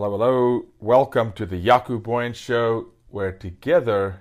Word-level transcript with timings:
Hello, 0.00 0.12
hello. 0.12 0.66
Welcome 0.78 1.32
to 1.32 1.44
the 1.44 1.60
Jaco 1.60 2.00
Booyens 2.00 2.36
Show, 2.36 2.90
where 3.08 3.32
together 3.32 4.20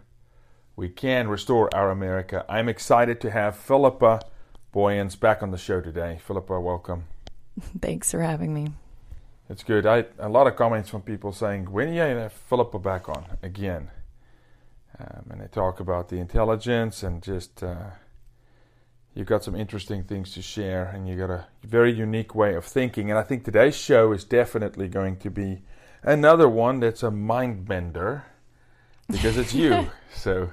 we 0.76 0.90
can 0.90 1.28
restore 1.28 1.70
our 1.72 1.92
America. 1.92 2.44
I'm 2.50 2.68
excited 2.68 3.22
to 3.22 3.30
have 3.30 3.56
Philippa 3.56 4.22
Booyens 4.74 5.20
back 5.20 5.44
on 5.44 5.52
the 5.52 5.58
show 5.60 5.80
today. 5.80 6.20
Philippa, 6.26 6.60
welcome. 6.60 7.04
Thanks 7.80 8.10
for 8.10 8.24
having 8.24 8.56
me. 8.56 8.70
It's 9.52 9.62
good. 9.62 9.86
I 9.86 10.06
a 10.18 10.30
lot 10.30 10.48
of 10.48 10.56
comments 10.56 10.90
from 10.90 11.04
people 11.04 11.32
saying, 11.32 11.72
"When 11.72 11.90
are 11.90 11.92
you 11.92 12.00
gonna 12.00 12.22
have 12.22 12.34
Philippa 12.34 12.80
back 12.80 13.08
on 13.08 13.38
again?" 13.44 13.92
Um, 14.98 15.28
and 15.30 15.42
they 15.42 15.48
talk 15.48 15.80
about 15.80 16.10
the 16.10 16.18
intelligence 16.18 17.04
and 17.04 17.22
just 17.22 17.62
uh, 17.62 17.92
you've 19.18 19.28
got 19.28 19.44
some 19.44 19.56
interesting 19.56 20.04
things 20.04 20.34
to 20.34 20.44
share, 20.44 20.86
and 20.94 21.08
you've 21.08 21.18
got 21.18 21.32
a 21.32 21.48
very 21.64 21.92
unique 21.92 22.36
way 22.36 22.54
of 22.54 22.64
thinking. 22.64 23.10
And 23.10 23.18
I 23.18 23.24
think 23.24 23.44
today's 23.44 23.76
show 23.76 24.12
is 24.12 24.24
definitely 24.24 24.88
going 24.88 25.18
to 25.18 25.32
be 25.32 25.64
another 26.04 26.48
one 26.48 26.80
that's 26.80 27.02
a 27.02 27.10
mind 27.10 27.68
bender 27.68 28.26
because 29.10 29.36
it's 29.38 29.56
you. 29.56 29.90
so, 30.14 30.52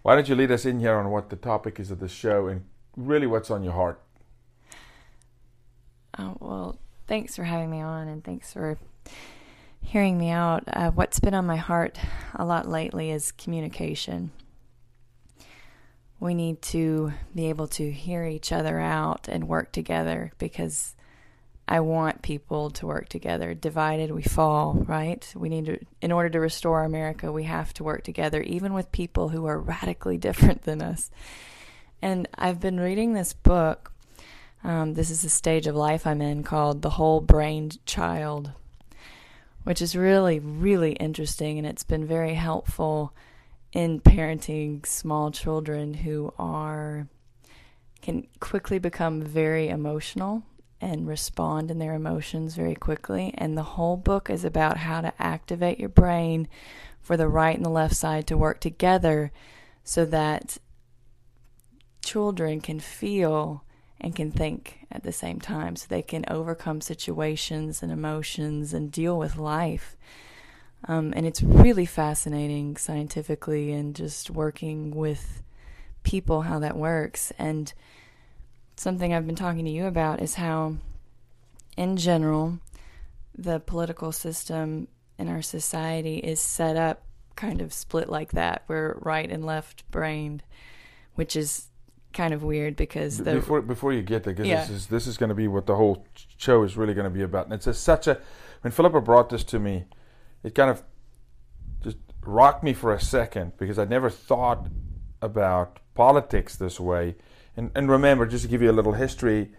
why 0.00 0.14
don't 0.14 0.26
you 0.26 0.34
lead 0.34 0.50
us 0.50 0.64
in 0.64 0.80
here 0.80 0.94
on 0.94 1.10
what 1.10 1.28
the 1.28 1.36
topic 1.36 1.78
is 1.78 1.90
of 1.90 2.00
the 2.00 2.08
show 2.08 2.46
and 2.46 2.64
really 2.96 3.26
what's 3.26 3.50
on 3.50 3.62
your 3.62 3.74
heart? 3.74 4.00
Oh, 6.18 6.36
well, 6.40 6.78
thanks 7.06 7.36
for 7.36 7.44
having 7.44 7.70
me 7.70 7.82
on 7.82 8.08
and 8.08 8.24
thanks 8.24 8.54
for 8.54 8.78
hearing 9.82 10.16
me 10.16 10.30
out. 10.30 10.64
Uh, 10.66 10.90
what's 10.92 11.20
been 11.20 11.34
on 11.34 11.46
my 11.46 11.56
heart 11.56 11.98
a 12.34 12.44
lot 12.46 12.66
lately 12.66 13.10
is 13.10 13.32
communication. 13.32 14.30
We 16.22 16.34
need 16.34 16.62
to 16.62 17.12
be 17.34 17.48
able 17.48 17.66
to 17.68 17.90
hear 17.90 18.24
each 18.24 18.52
other 18.52 18.78
out 18.78 19.26
and 19.28 19.48
work 19.48 19.72
together 19.72 20.32
because 20.38 20.94
I 21.66 21.80
want 21.80 22.22
people 22.22 22.70
to 22.70 22.86
work 22.86 23.08
together. 23.08 23.54
Divided, 23.54 24.12
we 24.12 24.22
fall, 24.22 24.74
right? 24.74 25.26
We 25.34 25.48
need 25.48 25.66
to, 25.66 25.78
in 26.00 26.12
order 26.12 26.28
to 26.30 26.38
restore 26.38 26.84
America, 26.84 27.32
we 27.32 27.44
have 27.44 27.74
to 27.74 27.84
work 27.84 28.04
together, 28.04 28.40
even 28.42 28.72
with 28.72 28.92
people 28.92 29.30
who 29.30 29.46
are 29.46 29.58
radically 29.58 30.16
different 30.28 30.62
than 30.62 30.80
us. 30.80 31.10
And 32.00 32.28
I've 32.36 32.60
been 32.60 32.78
reading 32.78 33.14
this 33.14 33.32
book 33.32 33.92
um, 34.64 34.94
this 34.94 35.10
is 35.10 35.24
a 35.24 35.28
stage 35.28 35.66
of 35.66 35.74
life 35.74 36.06
I'm 36.06 36.22
in 36.22 36.44
called 36.44 36.82
The 36.82 36.90
Whole 36.90 37.20
Brained 37.20 37.84
Child, 37.84 38.52
which 39.64 39.82
is 39.82 39.96
really, 39.96 40.38
really 40.38 40.92
interesting, 40.92 41.58
and 41.58 41.66
it's 41.66 41.82
been 41.82 42.06
very 42.06 42.34
helpful 42.34 43.12
in 43.72 44.00
parenting 44.00 44.84
small 44.86 45.30
children 45.30 45.94
who 45.94 46.32
are 46.38 47.08
can 48.02 48.26
quickly 48.40 48.78
become 48.78 49.22
very 49.22 49.68
emotional 49.68 50.42
and 50.80 51.06
respond 51.06 51.70
in 51.70 51.78
their 51.78 51.94
emotions 51.94 52.56
very 52.56 52.74
quickly. 52.74 53.32
And 53.38 53.56
the 53.56 53.62
whole 53.62 53.96
book 53.96 54.28
is 54.28 54.44
about 54.44 54.78
how 54.78 55.00
to 55.00 55.12
activate 55.22 55.78
your 55.78 55.88
brain 55.88 56.48
for 57.00 57.16
the 57.16 57.28
right 57.28 57.56
and 57.56 57.64
the 57.64 57.70
left 57.70 57.94
side 57.94 58.26
to 58.26 58.36
work 58.36 58.60
together 58.60 59.30
so 59.84 60.04
that 60.06 60.58
children 62.04 62.60
can 62.60 62.80
feel 62.80 63.64
and 64.00 64.16
can 64.16 64.32
think 64.32 64.80
at 64.90 65.04
the 65.04 65.12
same 65.12 65.40
time 65.40 65.76
so 65.76 65.86
they 65.88 66.02
can 66.02 66.24
overcome 66.26 66.80
situations 66.80 67.82
and 67.82 67.92
emotions 67.92 68.74
and 68.74 68.90
deal 68.90 69.16
with 69.16 69.36
life. 69.36 69.96
Um, 70.88 71.12
and 71.14 71.26
it's 71.26 71.42
really 71.42 71.86
fascinating 71.86 72.76
scientifically 72.76 73.72
and 73.72 73.94
just 73.94 74.30
working 74.30 74.90
with 74.90 75.42
people 76.02 76.42
how 76.42 76.58
that 76.58 76.76
works. 76.76 77.32
And 77.38 77.72
something 78.76 79.14
I've 79.14 79.26
been 79.26 79.36
talking 79.36 79.64
to 79.64 79.70
you 79.70 79.86
about 79.86 80.20
is 80.20 80.34
how, 80.34 80.76
in 81.76 81.96
general, 81.96 82.58
the 83.36 83.60
political 83.60 84.12
system 84.12 84.88
in 85.18 85.28
our 85.28 85.42
society 85.42 86.18
is 86.18 86.40
set 86.40 86.76
up 86.76 87.02
kind 87.36 87.60
of 87.60 87.72
split 87.72 88.08
like 88.08 88.32
that. 88.32 88.64
We're 88.68 88.98
right 89.00 89.30
and 89.30 89.46
left 89.46 89.88
brained, 89.90 90.42
which 91.14 91.36
is 91.36 91.68
kind 92.12 92.34
of 92.34 92.42
weird 92.42 92.76
because 92.76 93.18
the 93.18 93.34
before 93.34 93.62
before 93.62 93.92
you 93.92 94.02
get 94.02 94.24
there, 94.24 94.34
because 94.34 94.46
yeah. 94.46 94.60
this 94.60 94.70
is 94.70 94.86
this 94.88 95.06
is 95.06 95.16
going 95.16 95.28
to 95.28 95.34
be 95.34 95.48
what 95.48 95.66
the 95.66 95.76
whole 95.76 96.06
show 96.36 96.62
is 96.62 96.76
really 96.76 96.94
going 96.94 97.04
to 97.04 97.10
be 97.10 97.22
about. 97.22 97.46
And 97.46 97.54
it's 97.54 97.66
a, 97.66 97.74
such 97.74 98.06
a 98.06 98.20
when 98.62 98.70
Philippa 98.72 99.00
brought 99.00 99.30
this 99.30 99.44
to 99.44 99.58
me, 99.58 99.84
it 100.42 100.54
kind 100.54 100.70
of 100.70 100.82
just 101.82 101.98
rocked 102.24 102.62
me 102.62 102.72
for 102.72 102.92
a 102.92 103.00
second 103.00 103.52
because 103.56 103.78
I 103.78 103.84
never 103.84 104.10
thought 104.10 104.68
about 105.20 105.78
politics 105.94 106.56
this 106.56 106.80
way. 106.80 107.16
And 107.56 107.70
and 107.74 107.90
remember, 107.90 108.26
just 108.26 108.44
to 108.44 108.50
give 108.50 108.62
you 108.62 108.70
a 108.70 108.72
little 108.72 108.94
history, 108.94 109.52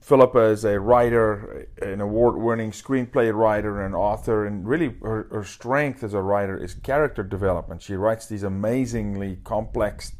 Philippa 0.00 0.40
is 0.40 0.64
a 0.64 0.78
writer, 0.78 1.68
an 1.82 2.00
award-winning 2.00 2.70
screenplay 2.70 3.34
writer 3.34 3.84
and 3.84 3.94
author, 3.94 4.46
and 4.46 4.66
really 4.66 4.96
her, 5.02 5.26
her 5.30 5.44
strength 5.44 6.02
as 6.02 6.14
a 6.14 6.22
writer 6.22 6.56
is 6.56 6.74
character 6.74 7.22
development. 7.22 7.82
She 7.82 7.94
writes 7.94 8.26
these 8.26 8.42
amazingly 8.42 9.38
complex 9.44 10.12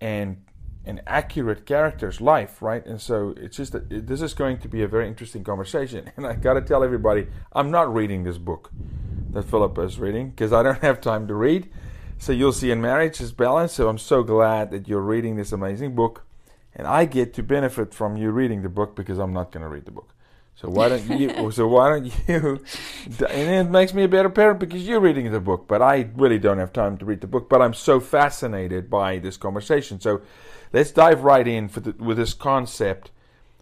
and 0.00 0.44
an 0.88 1.02
accurate 1.06 1.66
character's 1.66 2.20
life, 2.20 2.62
right? 2.62 2.84
And 2.86 3.00
so 3.00 3.34
it's 3.36 3.58
just 3.58 3.72
that 3.72 4.06
this 4.06 4.22
is 4.22 4.32
going 4.32 4.58
to 4.58 4.68
be 4.68 4.82
a 4.82 4.88
very 4.88 5.06
interesting 5.06 5.44
conversation. 5.44 6.10
And 6.16 6.26
I 6.26 6.34
got 6.34 6.54
to 6.54 6.62
tell 6.62 6.82
everybody, 6.82 7.26
I'm 7.52 7.70
not 7.70 7.92
reading 7.94 8.24
this 8.24 8.38
book 8.38 8.70
that 9.30 9.44
Philippa 9.44 9.82
is 9.82 9.98
reading 9.98 10.30
because 10.30 10.52
I 10.52 10.62
don't 10.62 10.82
have 10.88 11.00
time 11.00 11.28
to 11.28 11.34
read. 11.34 11.68
So 12.18 12.32
you'll 12.32 12.52
see 12.52 12.70
in 12.70 12.80
Marriage 12.80 13.20
is 13.20 13.32
Balance. 13.32 13.74
So 13.74 13.88
I'm 13.88 13.98
so 13.98 14.22
glad 14.22 14.70
that 14.70 14.88
you're 14.88 15.02
reading 15.02 15.36
this 15.36 15.52
amazing 15.52 15.94
book. 15.94 16.24
And 16.74 16.86
I 16.86 17.04
get 17.04 17.34
to 17.34 17.42
benefit 17.42 17.92
from 17.92 18.16
you 18.16 18.30
reading 18.30 18.62
the 18.62 18.68
book 18.68 18.96
because 18.96 19.18
I'm 19.18 19.32
not 19.32 19.52
going 19.52 19.62
to 19.62 19.68
read 19.68 19.84
the 19.84 19.90
book. 19.90 20.14
So 20.60 20.68
why 20.68 20.88
don't 20.88 21.08
you? 21.08 21.50
so 21.52 21.68
why 21.68 21.90
don't 21.90 22.06
you? 22.26 22.64
And 23.28 23.68
it 23.68 23.70
makes 23.70 23.94
me 23.94 24.04
a 24.04 24.08
better 24.08 24.28
parent 24.28 24.58
because 24.58 24.86
you're 24.88 25.00
reading 25.00 25.30
the 25.30 25.40
book, 25.40 25.68
but 25.68 25.82
I 25.82 26.08
really 26.16 26.38
don't 26.38 26.58
have 26.58 26.72
time 26.72 26.96
to 26.98 27.04
read 27.04 27.20
the 27.20 27.28
book. 27.28 27.48
But 27.48 27.62
I'm 27.62 27.74
so 27.74 28.00
fascinated 28.00 28.90
by 28.90 29.18
this 29.18 29.36
conversation. 29.36 30.00
So 30.00 30.22
let's 30.72 30.90
dive 30.90 31.22
right 31.24 31.46
in 31.46 31.68
the, 31.68 31.94
with 31.98 32.16
this 32.16 32.34
concept 32.34 33.10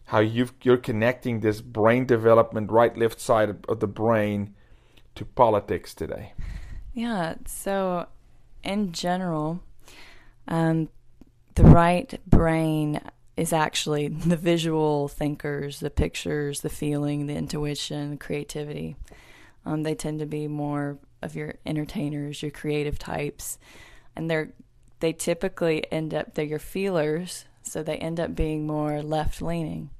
how 0.06 0.20
you 0.20 0.48
are 0.66 0.76
connecting 0.76 1.40
this 1.40 1.60
brain 1.60 2.06
development, 2.06 2.70
right 2.70 2.96
left 2.96 3.20
side 3.20 3.56
of 3.68 3.80
the 3.80 3.88
brain, 3.88 4.54
to 5.16 5.24
politics 5.24 5.94
today. 5.94 6.32
Yeah. 6.94 7.34
So, 7.46 8.06
in 8.62 8.92
general, 8.92 9.60
um, 10.46 10.88
the 11.56 11.64
right 11.64 12.20
brain 12.26 13.00
is 13.36 13.52
actually 13.52 14.08
the 14.08 14.36
visual 14.36 15.08
thinkers, 15.08 15.80
the 15.80 15.90
pictures, 15.90 16.60
the 16.60 16.70
feeling, 16.70 17.26
the 17.26 17.34
intuition, 17.34 18.16
creativity. 18.18 18.96
Um, 19.64 19.82
they 19.82 19.96
tend 19.96 20.20
to 20.20 20.26
be 20.26 20.46
more 20.46 20.98
of 21.22 21.34
your 21.34 21.54
entertainers, 21.66 22.42
your 22.42 22.52
creative 22.52 22.98
types, 22.98 23.58
and 24.14 24.30
they're 24.30 24.52
they 25.00 25.12
typically 25.12 25.90
end 25.92 26.14
up, 26.14 26.34
they're 26.34 26.44
your 26.44 26.58
feelers, 26.58 27.44
so 27.62 27.82
they 27.82 27.96
end 27.96 28.20
up 28.20 28.34
being 28.34 28.66
more 28.66 29.02
left 29.02 29.42
leaning. 29.42 29.90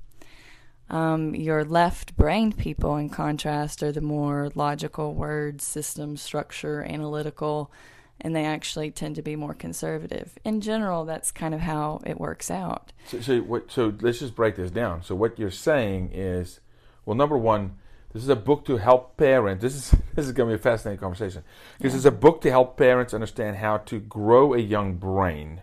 Um, 0.89 1.35
your 1.35 1.65
left 1.65 2.17
brained 2.17 2.57
people, 2.57 2.97
in 2.97 3.09
contrast, 3.09 3.83
are 3.83 3.93
the 3.93 4.01
more 4.01 4.51
logical 4.55 5.15
word 5.15 5.61
system, 5.61 6.17
structure, 6.17 6.83
analytical, 6.83 7.73
and 8.21 8.35
they 8.35 8.45
actually 8.45 8.91
tend 8.91 9.17
to 9.17 9.23
be 9.23 9.37
more 9.37 9.53
conservative. 9.53 10.39
In 10.45 10.61
general, 10.61 11.05
that's 11.05 11.33
kind 11.33 11.55
of 11.55 11.61
how 11.61 12.01
it 12.07 12.21
works 12.21 12.51
out. 12.51 12.93
So, 13.09 13.21
so, 13.21 13.39
what, 13.41 13.71
so 13.71 13.93
let's 14.01 14.21
just 14.21 14.35
break 14.35 14.57
this 14.57 14.71
down. 14.71 15.03
So, 15.03 15.15
what 15.15 15.39
you're 15.39 15.51
saying 15.51 16.13
is, 16.15 16.61
well, 17.05 17.17
number 17.17 17.37
one, 17.37 17.77
this 18.17 18.23
is 18.23 18.31
a 18.31 18.37
book 18.37 18.65
to 18.65 18.79
help 18.79 19.19
parents. 19.19 19.61
This 19.61 19.75
is 19.75 19.91
this 20.15 20.25
is 20.25 20.33
going 20.33 20.49
to 20.49 20.57
be 20.57 20.59
a 20.59 20.63
fascinating 20.63 20.99
conversation 20.99 21.45
This 21.79 21.93
yeah. 21.93 21.97
it's 21.97 22.07
a 22.07 22.11
book 22.11 22.41
to 22.41 22.51
help 22.51 22.79
parents 22.79 23.13
understand 23.13 23.57
how 23.57 23.77
to 23.79 24.01
grow 24.01 24.55
a 24.55 24.59
young 24.59 24.95
brain. 24.95 25.61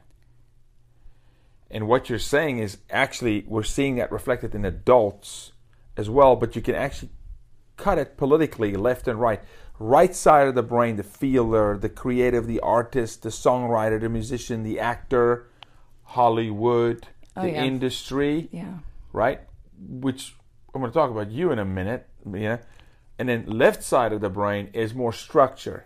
And 1.72 1.88
what 1.88 2.10
you're 2.10 2.20
saying 2.20 2.60
is 2.60 2.78
actually 2.92 3.44
we're 3.48 3.64
seeing 3.64 3.96
that 3.96 4.12
reflected 4.12 4.54
in 4.54 4.66
adults 4.66 5.54
as 5.98 6.12
well, 6.12 6.36
but 6.36 6.56
you 6.56 6.62
can 6.62 6.76
actually 6.76 7.10
cut 7.76 7.98
it 7.98 8.18
politically 8.18 8.76
left 8.76 9.08
and 9.08 9.20
right. 9.20 9.42
Right 9.80 10.14
side 10.14 10.48
of 10.48 10.54
the 10.54 10.62
brain, 10.62 10.98
the 10.98 11.04
feeler, 11.04 11.76
the 11.76 11.90
creative, 11.90 12.46
the 12.46 12.60
artist, 12.60 13.24
the 13.24 13.30
songwriter, 13.30 14.00
the 14.00 14.10
musician, 14.10 14.62
the 14.62 14.80
actor, 14.80 15.48
Hollywood, 16.04 17.08
oh, 17.36 17.42
the 17.42 17.50
yeah. 17.50 17.64
industry. 17.64 18.48
Yeah. 18.52 18.78
Right? 19.12 19.42
Which 19.80 20.36
I'm 20.76 20.82
going 20.82 20.92
to 20.92 20.96
talk 20.96 21.10
about 21.10 21.32
you 21.32 21.52
in 21.52 21.58
a 21.58 21.66
minute 21.66 22.08
yeah. 22.32 22.58
And 23.20 23.30
then 23.30 23.46
left 23.46 23.84
side 23.84 24.14
of 24.14 24.22
the 24.22 24.30
brain 24.30 24.70
is 24.74 24.94
more 24.94 25.14
structure. 25.14 25.86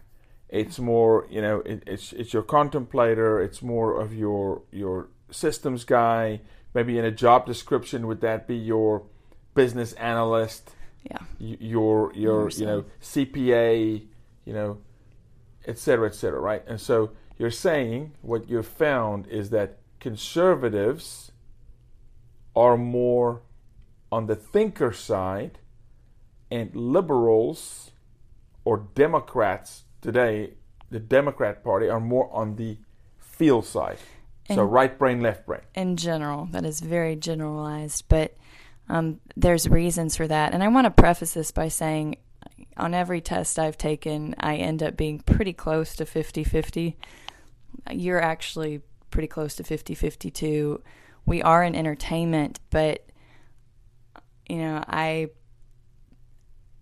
It's 0.50 0.80
more 0.80 1.28
you 1.30 1.42
know 1.42 1.60
it, 1.60 1.84
it's 1.86 2.14
it's 2.14 2.34
your 2.34 2.44
contemplator. 2.44 3.42
It's 3.42 3.62
more 3.62 4.00
of 4.00 4.14
your 4.14 4.62
your 4.72 5.10
systems 5.30 5.84
guy. 5.84 6.42
Maybe 6.74 6.98
in 6.98 7.06
a 7.06 7.12
job 7.12 7.46
description 7.46 8.08
would 8.08 8.22
that 8.22 8.48
be 8.48 8.56
your 8.56 9.04
business 9.56 9.94
analyst? 9.94 10.72
Yeah. 11.04 11.20
Your 11.40 12.14
your 12.14 12.50
you 12.50 12.66
know 12.66 12.86
cpa 13.02 14.06
you 14.46 14.54
know 14.54 14.78
et 15.66 15.78
cetera 15.78 16.08
et 16.08 16.16
cetera 16.16 16.40
right? 16.40 16.64
And 16.68 16.80
so 16.80 17.12
you're 17.38 17.52
saying 17.52 18.14
what 18.22 18.50
you've 18.50 18.68
found 18.68 19.28
is 19.28 19.50
that 19.52 19.78
conservatives 20.00 21.32
are 22.56 22.78
more 22.78 23.42
on 24.12 24.28
the 24.28 24.36
thinker 24.36 24.92
side 24.94 25.60
and 26.50 26.76
liberals 26.76 27.92
or 28.64 28.88
Democrats 28.96 29.84
today, 30.02 30.54
the 30.90 31.00
Democrat 31.00 31.64
Party, 31.64 31.88
are 31.90 32.00
more 32.00 32.30
on 32.34 32.56
the 32.56 32.78
feel 33.20 33.62
side. 33.62 33.98
In, 34.48 34.56
so 34.56 34.64
right 34.64 34.98
brain, 34.98 35.22
left 35.22 35.46
brain. 35.46 35.62
In 35.76 35.98
general, 35.98 36.48
that 36.52 36.66
is 36.66 36.80
very 36.80 37.16
generalized, 37.16 38.06
but 38.08 38.38
um, 38.90 39.20
there's 39.36 39.68
reasons 39.68 40.16
for 40.16 40.28
that. 40.28 40.54
And 40.54 40.64
I 40.64 40.70
want 40.70 40.86
to 40.86 40.92
preface 40.92 41.34
this 41.34 41.52
by 41.52 41.68
saying 41.68 42.18
on 42.78 42.94
every 42.94 43.22
test 43.22 43.60
I've 43.60 43.78
taken, 43.78 44.36
I 44.40 44.56
end 44.56 44.82
up 44.82 44.96
being 44.96 45.20
pretty 45.20 45.54
close 45.54 45.96
to 45.98 46.06
50 46.06 46.44
50. 46.44 46.98
You're 47.92 48.22
actually 48.22 48.82
pretty 49.12 49.28
close 49.28 49.56
to 49.56 49.64
50 49.64 49.96
52. 49.96 50.82
We 51.26 51.42
are 51.42 51.64
in 51.64 51.76
entertainment, 51.76 52.60
but, 52.70 53.06
you 54.48 54.58
know, 54.58 54.84
I, 54.88 55.30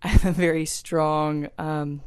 I 0.05 0.09
have 0.09 0.25
a 0.25 0.31
very 0.31 0.67
strong 0.67 1.49
um, 1.57 2.03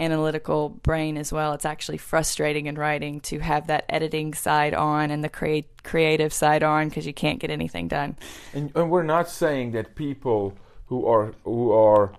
analytical 0.00 0.68
brain 0.68 1.16
as 1.16 1.32
well. 1.32 1.52
It's 1.52 1.64
actually 1.64 1.98
frustrating 1.98 2.66
in 2.66 2.74
writing 2.74 3.20
to 3.20 3.38
have 3.38 3.68
that 3.68 3.84
editing 3.88 4.34
side 4.34 4.74
on 4.74 5.12
and 5.12 5.22
the 5.22 5.62
creative 5.84 6.32
side 6.32 6.64
on 6.64 6.88
because 6.88 7.06
you 7.06 7.14
can't 7.14 7.38
get 7.38 7.50
anything 7.50 7.86
done. 7.86 8.16
And, 8.52 8.72
and 8.74 8.90
we're 8.90 9.04
not 9.04 9.28
saying 9.28 9.70
that 9.72 9.94
people 9.94 10.58
who 10.86 11.06
are 11.06 11.34
who 11.44 11.70
are 11.70 12.14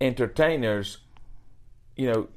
entertainers, 0.00 0.98
you 1.96 2.12
know, 2.12 2.28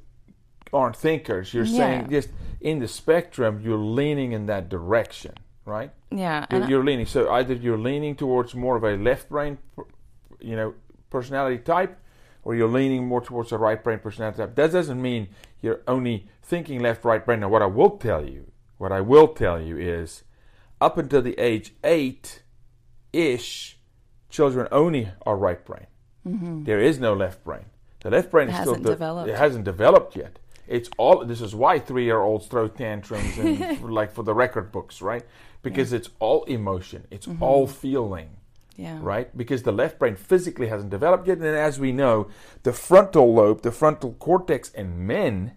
aren't 0.72 0.96
thinkers. 0.96 1.54
You're 1.54 1.66
yeah. 1.66 1.78
saying 1.78 2.10
just 2.10 2.30
in 2.60 2.80
the 2.80 2.88
spectrum, 2.88 3.60
you're 3.62 3.78
leaning 3.78 4.32
in 4.32 4.46
that 4.46 4.68
direction, 4.68 5.34
right? 5.64 5.92
Yeah. 6.10 6.46
You're, 6.50 6.68
you're 6.68 6.84
leaning. 6.84 7.06
So 7.06 7.30
either 7.30 7.54
you're 7.54 7.78
leaning 7.78 8.16
towards 8.16 8.56
more 8.56 8.74
of 8.74 8.82
a 8.82 8.96
left 8.96 9.28
brain, 9.28 9.58
you 10.40 10.56
know, 10.56 10.74
personality 11.10 11.58
type, 11.58 12.00
or 12.44 12.54
you're 12.54 12.68
leaning 12.68 13.06
more 13.06 13.20
towards 13.20 13.52
a 13.52 13.58
right 13.58 13.82
brain 13.82 13.98
personality 13.98 14.38
type. 14.38 14.54
That 14.54 14.72
doesn't 14.72 15.00
mean 15.00 15.28
you're 15.60 15.80
only 15.88 16.28
thinking 16.42 16.80
left, 16.80 17.04
right 17.04 17.24
brain. 17.24 17.40
Now, 17.40 17.48
what 17.48 17.62
I 17.62 17.66
will 17.66 17.96
tell 17.96 18.24
you, 18.24 18.52
what 18.78 18.92
I 18.92 19.00
will 19.00 19.28
tell 19.28 19.60
you 19.60 19.78
is, 19.78 20.24
up 20.80 20.98
until 20.98 21.22
the 21.22 21.38
age 21.38 21.72
eight 21.82 22.42
ish, 23.12 23.78
children 24.28 24.68
only 24.70 25.10
are 25.24 25.36
right 25.36 25.64
brain. 25.64 25.86
Mm-hmm. 26.26 26.64
There 26.64 26.80
is 26.80 26.98
no 26.98 27.14
left 27.14 27.44
brain. 27.44 27.66
The 28.00 28.10
left 28.10 28.30
brain 28.30 28.48
it 28.48 28.52
is 28.52 28.60
still 28.60 28.74
de- 28.74 28.82
developed. 28.82 29.30
It 29.30 29.38
hasn't 29.38 29.64
developed 29.64 30.16
yet. 30.16 30.38
It's 30.66 30.90
all. 30.98 31.24
This 31.24 31.40
is 31.40 31.54
why 31.54 31.78
three-year-olds 31.78 32.46
throw 32.46 32.68
tantrums 32.68 33.38
and 33.38 33.82
like 33.90 34.12
for 34.12 34.22
the 34.22 34.34
record 34.34 34.72
books, 34.72 35.00
right? 35.00 35.24
Because 35.62 35.92
yeah. 35.92 35.98
it's 35.98 36.10
all 36.18 36.44
emotion. 36.44 37.06
It's 37.10 37.26
mm-hmm. 37.26 37.42
all 37.42 37.66
feeling. 37.66 38.30
Yeah. 38.76 38.98
Right? 39.00 39.36
Because 39.36 39.62
the 39.62 39.72
left 39.72 39.98
brain 39.98 40.16
physically 40.16 40.68
hasn't 40.68 40.90
developed 40.90 41.28
yet. 41.28 41.38
And 41.38 41.46
as 41.46 41.78
we 41.78 41.92
know, 41.92 42.28
the 42.64 42.72
frontal 42.72 43.32
lobe, 43.32 43.62
the 43.62 43.70
frontal 43.70 44.14
cortex 44.14 44.70
in 44.70 45.06
men, 45.06 45.52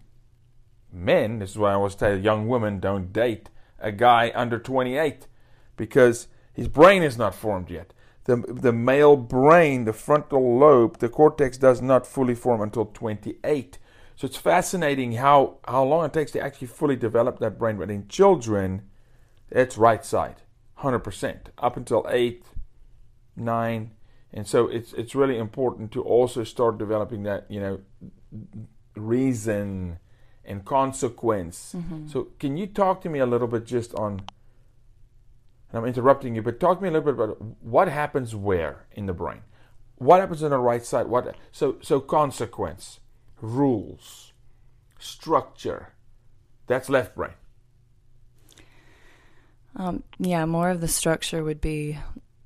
men, 0.91 1.39
this 1.39 1.51
is 1.51 1.57
why 1.57 1.71
I 1.71 1.75
always 1.75 1.95
tell 1.95 2.17
young 2.17 2.47
women 2.47 2.79
don't 2.79 3.11
date 3.11 3.49
a 3.79 3.91
guy 3.91 4.31
under 4.35 4.59
28 4.59 5.27
because 5.75 6.27
his 6.53 6.67
brain 6.67 7.03
is 7.03 7.17
not 7.17 7.35
formed 7.35 7.69
yet 7.69 7.93
the, 8.27 8.35
the 8.35 8.73
male 8.73 9.15
brain, 9.15 9.85
the 9.85 9.93
frontal 9.93 10.59
lobe, 10.59 10.99
the 10.99 11.09
cortex 11.09 11.57
does 11.57 11.81
not 11.81 12.05
fully 12.05 12.35
form 12.35 12.61
until 12.61 12.85
28. 12.85 13.79
So 14.17 14.25
it's 14.25 14.35
fascinating 14.35 15.13
how, 15.13 15.57
how 15.65 15.83
long 15.83 16.05
it 16.05 16.13
takes 16.13 16.31
to 16.31 16.41
actually 16.41 16.67
fully 16.67 16.97
develop 16.97 17.39
that 17.39 17.57
brain. 17.57 17.77
But 17.77 17.89
in 17.89 18.07
children, 18.09 18.83
it's 19.49 19.77
right 19.77 20.03
side, 20.03 20.41
100%, 20.79 21.37
up 21.57 21.77
until 21.77 22.05
8, 22.09 22.45
9. 23.37 23.91
And 24.33 24.47
so 24.47 24.67
it's, 24.67 24.93
it's 24.93 25.15
really 25.15 25.37
important 25.37 25.91
to 25.93 26.03
also 26.03 26.43
start 26.43 26.77
developing 26.77 27.23
that, 27.23 27.45
you 27.49 27.59
know, 27.59 27.79
reason 28.95 29.99
and 30.43 30.65
consequence. 30.65 31.73
Mm-hmm. 31.75 32.07
So 32.07 32.29
can 32.39 32.57
you 32.57 32.67
talk 32.67 33.01
to 33.01 33.09
me 33.09 33.19
a 33.19 33.25
little 33.25 33.47
bit 33.47 33.65
just 33.65 33.93
on 33.95 34.21
I'm 35.73 35.85
interrupting 35.85 36.35
you, 36.35 36.41
but 36.41 36.59
talk 36.59 36.77
to 36.77 36.83
me 36.83 36.89
a 36.89 36.91
little 36.91 37.13
bit 37.13 37.23
about 37.23 37.41
what 37.61 37.87
happens 37.87 38.33
where 38.33 38.85
in 38.93 39.05
the 39.05 39.13
brain. 39.13 39.41
What 39.97 40.19
happens 40.19 40.43
on 40.43 40.51
the 40.51 40.57
right 40.57 40.85
side? 40.85 41.07
What 41.07 41.35
so 41.51 41.77
so 41.81 41.99
consequence, 41.99 42.99
rules, 43.41 44.31
structure. 44.97 45.93
That's 46.67 46.89
left 46.89 47.15
brain. 47.15 47.33
Um, 49.75 50.03
yeah, 50.19 50.45
more 50.45 50.69
of 50.69 50.81
the 50.81 50.87
structure 50.87 51.43
would 51.43 51.61
be 51.61 51.97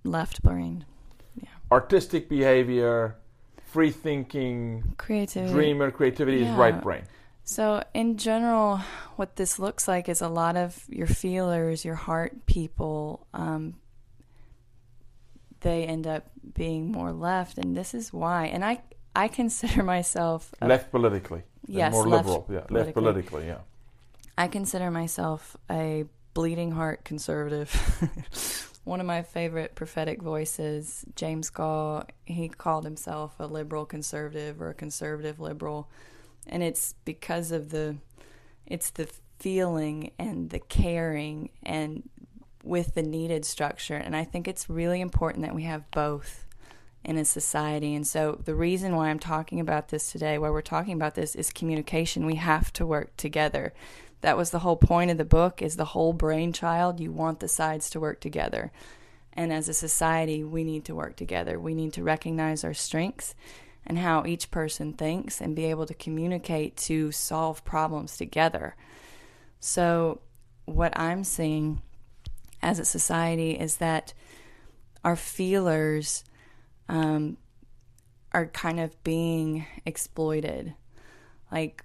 left 0.04 0.42
brain. 0.42 0.86
Yeah. 1.36 1.50
Artistic 1.72 2.30
behavior, 2.30 3.16
free 3.66 3.92
thinking, 3.92 4.96
creativity, 4.98 5.54
dreamer, 5.54 5.92
creativity 5.92 6.40
yeah. 6.40 6.52
is 6.52 6.58
right 6.58 6.82
brain. 6.82 7.04
So, 7.44 7.84
in 7.94 8.18
general, 8.18 8.78
what 9.16 9.36
this 9.36 9.60
looks 9.60 9.88
like 9.88 10.08
is 10.08 10.22
a 10.22 10.30
lot 10.30 10.56
of 10.56 10.84
your 10.88 11.08
feelers, 11.08 11.84
your 11.84 11.96
heart 11.96 12.46
people, 12.46 13.28
um, 13.34 13.76
they 15.62 15.86
end 15.86 16.08
up 16.08 16.30
being 16.54 16.92
more 16.92 17.12
left, 17.12 17.58
and 17.58 17.76
this 17.76 17.94
is 17.94 18.14
why. 18.14 18.46
And 18.48 18.64
I, 18.64 18.82
I 19.16 19.28
consider 19.28 19.84
myself 19.96 20.54
a, 20.62 20.68
left 20.68 20.92
politically. 20.92 21.44
Yes, 21.68 21.94
more 21.94 22.08
left 22.08 22.28
liberal. 22.28 22.48
Yeah, 22.50 22.66
left 22.70 22.94
politically. 22.94 23.48
Yeah. 23.48 23.60
I 24.38 24.48
consider 24.48 24.90
myself 24.92 25.58
a 25.70 26.06
bleeding 26.34 26.72
heart 26.72 27.04
conservative. 27.04 27.70
One 28.84 29.00
of 29.00 29.06
my 29.06 29.22
favorite 29.22 29.76
prophetic 29.76 30.22
voices, 30.22 31.06
James 31.16 31.50
Goll, 31.50 32.04
he 32.26 32.50
called 32.50 32.84
himself 32.84 33.36
a 33.40 33.46
liberal 33.46 33.86
conservative 33.86 34.60
or 34.62 34.70
a 34.70 34.74
conservative 34.74 35.40
liberal. 35.40 35.88
And 36.48 36.64
it's 36.64 36.96
because 37.06 37.52
of 37.52 37.70
the 37.70 37.98
it's 38.66 38.90
the 38.90 39.08
feeling 39.40 40.12
and 40.18 40.50
the 40.50 40.60
caring 40.60 41.50
and 41.64 42.10
with 42.64 42.96
the 42.96 43.04
needed 43.04 43.46
structure. 43.46 43.96
And 43.96 44.16
i 44.16 44.24
think 44.24 44.48
it's 44.48 44.70
really 44.70 45.02
important 45.02 45.46
that 45.46 45.56
we 45.56 45.64
have 45.64 45.90
both 45.92 46.46
in 47.04 47.18
a 47.18 47.26
society. 47.26 47.96
And 47.96 48.06
so 48.06 48.40
the 48.44 48.56
reason 48.56 48.96
why 48.96 49.10
i'm 49.10 49.20
talking 49.20 49.60
about 49.60 49.90
this 49.90 50.12
today 50.12 50.40
why 50.40 50.50
we're 50.50 50.62
talking 50.62 50.94
about 50.94 51.14
this 51.14 51.36
is 51.36 51.52
communication. 51.52 52.26
We 52.26 52.36
have 52.36 52.74
to 52.74 52.86
work 52.86 53.16
together 53.16 53.74
that 54.22 54.38
was 54.38 54.52
the 54.52 54.60
whole 54.60 54.76
point 54.76 55.12
of 55.12 55.18
the 55.18 55.26
book 55.26 55.62
is 55.62 55.76
the 55.76 55.86
whole 55.86 56.14
brainchild 56.14 57.00
you 57.00 57.12
want 57.12 57.40
the 57.40 57.48
sides 57.48 57.90
to 57.90 58.00
work 58.00 58.20
together 58.20 58.72
and 59.34 59.52
as 59.52 59.70
a 59.70 59.74
society 59.74 60.44
we 60.44 60.64
need 60.64 60.86
to 60.86 60.96
work 60.96 61.16
together 61.16 61.60
we 61.60 61.74
need 61.74 61.94
to 61.94 62.04
recognize 62.04 62.64
our 62.64 62.74
strengths 62.74 63.36
and 63.86 63.98
how 63.98 64.26
each 64.26 64.52
person 64.52 64.94
thinks 64.94 65.42
and 65.42 65.56
be 65.56 65.66
able 65.66 65.86
to 65.86 65.94
communicate 65.94 66.78
to 66.78 67.12
solve 67.12 67.64
problems 67.64 68.18
together. 68.18 68.76
So, 69.60 70.22
what 70.66 70.98
I'm 70.98 71.24
seeing 71.24 71.82
as 72.62 72.80
a 72.80 72.86
society 72.86 73.52
is 73.52 73.78
that 73.78 74.14
our 75.04 75.16
feelers 75.16 76.24
um, 76.88 77.38
are 78.32 78.46
kind 78.46 78.80
of 78.80 79.04
being 79.04 79.66
exploited. 79.86 80.76
Like, 81.52 81.84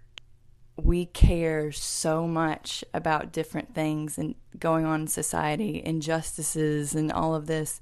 we 0.76 1.06
care 1.06 1.72
so 1.72 2.26
much 2.26 2.84
about 2.92 3.32
different 3.32 3.74
things 3.74 4.18
and 4.18 4.34
going 4.58 4.84
on 4.84 5.02
in 5.02 5.06
society, 5.06 5.82
injustices, 5.84 6.94
and 6.94 7.10
all 7.10 7.34
of 7.34 7.46
this 7.46 7.80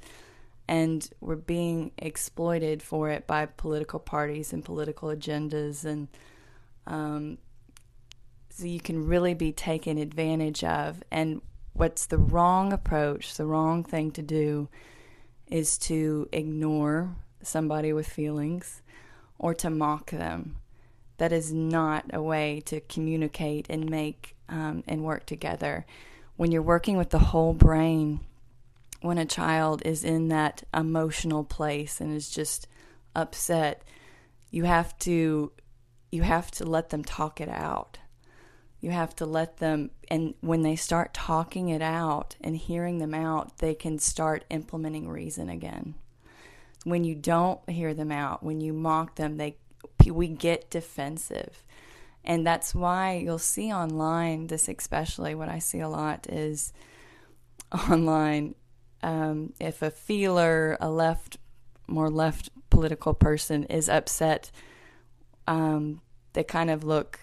and 0.67 1.11
we're 1.21 1.37
being 1.37 1.91
exploited 1.99 2.83
for 2.83 3.11
it 3.11 3.27
by 3.27 3.47
political 3.47 3.99
parties 3.99 4.53
and 4.53 4.65
political 4.65 5.11
agendas 5.11 5.85
and 5.85 6.09
um, 6.87 7.39
so 8.51 8.67
you 8.67 8.81
can 8.81 9.07
really 9.07 9.35
be 9.35 9.53
taken 9.53 9.99
advantage 9.99 10.63
of. 10.63 11.03
And 11.11 11.43
what's 11.73 12.07
the 12.07 12.19
wrong 12.19 12.73
approach 12.73 13.37
the 13.37 13.47
wrong 13.47 13.83
thing 13.83 14.11
to 14.13 14.23
do 14.23 14.69
is 15.49 15.77
to 15.77 16.29
ignore 16.33 17.17
somebody 17.43 17.93
with 17.93 18.09
feelings 18.09 18.81
or 19.39 19.55
to 19.55 19.69
mock 19.69 20.11
them 20.11 20.57
that 21.19 21.33
is 21.33 21.53
not 21.53 22.05
a 22.13 22.23
way 22.23 22.61
to 22.67 22.81
communicate 22.81 23.67
and 23.71 23.89
make 23.89 24.37
um, 24.49 24.85
and 24.87 25.05
work 25.05 25.27
together 25.27 25.87
when 26.37 26.51
you're 26.51 26.63
working 26.63 26.97
with 26.97 27.11
the 27.11 27.19
whole 27.19 27.55
brain 27.55 28.21
when 29.01 29.19
a 29.19 29.27
child 29.27 29.83
is 29.85 30.03
in 30.03 30.29
that 30.29 30.63
emotional 30.73 31.45
place 31.45 32.01
and 32.01 32.15
is 32.17 32.31
just 32.31 32.67
upset, 33.15 33.83
you 34.51 34.65
have 34.65 34.99
to 34.99 35.53
you 36.11 36.23
have 36.23 36.51
to 36.51 36.65
let 36.65 36.91
them 36.91 37.05
talk 37.05 37.41
it 37.41 37.49
out. 37.49 37.99
You 38.81 38.93
have 38.93 39.15
to 39.17 39.27
let 39.27 39.59
them 39.59 39.91
and 40.09 40.35
when 40.41 40.63
they 40.63 40.77
start 40.77 41.13
talking 41.13 41.69
it 41.69 41.83
out 41.83 42.37
and 42.41 42.57
hearing 42.57 42.99
them 42.99 43.15
out, 43.15 43.59
they 43.59 43.75
can 43.75 43.99
start 43.99 44.45
implementing 44.49 45.09
reason 45.09 45.51
again. 45.51 45.95
When 46.85 47.05
you 47.05 47.15
don't 47.15 47.69
hear 47.69 47.93
them 47.95 48.11
out, 48.11 48.43
when 48.43 48.61
you 48.61 48.73
mock 48.73 49.17
them, 49.17 49.37
they 49.37 49.57
we 50.11 50.29
get 50.29 50.71
defensive. 50.71 51.63
And 52.25 52.47
that's 52.47 52.75
why 52.75 53.15
you'll 53.15 53.39
see 53.39 53.73
online 53.73 54.47
this 54.47 54.69
especially 54.69 55.35
what 55.35 55.49
I 55.49 55.59
see 55.59 55.81
a 55.81 55.89
lot 55.89 56.27
is 56.29 56.73
online 57.73 58.55
um, 59.05 59.53
if 59.61 59.83
a 59.83 59.91
feeler, 59.91 60.79
a 60.81 60.91
left, 60.91 61.37
more 61.87 62.09
left 62.09 62.49
political 62.71 63.13
person 63.13 63.65
is 63.65 63.91
upset, 63.91 64.51
um, 65.47 66.01
they 66.33 66.43
kind 66.43 66.71
of 66.71 66.85
look 66.85 67.21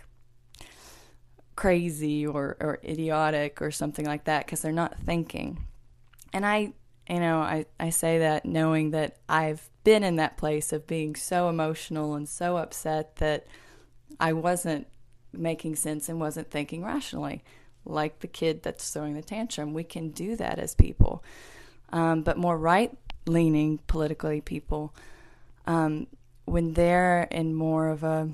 crazy 1.56 2.26
or, 2.26 2.56
or 2.60 2.80
idiotic 2.84 3.64
or 3.64 3.72
something 3.72 4.06
like 4.06 4.26
that 4.26 4.46
because 4.46 4.62
they're 4.62 4.72
not 4.72 5.00
thinking. 5.00 5.66
And 6.34 6.46
I, 6.46 6.74
you 7.10 7.20
know, 7.20 7.40
I, 7.40 7.66
I 7.80 7.90
say 7.90 8.20
that 8.20 8.46
knowing 8.46 8.92
that 8.92 9.18
I've 9.28 9.68
been 9.84 10.04
in 10.04 10.16
that 10.18 10.38
place 10.38 10.72
of 10.72 10.88
being 10.88 11.16
so 11.16 11.50
emotional 11.50 12.14
and 12.16 12.28
so 12.28 12.58
upset 12.58 13.16
that 13.18 13.48
I 14.20 14.34
wasn't 14.34 14.88
making 15.34 15.76
sense 15.76 16.10
and 16.10 16.20
wasn't 16.20 16.52
thinking 16.52 16.84
rationally, 16.84 17.44
like 17.86 18.20
the 18.20 18.28
kid 18.28 18.64
that's 18.64 18.92
throwing 18.92 19.16
the 19.16 19.22
tantrum. 19.22 19.74
We 19.74 19.84
can 19.84 20.10
do 20.10 20.36
that 20.36 20.60
as 20.60 20.76
people. 20.76 21.24
Um, 21.92 22.22
but 22.22 22.38
more 22.38 22.58
right 22.58 22.96
leaning 23.26 23.80
politically 23.88 24.42
people, 24.42 24.96
um, 25.66 26.08
when 26.46 26.74
they're 26.74 27.24
in 27.24 27.54
more 27.54 27.90
of 27.90 28.04
a 28.04 28.30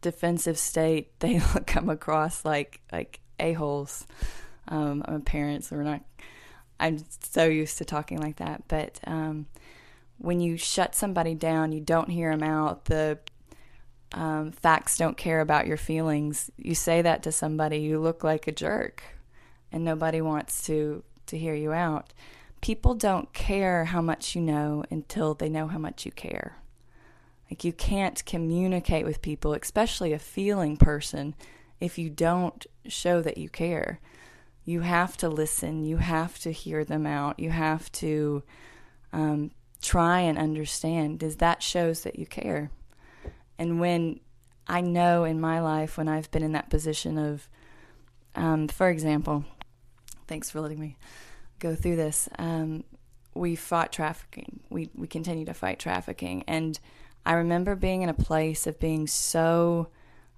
defensive 0.00 0.58
state, 0.58 1.08
they 1.20 1.40
come 1.66 1.88
across 1.88 2.44
like 2.44 2.80
like 2.92 3.20
a 3.38 3.52
holes. 3.52 4.06
Um, 4.68 5.02
I'm 5.06 5.16
a 5.16 5.20
parent, 5.20 5.64
so 5.64 5.76
we're 5.76 5.82
not. 5.82 6.02
I'm 6.78 6.98
so 7.20 7.44
used 7.44 7.78
to 7.78 7.84
talking 7.84 8.18
like 8.18 8.36
that, 8.36 8.64
but 8.66 8.98
um, 9.06 9.46
when 10.22 10.40
you 10.40 10.56
shut 10.56 10.94
somebody 10.94 11.34
down, 11.34 11.72
you 11.72 11.80
don't 11.80 12.08
hear 12.08 12.30
them 12.30 12.44
out. 12.44 12.84
The 12.84 13.18
um, 14.12 14.52
facts 14.52 14.96
don't 14.96 15.16
care 15.16 15.40
about 15.40 15.66
your 15.66 15.76
feelings. 15.76 16.48
You 16.56 16.76
say 16.76 17.02
that 17.02 17.24
to 17.24 17.32
somebody, 17.32 17.78
you 17.78 17.98
look 17.98 18.22
like 18.22 18.46
a 18.46 18.52
jerk, 18.52 19.02
and 19.72 19.84
nobody 19.84 20.20
wants 20.20 20.64
to 20.66 21.02
to 21.26 21.36
hear 21.36 21.54
you 21.54 21.72
out. 21.72 22.12
People 22.60 22.94
don't 22.94 23.32
care 23.32 23.86
how 23.86 24.00
much 24.00 24.36
you 24.36 24.42
know 24.42 24.84
until 24.90 25.34
they 25.34 25.48
know 25.48 25.66
how 25.66 25.78
much 25.78 26.06
you 26.06 26.12
care. 26.12 26.56
Like 27.50 27.64
you 27.64 27.72
can't 27.72 28.24
communicate 28.24 29.04
with 29.04 29.22
people, 29.22 29.54
especially 29.54 30.12
a 30.12 30.18
feeling 30.18 30.76
person, 30.76 31.34
if 31.80 31.98
you 31.98 32.10
don't 32.10 32.64
show 32.86 33.22
that 33.22 33.38
you 33.38 33.48
care. 33.48 33.98
You 34.64 34.82
have 34.82 35.16
to 35.16 35.28
listen. 35.28 35.84
You 35.84 35.96
have 35.96 36.38
to 36.40 36.52
hear 36.52 36.84
them 36.84 37.06
out. 37.06 37.40
You 37.40 37.50
have 37.50 37.90
to 37.92 38.44
um, 39.12 39.50
try 39.82 40.20
and 40.20 40.38
understand. 40.38 41.18
Does 41.18 41.36
that 41.36 41.62
shows 41.62 42.02
that 42.02 42.18
you 42.18 42.26
care? 42.26 42.70
And 43.58 43.80
when 43.80 44.20
I 44.66 44.80
know 44.80 45.24
in 45.24 45.40
my 45.40 45.60
life 45.60 45.98
when 45.98 46.08
I've 46.08 46.30
been 46.30 46.42
in 46.42 46.52
that 46.52 46.70
position 46.70 47.18
of, 47.18 47.48
um, 48.34 48.68
for 48.68 48.88
example, 48.88 49.44
thanks 50.26 50.50
for 50.50 50.60
letting 50.60 50.80
me 50.80 50.96
go 51.58 51.74
through 51.74 51.96
this. 51.96 52.28
Um, 52.38 52.84
we 53.34 53.56
fought 53.56 53.92
trafficking. 53.92 54.60
We 54.70 54.90
we 54.94 55.06
continue 55.06 55.44
to 55.46 55.54
fight 55.54 55.78
trafficking, 55.78 56.44
and 56.46 56.78
I 57.24 57.34
remember 57.34 57.76
being 57.76 58.02
in 58.02 58.08
a 58.08 58.14
place 58.14 58.66
of 58.66 58.78
being 58.80 59.06
so 59.06 59.88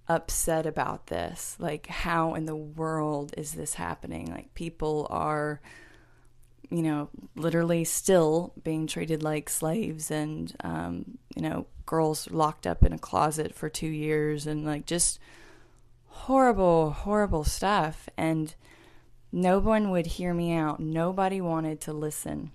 upset 0.09 0.67
about 0.67 1.07
this. 1.07 1.57
Like, 1.59 1.87
how 1.87 2.35
in 2.35 2.47
the 2.47 2.57
world 2.57 3.35
is 3.37 3.53
this 3.53 3.75
happening? 3.75 4.31
Like, 4.31 4.55
people 4.55 5.07
are, 5.11 5.61
you 6.75 6.83
know, 6.83 7.09
literally 7.37 7.85
still 7.85 8.53
being 8.65 8.89
treated 8.89 9.23
like 9.23 9.49
slaves, 9.49 10.11
and, 10.11 10.53
um, 10.65 11.19
you 11.37 11.43
know, 11.43 11.67
girls 11.87 12.29
locked 12.33 12.67
up 12.67 12.83
in 12.85 12.93
a 12.93 12.99
closet 12.99 13.55
for 13.55 13.69
two 13.69 13.87
years, 13.87 14.47
and 14.47 14.65
like 14.65 14.85
just 14.85 15.21
horrible, 16.09 16.91
horrible 16.91 17.45
stuff. 17.45 18.09
And 18.17 18.53
no 19.31 19.61
one 19.61 19.91
would 19.91 20.07
hear 20.07 20.35
me 20.35 20.53
out, 20.53 20.81
nobody 20.81 21.41
wanted 21.41 21.81
to 21.83 21.93
listen. 21.93 22.51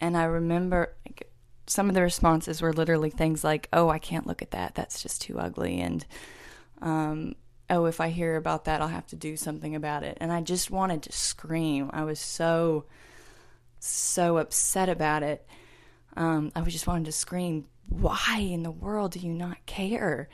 And 0.00 0.16
I 0.16 0.24
remember, 0.24 0.94
like, 1.06 1.30
some 1.66 1.90
of 1.90 1.94
the 1.94 2.02
responses 2.02 2.62
were 2.62 2.72
literally 2.72 3.10
things 3.10 3.44
like, 3.44 3.68
"Oh, 3.74 3.90
I 3.90 3.98
can't 3.98 4.26
look 4.26 4.40
at 4.40 4.52
that. 4.52 4.74
That's 4.74 5.02
just 5.02 5.20
too 5.20 5.38
ugly," 5.38 5.80
and 5.80 6.06
um, 6.80 7.34
"Oh, 7.68 7.84
if 7.84 8.00
I 8.00 8.08
hear 8.08 8.36
about 8.36 8.64
that, 8.64 8.80
I'll 8.80 8.88
have 8.88 9.06
to 9.08 9.16
do 9.16 9.36
something 9.36 9.74
about 9.74 10.02
it." 10.02 10.16
And 10.20 10.32
I 10.32 10.40
just 10.40 10.70
wanted 10.70 11.02
to 11.02 11.12
scream. 11.12 11.90
I 11.92 12.04
was 12.04 12.20
so 12.20 12.86
so 13.78 14.38
upset 14.38 14.88
about 14.88 15.22
it. 15.22 15.46
Um, 16.16 16.52
I 16.54 16.60
was 16.60 16.72
just 16.72 16.86
wanted 16.86 17.06
to 17.06 17.12
scream, 17.12 17.66
"Why 17.88 18.38
in 18.38 18.62
the 18.62 18.70
world 18.70 19.12
do 19.12 19.20
you 19.20 19.32
not 19.32 19.64
care?" 19.66 20.28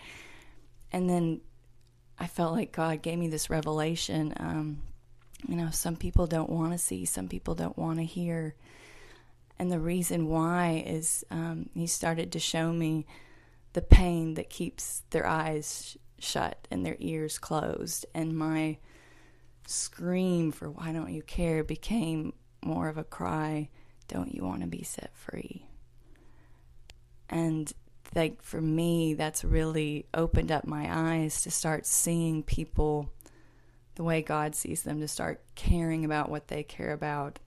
And 0.93 1.09
then 1.09 1.41
I 2.19 2.27
felt 2.27 2.53
like 2.53 2.73
God 2.73 3.03
gave 3.03 3.19
me 3.19 3.29
this 3.29 3.51
revelation. 3.51 4.33
Um, 4.39 4.83
you 5.47 5.57
know, 5.57 5.71
some 5.71 5.97
people 5.97 6.27
don't 6.27 6.49
want 6.49 6.73
to 6.73 6.79
see, 6.79 7.05
some 7.05 7.29
people 7.29 7.55
don't 7.55 7.77
want 7.77 7.99
to 7.99 8.05
hear 8.05 8.55
and 9.59 9.71
the 9.71 9.81
reason 9.81 10.29
why 10.29 10.83
is 10.87 11.25
um, 11.31 11.69
he 11.75 11.87
started 11.87 12.33
to 12.33 12.39
show 12.39 12.73
me 12.73 13.07
the 13.73 13.83
pain 13.83 14.35
that 14.35 14.51
keeps 14.51 15.03
their 15.11 15.27
eyes 15.27 15.97
sh- 15.97 16.25
shut 16.25 16.67
and 16.71 16.85
their 16.85 16.97
ears 16.99 17.39
closed. 17.39 18.07
And 18.15 18.37
my 18.37 18.79
scream 19.67 20.53
for 20.53 20.71
why 20.71 20.93
don't 20.93 21.13
you 21.13 21.23
care 21.23 21.63
became 21.63 22.33
more 22.65 22.89
of 22.89 22.99
a 22.99 23.05
cry, 23.05 23.69
don't 24.09 24.35
you 24.35 24.45
want 24.45 24.63
to 24.63 24.67
be 24.67 24.83
set 24.83 25.11
free? 25.15 25.67
And 27.29 27.73
like 28.15 28.43
for 28.43 28.61
me, 28.61 29.15
that's 29.15 29.45
really 29.45 30.07
opened 30.15 30.53
up 30.53 30.67
my 30.67 30.89
eyes 30.91 31.43
to 31.43 31.51
start 31.51 31.87
seeing 31.87 32.43
people 32.43 33.11
the 33.97 34.05
way 34.05 34.23
God 34.23 34.55
sees 34.55 34.83
them, 34.83 35.01
to 35.01 35.09
start 35.09 35.43
caring 35.55 36.05
about 36.05 36.29
what 36.29 36.49
they 36.49 36.63
care 36.63 36.93
about 36.93 37.39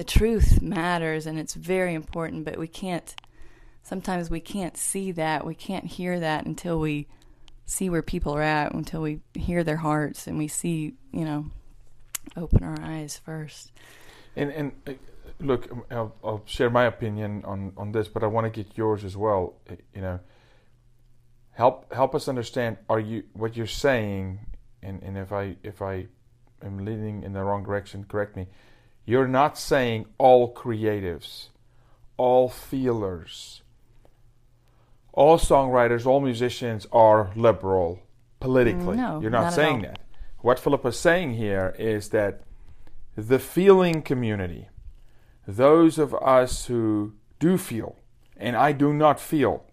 the 0.00 0.04
truth 0.04 0.62
matters 0.62 1.26
and 1.26 1.38
it's 1.38 1.52
very 1.52 1.92
important, 1.92 2.42
but 2.46 2.56
we 2.56 2.66
can't, 2.66 3.14
sometimes 3.82 4.30
we 4.30 4.40
can't 4.40 4.78
see 4.78 5.12
that, 5.12 5.44
we 5.44 5.54
can't 5.54 5.84
hear 5.84 6.18
that 6.18 6.46
until 6.46 6.80
we 6.80 7.06
see 7.66 7.90
where 7.90 8.00
people 8.00 8.34
are 8.34 8.40
at, 8.40 8.72
until 8.72 9.02
we 9.02 9.20
hear 9.34 9.62
their 9.62 9.76
hearts 9.76 10.26
and 10.26 10.38
we 10.38 10.48
see, 10.48 10.94
you 11.12 11.24
know, 11.26 11.50
open 12.36 12.62
our 12.64 12.80
eyes 12.80 13.20
first. 13.22 13.72
And, 14.36 14.50
and 14.50 14.72
uh, 14.86 14.92
look, 15.40 15.70
um, 15.70 15.84
I'll, 15.90 16.14
I'll 16.22 16.42
share 16.46 16.70
my 16.70 16.84
opinion 16.84 17.44
on, 17.44 17.72
on 17.76 17.92
this, 17.92 18.08
but 18.08 18.22
I 18.22 18.26
want 18.26 18.52
to 18.52 18.62
get 18.62 18.76
yours 18.76 19.04
as 19.04 19.16
well. 19.16 19.54
You 19.94 20.00
know, 20.00 20.20
help 21.52 21.92
help 21.92 22.14
us 22.14 22.28
understand. 22.28 22.78
Are 22.88 23.00
you 23.00 23.24
what 23.32 23.56
you're 23.56 23.66
saying? 23.66 24.40
And, 24.82 25.02
and 25.02 25.18
if 25.18 25.32
I 25.32 25.56
if 25.62 25.82
I 25.82 26.06
am 26.62 26.84
leaning 26.84 27.22
in 27.22 27.32
the 27.32 27.42
wrong 27.42 27.64
direction, 27.64 28.04
correct 28.04 28.36
me. 28.36 28.46
You're 29.04 29.28
not 29.28 29.58
saying 29.58 30.06
all 30.18 30.54
creatives, 30.54 31.48
all 32.16 32.48
feelers, 32.48 33.62
all 35.12 35.38
songwriters, 35.38 36.06
all 36.06 36.20
musicians 36.20 36.86
are 36.92 37.30
liberal 37.34 38.00
politically. 38.38 38.96
No, 38.96 39.20
You're 39.20 39.30
not, 39.30 39.44
not 39.44 39.52
saying 39.52 39.82
that. 39.82 40.00
What 40.42 40.58
Philip 40.58 40.86
is 40.86 40.98
saying 40.98 41.34
here 41.34 41.74
is 41.78 42.08
that 42.10 42.42
the 43.16 43.38
feeling 43.38 44.02
community, 44.02 44.68
those 45.46 45.98
of 45.98 46.14
us 46.14 46.66
who 46.66 47.14
do 47.38 47.58
feel, 47.58 47.96
and 48.36 48.56
I 48.56 48.72
do 48.72 48.92
not 48.92 49.20
feel 49.20 49.64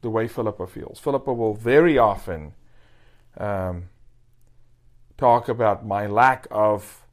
the 0.00 0.10
way 0.10 0.26
Philippa 0.26 0.66
feels. 0.66 0.98
Philippa 0.98 1.32
will 1.32 1.54
very 1.54 1.98
often 1.98 2.54
um, 3.36 3.90
talk 5.16 5.48
about 5.48 5.86
my 5.86 6.06
lack 6.06 6.46
of 6.50 7.04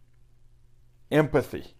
empathy 1.11 1.75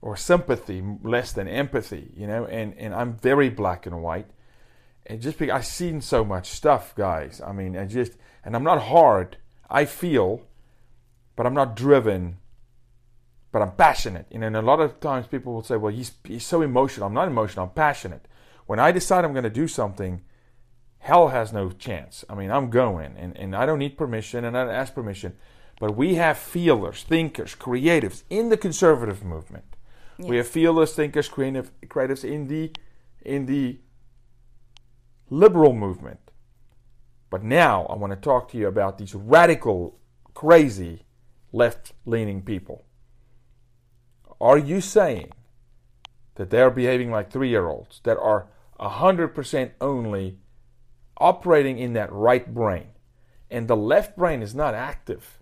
or 0.00 0.16
sympathy 0.16 0.82
less 1.02 1.32
than 1.32 1.46
empathy, 1.46 2.10
you 2.16 2.26
know, 2.26 2.46
and, 2.46 2.74
and 2.78 2.94
I'm 2.94 3.14
very 3.14 3.50
black 3.50 3.84
and 3.84 4.02
white. 4.02 4.30
And 5.06 5.20
just 5.20 5.38
because 5.38 5.54
I've 5.54 5.66
seen 5.66 6.00
so 6.00 6.24
much 6.24 6.48
stuff, 6.48 6.94
guys. 6.94 7.40
I 7.44 7.52
mean, 7.52 7.76
I 7.76 7.84
just, 7.84 8.12
and 8.44 8.54
I'm 8.54 8.64
not 8.64 8.82
hard. 8.82 9.36
I 9.70 9.84
feel, 9.84 10.42
but 11.36 11.46
I'm 11.46 11.54
not 11.54 11.76
driven, 11.76 12.38
but 13.52 13.62
I'm 13.62 13.72
passionate. 13.72 14.26
You 14.30 14.40
know, 14.40 14.48
and 14.48 14.56
a 14.56 14.62
lot 14.62 14.80
of 14.80 15.00
times 15.00 15.26
people 15.26 15.52
will 15.52 15.62
say, 15.62 15.76
well, 15.76 15.92
he's, 15.92 16.12
he's 16.24 16.44
so 16.44 16.62
emotional. 16.62 17.06
I'm 17.06 17.14
not 17.14 17.28
emotional, 17.28 17.66
I'm 17.66 17.72
passionate. 17.72 18.26
When 18.66 18.78
I 18.78 18.92
decide 18.92 19.24
I'm 19.24 19.32
going 19.32 19.44
to 19.44 19.50
do 19.50 19.68
something, 19.68 20.22
hell 20.98 21.28
has 21.28 21.52
no 21.52 21.70
chance. 21.70 22.24
I 22.28 22.34
mean, 22.34 22.50
I'm 22.50 22.70
going, 22.70 23.16
and, 23.16 23.36
and 23.36 23.56
I 23.56 23.66
don't 23.66 23.78
need 23.78 23.96
permission, 23.96 24.44
and 24.44 24.56
I 24.56 24.64
don't 24.64 24.74
ask 24.74 24.94
permission. 24.94 25.36
But 25.80 25.96
we 25.96 26.16
have 26.16 26.36
feelers, 26.38 27.02
thinkers, 27.02 27.54
creatives 27.54 28.22
in 28.28 28.50
the 28.50 28.56
conservative 28.56 29.24
movement. 29.24 29.76
Yes. 30.18 30.28
We 30.28 30.36
have 30.36 30.46
feelers, 30.46 30.92
thinkers, 30.92 31.28
creative, 31.28 31.72
creatives 31.86 32.22
in 32.22 32.48
the 32.48 32.72
in 33.22 33.46
the 33.46 33.78
liberal 35.30 35.72
movement. 35.72 36.29
But 37.30 37.42
now 37.42 37.86
I 37.86 37.94
want 37.94 38.12
to 38.12 38.16
talk 38.16 38.50
to 38.50 38.58
you 38.58 38.66
about 38.66 38.98
these 38.98 39.14
radical, 39.14 39.98
crazy, 40.34 41.06
left-leaning 41.52 42.42
people. 42.42 42.84
Are 44.40 44.58
you 44.58 44.80
saying 44.80 45.32
that 46.34 46.50
they're 46.50 46.70
behaving 46.70 47.10
like 47.10 47.30
three-year-olds 47.30 48.00
that 48.04 48.18
are 48.18 48.48
100% 48.78 49.70
only 49.80 50.38
operating 51.18 51.78
in 51.78 51.92
that 51.92 52.12
right 52.12 52.52
brain 52.52 52.88
and 53.50 53.68
the 53.68 53.76
left 53.76 54.16
brain 54.16 54.42
is 54.42 54.54
not 54.54 54.74
active? 54.74 55.40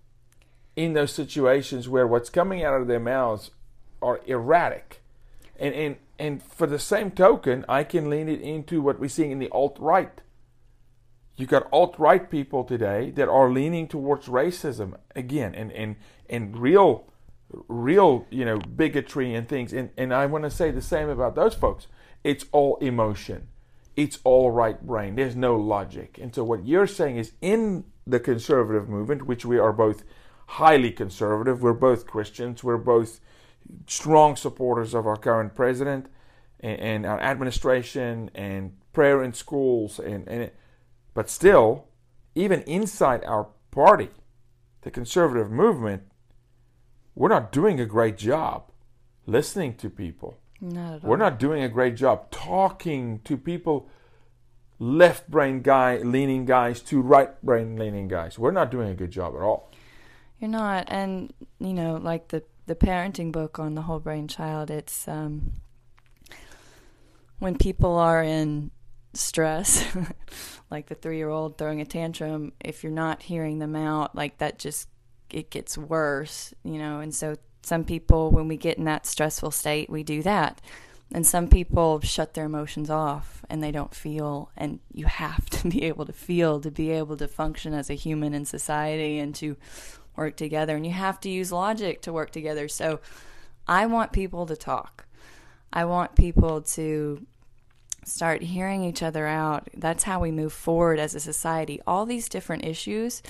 in 0.79 0.93
those 0.93 1.11
situations 1.11 1.89
where 1.89 2.07
what's 2.07 2.31
coming 2.31 2.63
out 2.63 2.81
of 2.81 2.87
their 2.87 3.01
mouths 3.01 3.51
are 4.01 4.21
erratic. 4.27 5.03
And, 5.59 5.75
and, 5.75 5.97
and 6.21 6.41
for 6.41 6.69
the 6.69 6.79
same 6.79 7.11
token, 7.11 7.65
I 7.69 7.83
can 7.83 8.09
lean 8.09 8.29
it 8.29 8.41
into 8.41 8.81
what 8.81 9.01
we're 9.01 9.09
seeing 9.09 9.33
in 9.33 9.41
the 9.41 9.51
alt 9.51 9.77
right 9.81 10.21
You 11.39 11.47
got 11.47 11.69
alt 11.73 11.95
right 11.99 12.29
people 12.29 12.65
today 12.65 13.13
that 13.13 13.29
are 13.29 13.51
leaning 13.51 13.87
towards 13.87 14.27
racism 14.27 14.99
again, 15.15 15.55
and 15.55 15.71
and 15.71 15.95
and 16.29 16.57
real, 16.59 17.07
real 17.69 18.27
you 18.29 18.45
know 18.45 18.59
bigotry 18.59 19.33
and 19.35 19.49
things. 19.49 19.73
And 19.73 19.91
and 19.97 20.13
I 20.13 20.27
want 20.27 20.45
to 20.45 20.51
say 20.51 20.73
the 20.73 20.83
same 20.83 21.09
about 21.09 21.37
those 21.37 21.55
folks. 21.55 21.87
It's 22.25 22.45
all 22.51 22.77
emotion. 22.79 23.47
It's 23.95 24.19
all 24.25 24.51
right 24.51 24.85
brain. 24.85 25.15
There's 25.15 25.37
no 25.37 25.55
logic. 25.57 26.19
And 26.21 26.35
so 26.35 26.43
what 26.43 26.67
you're 26.67 26.89
saying 26.89 27.19
is 27.19 27.33
in 27.41 27.85
the 28.05 28.19
conservative 28.19 28.89
movement, 28.89 29.27
which 29.27 29.45
we 29.45 29.59
are 29.59 29.73
both 29.73 30.03
highly 30.47 30.91
conservative. 30.91 31.63
We're 31.63 31.73
both 31.73 32.07
Christians. 32.07 32.65
We're 32.65 32.79
both 32.79 33.21
strong 33.87 34.35
supporters 34.35 34.93
of 34.93 35.07
our 35.07 35.17
current 35.17 35.55
president 35.55 36.07
and, 36.61 36.81
and 36.81 37.07
our 37.07 37.21
administration 37.21 38.31
and 38.35 38.73
prayer 38.93 39.23
in 39.23 39.35
schools. 39.35 40.01
And, 40.01 40.27
and 40.29 40.51
but 41.19 41.29
still, 41.29 41.89
even 42.37 42.63
inside 42.63 43.25
our 43.25 43.49
party, 43.73 44.11
the 44.83 44.91
conservative 44.93 45.51
movement, 45.51 46.05
we're 47.17 47.29
not 47.29 47.51
doing 47.51 47.81
a 47.81 47.87
great 47.87 48.17
job 48.17 48.71
listening 49.27 49.75
to 49.79 49.91
people. 49.91 50.39
Not 50.61 50.95
at 50.95 51.03
all. 51.03 51.11
We're 51.11 51.17
not 51.17 51.41
doing 51.41 51.65
a 51.65 51.69
great 51.69 51.97
job 51.97 52.31
talking 52.31 53.19
to 53.25 53.37
people 53.37 53.91
left 54.79 55.29
brain 55.29 55.61
guy 55.61 55.97
leaning 55.97 56.45
guys 56.45 56.81
to 56.83 57.01
right 57.01 57.31
brain 57.43 57.75
leaning 57.75 58.07
guys. 58.07 58.39
We're 58.39 58.53
not 58.53 58.71
doing 58.71 58.89
a 58.89 58.95
good 58.95 59.11
job 59.11 59.35
at 59.35 59.43
all. 59.43 59.73
You're 60.39 60.51
not, 60.51 60.85
and 60.87 61.33
you 61.59 61.73
know, 61.73 61.97
like 61.97 62.29
the 62.29 62.45
the 62.67 62.77
parenting 62.77 63.33
book 63.33 63.59
on 63.59 63.75
the 63.75 63.83
whole 63.83 63.99
brain 63.99 64.29
child. 64.29 64.71
It's 64.71 65.09
um, 65.09 65.55
when 67.41 67.59
people 67.59 67.97
are 67.97 68.23
in 68.23 68.71
stress, 69.19 69.85
like 70.71 70.87
the 70.87 70.95
three 70.95 71.17
year 71.17 71.29
old 71.29 71.59
throwing 71.59 71.81
a 71.81 71.87
tantrum. 71.87 72.53
If 72.61 72.83
you're 72.83 72.93
not 72.93 73.23
hearing 73.23 73.59
them 73.59 73.77
out, 73.77 74.15
like 74.15 74.39
that, 74.39 74.59
just 74.59 74.89
it 75.31 75.51
gets 75.51 75.77
worse, 75.77 76.55
you 76.65 76.79
know. 76.79 77.01
And 77.01 77.15
so 77.15 77.37
some 77.63 77.85
people, 77.85 78.31
when 78.31 78.49
we 78.49 78.57
get 78.57 78.79
in 78.79 78.85
that 78.85 79.07
stressful 79.07 79.51
state, 79.51 79.91
we 79.91 80.03
do 80.03 80.23
that. 80.23 80.61
And 81.13 81.27
some 81.27 81.49
people 81.49 82.01
shut 82.01 82.35
their 82.35 82.45
emotions 82.45 82.91
off 82.91 83.43
and 83.49 83.63
they 83.63 83.71
don't 83.71 83.95
feel. 83.95 84.51
And 84.57 84.81
you 84.93 85.07
have 85.07 85.49
to 85.51 85.69
be 85.71 85.85
able 85.85 86.07
to 86.07 86.13
feel 86.13 86.61
to 86.61 86.71
be 86.71 86.91
able 86.91 87.17
to 87.17 87.29
function 87.29 87.75
as 87.75 87.91
a 87.91 87.95
human 87.95 88.35
in 88.35 88.45
society 88.45 89.19
and 89.19 89.35
to 89.37 89.57
work 90.17 90.37
together. 90.37 90.77
And 90.77 90.85
you 90.85 90.93
have 90.93 91.21
to 91.21 91.31
use 91.31 91.53
logic 91.53 92.03
to 92.03 92.13
work 92.13 92.31
together. 92.31 92.69
So 92.69 93.01
I 93.67 93.87
want 93.87 94.13
people 94.13 94.47
to 94.47 94.57
talk. 94.57 95.07
I 95.73 95.85
want 95.85 96.15
people 96.15 96.63
to 96.63 97.27
start 98.09 98.43
hearing 98.43 98.85
each 98.85 99.03
other 99.03 99.27
out. 99.27 99.69
That's 99.75 100.05
how 100.05 100.21
we 100.21 100.31
move 100.31 100.53
forward 100.53 100.99
as 100.99 101.15
a 101.15 101.21
society. 101.21 101.81
All 101.87 102.07
these 102.07 102.29
different 102.29 102.65
issues, 102.65 103.23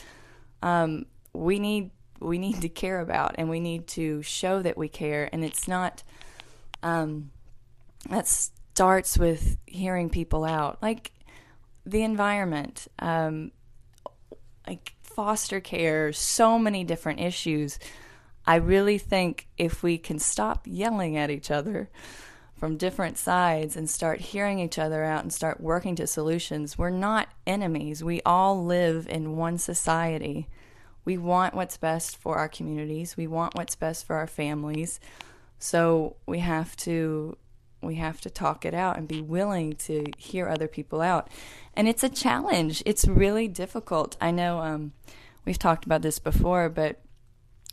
um, 0.62 1.06
we 1.32 1.58
need 1.58 1.90
we 2.20 2.38
need 2.38 2.62
to 2.62 2.68
care 2.68 3.00
about, 3.00 3.36
and 3.38 3.48
we 3.48 3.60
need 3.60 3.86
to 3.88 4.22
show 4.22 4.60
that 4.62 4.76
we 4.76 4.88
care. 4.88 5.28
And 5.32 5.44
it's 5.44 5.68
not. 5.68 6.02
Um, 6.82 7.30
that 8.08 8.28
starts 8.28 9.18
with 9.18 9.58
hearing 9.66 10.08
people 10.08 10.44
out, 10.44 10.80
like 10.80 11.12
the 11.84 12.02
environment, 12.02 12.86
um, 13.00 13.50
like 14.66 14.94
foster 15.02 15.60
care, 15.60 16.12
so 16.12 16.58
many 16.58 16.84
different 16.84 17.20
issues. 17.20 17.78
I 18.46 18.56
really 18.56 18.98
think 18.98 19.48
if 19.58 19.82
we 19.82 19.98
can 19.98 20.18
stop 20.18 20.62
yelling 20.64 21.16
at 21.16 21.30
each 21.30 21.50
other 21.50 21.90
from 22.58 22.76
different 22.76 23.16
sides 23.16 23.76
and 23.76 23.88
start 23.88 24.20
hearing 24.20 24.58
each 24.58 24.78
other 24.78 25.04
out 25.04 25.22
and 25.22 25.32
start 25.32 25.60
working 25.60 25.94
to 25.96 26.06
solutions, 26.06 26.76
we're 26.76 26.90
not 26.90 27.28
enemies. 27.46 28.02
We 28.02 28.20
all 28.26 28.64
live 28.64 29.06
in 29.08 29.36
one 29.36 29.58
society. 29.58 30.48
We 31.04 31.16
want 31.16 31.54
what's 31.54 31.76
best 31.76 32.16
for 32.16 32.36
our 32.36 32.48
communities, 32.48 33.16
we 33.16 33.26
want 33.26 33.54
what's 33.54 33.76
best 33.76 34.06
for 34.06 34.16
our 34.16 34.26
families. 34.26 35.00
So 35.58 36.16
we 36.26 36.40
have 36.40 36.76
to 36.78 37.36
we 37.80 37.94
have 37.94 38.20
to 38.22 38.30
talk 38.30 38.64
it 38.64 38.74
out 38.74 38.96
and 38.96 39.06
be 39.06 39.22
willing 39.22 39.74
to 39.74 40.06
hear 40.18 40.48
other 40.48 40.66
people 40.66 41.00
out. 41.00 41.28
And 41.74 41.88
it's 41.88 42.02
a 42.02 42.08
challenge. 42.08 42.82
It's 42.84 43.06
really 43.06 43.46
difficult. 43.46 44.16
I 44.20 44.32
know 44.32 44.58
um, 44.58 44.92
we've 45.44 45.60
talked 45.60 45.84
about 45.86 46.02
this 46.02 46.18
before, 46.18 46.68
but 46.68 47.00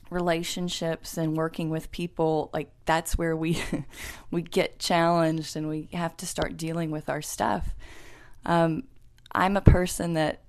relationships 0.10 1.18
and 1.18 1.36
working 1.36 1.70
with 1.70 1.92
people 1.92 2.50
like 2.54 2.70
that's 2.86 3.18
where 3.18 3.36
we 3.36 3.62
we 4.32 4.42
get 4.42 4.80
challenged 4.80 5.56
and 5.56 5.68
we 5.68 5.88
have 5.94 6.16
to 6.18 6.26
start 6.26 6.58
dealing 6.58 6.92
with 6.92 7.10
our 7.10 7.22
stuff. 7.22 7.76
Um, 8.46 8.84
I'm 9.32 9.58
a 9.58 9.62
person 9.62 10.14
that 10.14 10.42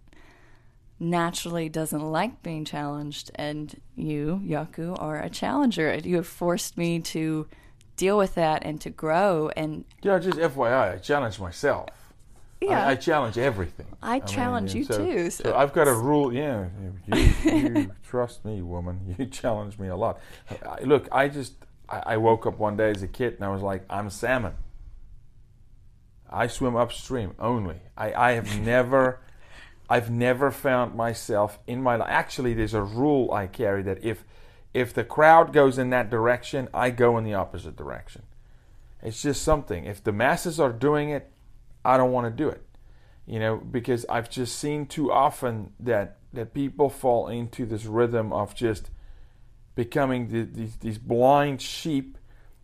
naturally 0.99 1.69
doesn't 1.69 2.01
like 2.01 2.43
being 2.43 2.65
challenged, 2.65 3.31
and 3.35 3.81
you, 3.97 4.41
Jaco 4.45 5.01
are 5.01 5.21
a 5.21 5.29
challenger. 5.29 5.95
You 5.97 6.17
have 6.17 6.27
forced 6.27 6.79
me 6.79 7.01
to 7.01 7.49
deal 7.97 8.19
with 8.19 8.35
that 8.35 8.65
and 8.65 8.81
to 8.81 8.91
grow 8.91 9.51
and 9.57 9.85
yeah 10.03 10.19
just 10.19 10.39
fyi 10.39 10.95
i 10.95 10.99
challenge 10.99 11.41
myself 11.41 11.89
yeah. 12.61 12.87
I, 12.87 12.91
I 12.91 12.95
challenge 12.95 13.39
everything. 13.39 13.87
I, 14.03 14.17
I 14.17 14.19
challenge 14.21 14.75
mean, 14.75 14.83
you 14.83 14.85
so, 14.85 14.99
too. 14.99 15.31
So. 15.31 15.45
so. 15.45 15.57
I've 15.57 15.73
got 15.73 15.89
a 15.89 15.95
rule. 15.95 16.33
Yeah, 16.33 16.69
you, 17.07 17.35
you 17.45 17.93
trust 18.03 18.45
me, 18.45 18.63
woman. 18.63 19.15
You 19.19 19.27
challenge 19.43 19.79
me 19.79 19.89
a 19.89 19.97
lot. 19.97 20.21
I, 20.65 20.83
look, 20.83 21.09
I 21.13 21.29
just 21.29 21.55
I, 21.89 22.03
I 22.07 22.17
woke 22.17 22.47
up 22.47 22.59
one 22.59 22.77
day 22.77 22.91
as 22.91 23.03
a 23.03 23.09
kid 23.09 23.35
and 23.35 23.45
I 23.45 23.49
was 23.49 23.63
like, 23.63 23.85
I'm 23.91 24.11
salmon. 24.11 24.55
I 26.29 26.49
swim 26.49 26.77
upstream 26.77 27.35
only. 27.39 27.81
I, 27.97 28.13
I 28.13 28.33
have 28.33 28.61
never, 28.65 29.21
I've 29.89 30.11
never 30.11 30.51
found 30.51 30.95
myself 30.95 31.59
in 31.67 31.83
my 31.83 31.97
life. 31.97 32.09
Actually, 32.11 32.55
there's 32.55 32.75
a 32.75 32.83
rule 32.83 33.33
I 33.33 33.47
carry 33.47 33.83
that 33.83 34.05
if 34.05 34.25
if 34.75 34.93
the 34.93 35.05
crowd 35.05 35.55
goes 35.55 35.79
in 35.79 35.89
that 35.91 36.11
direction, 36.11 36.69
I 36.75 36.91
go 36.91 37.17
in 37.17 37.25
the 37.25 37.33
opposite 37.33 37.77
direction. 37.77 38.25
It's 39.03 39.23
just 39.23 39.43
something. 39.43 39.87
If 39.87 40.05
the 40.05 40.13
masses 40.13 40.61
are 40.61 40.73
doing 40.73 41.09
it, 41.09 41.31
I 41.87 41.97
don't 41.97 42.13
want 42.13 42.27
to 42.27 42.31
do 42.31 42.49
it. 42.49 42.63
You 43.27 43.41
know, 43.41 43.57
because 43.57 44.07
I've 44.09 44.31
just 44.31 44.59
seen 44.59 44.87
too 44.87 45.11
often 45.11 45.73
that 45.81 46.19
that 46.33 46.55
people 46.55 46.91
fall 46.91 47.29
into 47.29 47.65
this 47.65 47.87
rhythm 47.87 48.33
of 48.33 48.55
just 48.55 48.91
becoming 49.75 50.29
the, 50.29 50.43
these, 50.43 50.77
these 50.77 50.99
blind 50.99 51.63
sheep 51.63 52.19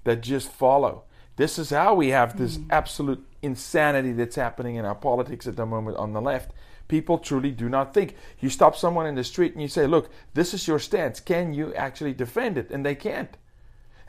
that 0.05 0.21
just 0.21 0.51
follow. 0.51 1.05
This 1.37 1.59
is 1.59 1.71
how 1.71 1.95
we 1.95 2.09
have 2.09 2.37
this 2.37 2.59
mm. 2.59 2.67
absolute 2.71 3.27
insanity 3.41 4.13
that's 4.13 4.37
happening 4.37 4.77
in 4.77 4.85
our 4.85 4.95
politics 4.95 5.47
at 5.47 5.57
the 5.57 5.65
moment 5.65 5.97
on 5.97 6.13
the 6.13 6.21
left 6.21 6.53
people 6.93 7.17
truly 7.17 7.51
do 7.51 7.71
not 7.71 7.95
think. 7.95 8.15
You 8.39 8.51
stop 8.51 8.77
someone 8.77 9.07
in 9.07 9.15
the 9.15 9.25
street 9.25 9.55
and 9.55 9.63
you 9.63 9.69
say, 9.69 9.87
Look, 9.87 10.11
this 10.35 10.53
is 10.53 10.69
your 10.69 10.79
stance. 10.79 11.21
Can 11.21 11.55
you 11.55 11.75
actually 11.75 12.13
defend 12.13 12.59
it? 12.59 12.71
And 12.71 12.85
they 12.85 12.95
can't. 12.95 13.35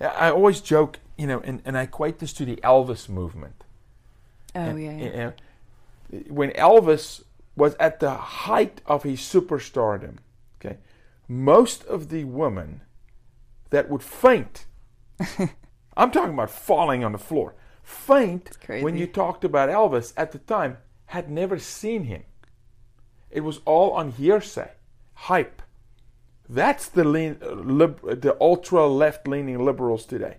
I 0.01 0.31
always 0.31 0.59
joke, 0.59 0.99
you 1.17 1.25
know, 1.25 1.39
and, 1.45 1.61
and 1.63 1.77
I 1.77 1.83
equate 1.83 2.19
this 2.19 2.33
to 2.33 2.45
the 2.45 2.57
Elvis 2.57 3.07
movement. 3.07 3.62
Oh, 4.55 4.75
yeah. 4.75 4.91
yeah. 6.11 6.21
When 6.27 6.51
Elvis 6.51 7.23
was 7.55 7.75
at 7.75 7.99
the 7.99 8.13
height 8.13 8.81
of 8.85 9.03
his 9.03 9.19
superstardom, 9.19 10.17
okay, 10.57 10.77
most 11.27 11.83
of 11.85 12.09
the 12.09 12.23
women 12.23 12.81
that 13.69 13.89
would 13.89 14.03
faint, 14.03 14.65
I'm 15.97 16.11
talking 16.11 16.33
about 16.33 16.49
falling 16.49 17.03
on 17.03 17.11
the 17.11 17.17
floor, 17.17 17.55
faint 17.81 18.57
when 18.67 18.97
you 18.97 19.07
talked 19.07 19.43
about 19.43 19.69
Elvis 19.69 20.13
at 20.15 20.31
the 20.31 20.39
time, 20.39 20.77
had 21.07 21.29
never 21.29 21.59
seen 21.59 22.05
him. 22.05 22.23
It 23.29 23.41
was 23.41 23.59
all 23.65 23.91
on 23.91 24.11
hearsay, 24.11 24.71
hype. 25.13 25.61
That's 26.47 26.87
the 26.87 27.03
lean, 27.03 27.37
uh, 27.41 27.51
lib, 27.51 28.21
the 28.21 28.37
ultra 28.39 28.87
left 28.87 29.27
leaning 29.27 29.63
liberals 29.63 30.05
today. 30.05 30.37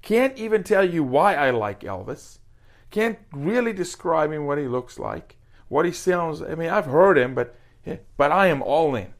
Can't 0.00 0.36
even 0.36 0.64
tell 0.64 0.84
you 0.84 1.04
why 1.04 1.34
I 1.34 1.50
like 1.50 1.80
Elvis. 1.80 2.38
Can't 2.92 3.18
really 3.32 3.72
describe 3.72 4.30
him 4.30 4.46
what 4.46 4.58
he 4.58 4.68
looks 4.68 4.98
like, 4.98 5.36
what 5.68 5.84
he 5.84 5.92
sounds. 5.92 6.40
I 6.40 6.54
mean, 6.54 6.70
I've 6.70 6.86
heard 6.86 7.18
him, 7.18 7.34
but 7.34 7.56
eh, 7.84 7.96
but 8.16 8.30
I 8.30 8.46
am 8.46 8.62
all 8.62 8.94
in. 8.94 9.12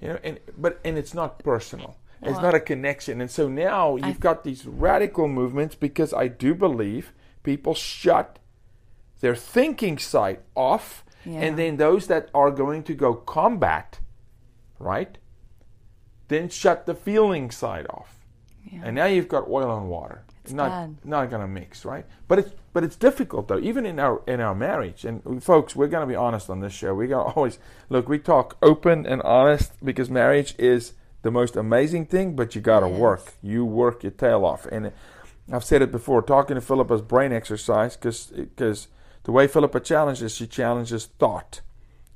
You 0.00 0.08
know, 0.08 0.18
and 0.22 0.38
but 0.58 0.78
and 0.84 0.98
it's 0.98 1.14
not 1.14 1.38
personal. 1.38 1.96
It's 2.20 2.32
well, 2.32 2.42
not 2.42 2.54
a 2.54 2.60
connection. 2.60 3.20
And 3.20 3.30
so 3.30 3.48
now 3.48 3.96
you've 3.96 4.04
I've, 4.04 4.20
got 4.20 4.44
these 4.44 4.66
radical 4.66 5.26
movements 5.26 5.74
because 5.74 6.12
I 6.12 6.28
do 6.28 6.54
believe 6.54 7.12
people 7.42 7.74
shut 7.74 8.38
their 9.20 9.34
thinking 9.34 9.98
side 9.98 10.38
off 10.54 11.04
yeah. 11.24 11.40
And 11.40 11.58
then 11.58 11.76
those 11.76 12.06
that 12.08 12.30
are 12.34 12.50
going 12.50 12.82
to 12.84 12.94
go 12.94 13.14
combat, 13.14 14.00
right? 14.78 15.18
Then 16.28 16.48
shut 16.48 16.86
the 16.86 16.94
feeling 16.94 17.50
side 17.50 17.86
off. 17.90 18.26
Yeah. 18.70 18.82
And 18.84 18.96
now 18.96 19.06
you've 19.06 19.28
got 19.28 19.48
oil 19.48 19.76
and 19.76 19.88
water. 19.88 20.24
It's 20.44 20.52
not 20.52 20.70
bad. 20.70 20.96
not 21.04 21.30
going 21.30 21.42
to 21.42 21.48
mix, 21.48 21.84
right? 21.84 22.04
But 22.26 22.40
it's 22.40 22.52
but 22.72 22.82
it's 22.82 22.96
difficult 22.96 23.48
though, 23.48 23.60
even 23.60 23.86
in 23.86 24.00
our 24.00 24.22
in 24.26 24.40
our 24.40 24.54
marriage. 24.54 25.04
And 25.04 25.22
uh, 25.26 25.40
folks, 25.40 25.76
we're 25.76 25.86
going 25.86 26.06
to 26.06 26.10
be 26.10 26.16
honest 26.16 26.50
on 26.50 26.60
this 26.60 26.72
show. 26.72 26.94
We 26.94 27.06
got 27.06 27.24
to 27.24 27.30
always 27.36 27.58
look. 27.88 28.08
We 28.08 28.18
talk 28.18 28.56
open 28.62 29.06
and 29.06 29.22
honest 29.22 29.72
because 29.84 30.10
marriage 30.10 30.54
is 30.58 30.94
the 31.22 31.30
most 31.30 31.54
amazing 31.54 32.06
thing. 32.06 32.34
But 32.34 32.54
you 32.54 32.60
got 32.60 32.80
to 32.80 32.88
yes. 32.88 32.98
work. 32.98 33.34
You 33.42 33.64
work 33.64 34.02
your 34.02 34.12
tail 34.12 34.44
off. 34.44 34.66
And 34.66 34.86
uh, 34.86 34.90
I've 35.52 35.64
said 35.64 35.80
it 35.80 35.92
before. 35.92 36.22
Talking 36.22 36.56
to 36.56 36.60
Philippa's 36.60 37.02
brain 37.02 37.32
exercise 37.32 37.96
because 37.96 38.26
because 38.26 38.88
the 39.22 39.32
way 39.32 39.46
Philippa 39.46 39.78
challenges, 39.80 40.34
she 40.34 40.48
challenges 40.48 41.06
thought. 41.06 41.60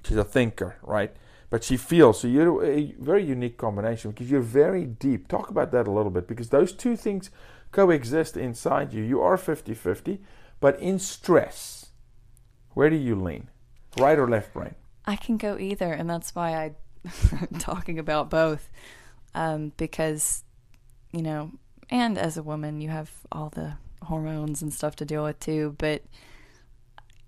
She's 0.04 0.16
a 0.16 0.24
thinker, 0.24 0.76
right? 0.82 1.14
But 1.48 1.62
she 1.62 1.76
feels. 1.76 2.20
So 2.20 2.28
you're 2.28 2.64
a 2.64 2.92
very 2.98 3.24
unique 3.24 3.56
combination 3.56 4.10
because 4.10 4.28
you're 4.28 4.40
very 4.40 4.84
deep. 4.84 5.28
Talk 5.28 5.48
about 5.48 5.70
that 5.70 5.86
a 5.86 5.92
little 5.92 6.10
bit 6.10 6.26
because 6.26 6.48
those 6.48 6.72
two 6.72 6.96
things 6.96 7.30
coexist 7.76 8.38
inside 8.38 8.94
you. 8.94 9.02
You 9.02 9.20
are 9.20 9.36
50 9.36 9.74
50, 9.74 10.18
but 10.60 10.80
in 10.80 10.98
stress, 10.98 11.90
where 12.72 12.88
do 12.88 12.96
you 12.96 13.14
lean? 13.14 13.48
Right 13.98 14.18
or 14.18 14.26
left 14.26 14.54
brain? 14.54 14.74
I 15.04 15.16
can 15.16 15.36
go 15.36 15.58
either, 15.58 15.92
and 15.92 16.08
that's 16.08 16.34
why 16.34 16.72
I'm 17.32 17.58
talking 17.58 17.98
about 17.98 18.30
both. 18.30 18.70
Um, 19.34 19.72
because, 19.76 20.42
you 21.12 21.20
know, 21.20 21.52
and 21.90 22.16
as 22.16 22.38
a 22.38 22.42
woman, 22.42 22.80
you 22.80 22.88
have 22.88 23.10
all 23.30 23.50
the 23.50 23.74
hormones 24.02 24.62
and 24.62 24.72
stuff 24.72 24.96
to 24.96 25.04
deal 25.04 25.24
with 25.24 25.38
too. 25.38 25.76
But 25.76 26.02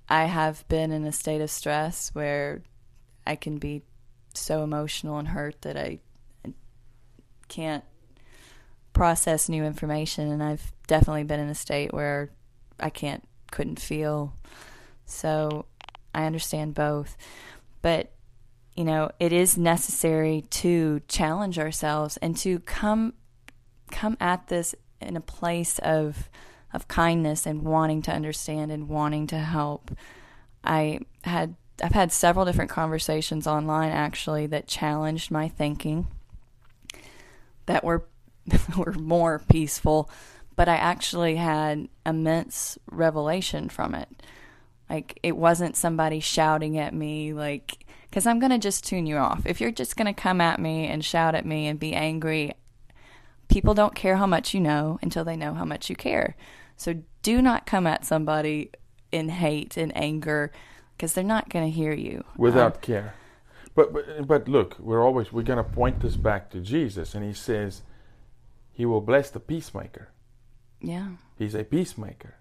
I 0.09 0.25
have 0.25 0.67
been 0.69 0.91
in 0.93 1.05
a 1.05 1.13
state 1.13 1.43
of 1.43 1.51
stress 1.51 2.15
where 2.15 2.63
I 3.27 3.37
can 3.37 3.59
be 3.59 3.83
so 4.33 4.63
emotional 4.63 5.19
and 5.19 5.29
hurt 5.29 5.61
that 5.61 5.77
I 5.77 5.99
can't 7.49 7.85
process 8.93 9.49
new 9.49 9.65
information. 9.65 10.31
And 10.31 10.43
I've 10.43 10.73
definitely 10.87 11.25
been 11.25 11.41
in 11.41 11.49
a 11.49 11.55
state 11.55 11.93
where 11.93 12.31
I 12.81 12.91
can't, 12.91 13.25
couldn't 13.51 13.81
feel. 13.81 14.35
So 15.07 15.67
I 16.15 16.25
understand 16.25 16.75
both. 16.75 17.17
But 17.83 18.13
you 18.79 18.85
know, 18.85 19.11
it 19.19 19.33
is 19.33 19.59
necessary 19.59 20.45
to 20.51 21.01
challenge 21.09 21.59
ourselves 21.59 22.17
and 22.19 22.37
to 22.37 22.61
come 22.61 23.15
come 23.91 24.17
at 24.21 24.47
this 24.47 24.73
in 25.01 25.17
a 25.17 25.21
place 25.21 25.81
of 25.81 26.31
of 26.73 26.87
kindness 26.87 27.45
and 27.45 27.63
wanting 27.63 28.03
to 28.03 28.13
understand 28.13 28.71
and 28.71 28.89
wanting 28.89 29.27
to 29.29 29.39
help. 29.39 29.91
I 30.63 31.01
had 31.25 31.57
I've 31.83 31.93
had 31.93 32.13
several 32.13 32.45
different 32.45 32.71
conversations 32.71 33.49
online 33.49 33.91
actually 33.91 34.47
that 34.47 34.69
challenged 34.69 35.31
my 35.31 35.49
thinking 35.49 36.07
that 37.67 37.83
were 37.83 38.07
were 38.77 38.93
more 38.93 39.41
peaceful, 39.51 40.11
but 40.57 40.69
I 40.69 40.77
actually 40.77 41.37
had 41.37 41.89
immense 42.05 42.79
revelation 42.91 43.69
from 43.69 43.95
it. 43.95 44.09
Like 44.89 45.19
it 45.23 45.37
wasn't 45.37 45.77
somebody 45.77 46.21
shouting 46.21 46.79
at 46.79 46.95
me 46.95 47.33
like 47.33 47.85
because 48.09 48.27
I'm 48.27 48.39
going 48.39 48.53
to 48.53 48.59
just 48.59 48.87
tune 48.87 49.07
you 49.07 49.17
off. 49.17 49.43
If 49.45 49.61
you're 49.61 49.71
just 49.71 49.97
going 49.97 50.07
to 50.07 50.19
come 50.19 50.41
at 50.41 50.59
me 50.59 50.87
and 50.87 51.05
shout 51.05 51.35
at 51.35 51.45
me 51.45 51.67
and 51.67 51.79
be 51.79 51.93
angry, 51.93 52.55
people 53.49 53.75
don't 53.75 53.95
care 53.95 54.17
how 54.17 54.27
much 54.27 54.55
you 54.55 54.61
know 54.61 54.99
until 55.03 55.25
they 55.25 55.37
know 55.37 55.53
how 55.55 55.65
much 55.65 55.91
you 55.91 55.97
care. 55.97 56.35
So 56.77 57.03
do 57.23 57.43
not 57.43 57.67
come 57.67 57.87
at 57.87 58.07
somebody 58.07 58.71
in 59.13 59.29
hate 59.29 59.77
and 59.77 59.95
anger 59.97 60.53
because 60.97 61.13
they're 61.13 61.25
not 61.25 61.49
going 61.49 61.65
to 61.65 61.71
hear 61.71 61.93
you 61.93 62.25
without 62.37 62.77
um, 62.77 62.81
care. 62.81 63.15
But, 63.75 63.93
but 63.93 64.27
but 64.27 64.49
look, 64.49 64.79
we're 64.79 65.05
always 65.05 65.33
we're 65.33 65.43
going 65.43 65.63
to 65.63 65.71
point 65.71 66.01
this 66.01 66.17
back 66.17 66.51
to 66.51 66.61
Jesus, 66.61 67.15
and 67.15 67.25
He 67.25 67.33
says 67.33 67.83
He 68.79 68.87
will 68.87 69.01
bless 69.01 69.29
the 69.29 69.41
peacemaker. 69.41 70.11
Yeah, 70.81 71.09
He's 71.37 71.57
a 71.57 71.65
peacemaker. 71.65 72.37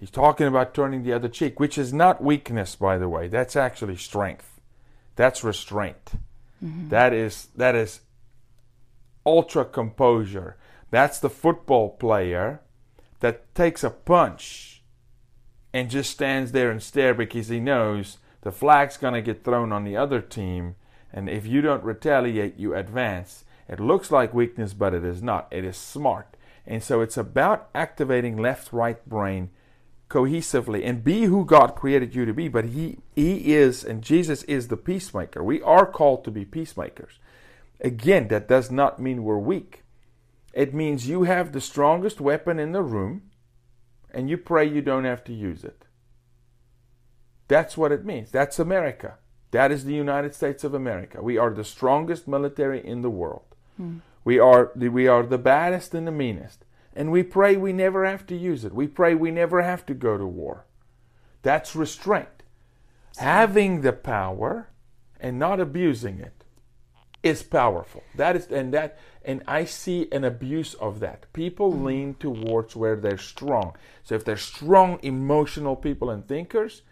He's 0.00 0.10
talking 0.10 0.46
about 0.46 0.72
turning 0.72 1.02
the 1.02 1.12
other 1.12 1.28
cheek, 1.28 1.60
which 1.60 1.76
is 1.76 1.92
not 1.92 2.24
weakness, 2.24 2.76
by 2.76 2.96
the 2.96 3.10
way. 3.10 3.28
That's 3.28 3.54
actually 3.54 3.96
strength. 3.96 4.58
That's 5.16 5.44
restraint. 5.44 6.12
Mm-hmm. 6.64 6.88
That 6.88 7.12
is 7.12 7.48
that 7.56 7.74
is 7.74 8.00
ultra 9.26 9.66
composure. 9.66 10.56
That's 10.90 11.18
the 11.18 11.28
football 11.28 11.90
player 11.90 12.62
that 13.20 13.54
takes 13.54 13.84
a 13.84 13.90
punch 13.90 14.82
and 15.74 15.90
just 15.90 16.10
stands 16.10 16.52
there 16.52 16.70
and 16.70 16.82
stare 16.82 17.12
because 17.12 17.48
he 17.48 17.60
knows 17.60 18.16
the 18.40 18.50
flag's 18.50 18.96
going 18.96 19.14
to 19.14 19.20
get 19.20 19.44
thrown 19.44 19.72
on 19.72 19.84
the 19.84 19.96
other 19.96 20.22
team 20.22 20.76
and 21.12 21.28
if 21.28 21.46
you 21.46 21.60
don't 21.60 21.84
retaliate 21.84 22.56
you 22.56 22.74
advance. 22.74 23.43
It 23.68 23.80
looks 23.80 24.10
like 24.10 24.34
weakness 24.34 24.74
but 24.74 24.94
it 24.94 25.04
is 25.04 25.22
not. 25.22 25.48
It 25.50 25.64
is 25.64 25.76
smart. 25.76 26.36
And 26.66 26.82
so 26.82 27.00
it's 27.00 27.16
about 27.16 27.68
activating 27.74 28.36
left 28.36 28.72
right 28.72 29.06
brain 29.08 29.50
cohesively 30.08 30.86
and 30.86 31.02
be 31.02 31.24
who 31.24 31.44
God 31.44 31.74
created 31.74 32.14
you 32.14 32.24
to 32.24 32.32
be. 32.32 32.48
But 32.48 32.66
He 32.66 32.98
He 33.14 33.54
is, 33.54 33.84
and 33.84 34.02
Jesus 34.02 34.42
is 34.44 34.68
the 34.68 34.76
peacemaker. 34.76 35.42
We 35.42 35.60
are 35.62 35.86
called 35.86 36.24
to 36.24 36.30
be 36.30 36.44
peacemakers. 36.44 37.18
Again, 37.80 38.28
that 38.28 38.48
does 38.48 38.70
not 38.70 39.00
mean 39.00 39.24
we're 39.24 39.38
weak. 39.38 39.82
It 40.52 40.72
means 40.72 41.08
you 41.08 41.24
have 41.24 41.52
the 41.52 41.60
strongest 41.60 42.20
weapon 42.20 42.58
in 42.58 42.72
the 42.72 42.82
room, 42.82 43.22
and 44.12 44.30
you 44.30 44.38
pray 44.38 44.64
you 44.64 44.80
don't 44.80 45.04
have 45.04 45.24
to 45.24 45.32
use 45.34 45.64
it. 45.64 45.84
That's 47.48 47.76
what 47.76 47.92
it 47.92 48.04
means. 48.04 48.30
That's 48.30 48.58
America. 48.58 49.18
That 49.50 49.70
is 49.70 49.84
the 49.84 49.94
United 49.94 50.34
States 50.34 50.64
of 50.64 50.74
America. 50.74 51.22
We 51.22 51.36
are 51.38 51.50
the 51.50 51.64
strongest 51.64 52.26
military 52.26 52.84
in 52.84 53.02
the 53.02 53.10
world. 53.10 53.53
Hmm. 53.76 53.98
We 54.24 54.38
are 54.38 54.72
the, 54.74 54.88
we 54.88 55.06
are 55.06 55.22
the 55.22 55.38
baddest 55.38 55.94
and 55.94 56.06
the 56.06 56.12
meanest. 56.12 56.64
And 56.96 57.10
we 57.10 57.22
pray 57.22 57.56
we 57.56 57.72
never 57.72 58.06
have 58.06 58.26
to 58.26 58.36
use 58.36 58.64
it. 58.64 58.72
We 58.72 58.86
pray 58.86 59.14
we 59.14 59.30
never 59.30 59.62
have 59.62 59.84
to 59.86 59.94
go 59.94 60.16
to 60.16 60.26
war. 60.26 60.64
That's 61.42 61.76
restraint. 61.76 62.42
Having 63.16 63.82
the 63.82 63.92
power 63.92 64.68
and 65.20 65.38
not 65.38 65.60
abusing 65.60 66.18
it 66.20 66.44
is 67.22 67.42
powerful. 67.42 68.02
That 68.16 68.36
is 68.36 68.46
and 68.46 68.72
that 68.74 68.98
and 69.24 69.42
I 69.46 69.64
see 69.64 70.08
an 70.12 70.24
abuse 70.24 70.74
of 70.74 71.00
that. 71.00 71.32
People 71.32 71.72
mm-hmm. 71.72 71.84
lean 71.84 72.14
towards 72.14 72.76
where 72.76 72.96
they're 72.96 73.18
strong. 73.18 73.76
So 74.04 74.14
if 74.14 74.24
they're 74.24 74.36
strong 74.36 74.98
emotional 75.02 75.76
people 75.76 76.10
and 76.10 76.26
thinkers, 76.26 76.82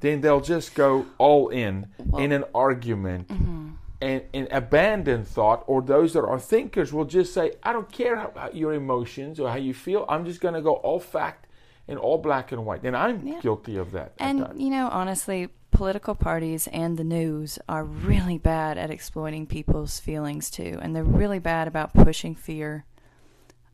then 0.00 0.20
they'll 0.20 0.40
just 0.40 0.74
go 0.74 1.06
all 1.18 1.48
in 1.48 1.88
well, 1.98 2.22
in 2.22 2.32
an 2.32 2.44
argument. 2.54 3.28
Mm-hmm 3.28 3.66
and, 4.00 4.22
and 4.34 4.48
abandon 4.50 5.24
thought, 5.24 5.64
or 5.66 5.80
those 5.82 6.12
that 6.12 6.24
are 6.24 6.38
thinkers 6.38 6.92
will 6.92 7.04
just 7.04 7.32
say, 7.32 7.52
I 7.62 7.72
don't 7.72 7.90
care 7.90 8.16
how, 8.16 8.50
your 8.52 8.74
emotions 8.74 9.40
or 9.40 9.50
how 9.50 9.56
you 9.56 9.74
feel. 9.74 10.04
I'm 10.08 10.24
just 10.24 10.40
going 10.40 10.54
to 10.54 10.62
go 10.62 10.74
all 10.74 11.00
fact 11.00 11.46
and 11.88 11.98
all 11.98 12.18
black 12.18 12.52
and 12.52 12.66
white. 12.66 12.82
And 12.82 12.96
I'm 12.96 13.26
yeah. 13.26 13.40
guilty 13.40 13.76
of 13.76 13.92
that. 13.92 14.12
And, 14.18 14.60
you 14.60 14.70
know, 14.70 14.88
honestly, 14.88 15.48
political 15.70 16.14
parties 16.14 16.66
and 16.68 16.96
the 16.96 17.04
news 17.04 17.58
are 17.68 17.84
really 17.84 18.38
bad 18.38 18.76
at 18.78 18.90
exploiting 18.90 19.46
people's 19.46 19.98
feelings 19.98 20.50
too. 20.50 20.78
And 20.82 20.94
they're 20.94 21.04
really 21.04 21.38
bad 21.38 21.68
about 21.68 21.94
pushing 21.94 22.34
fear 22.34 22.84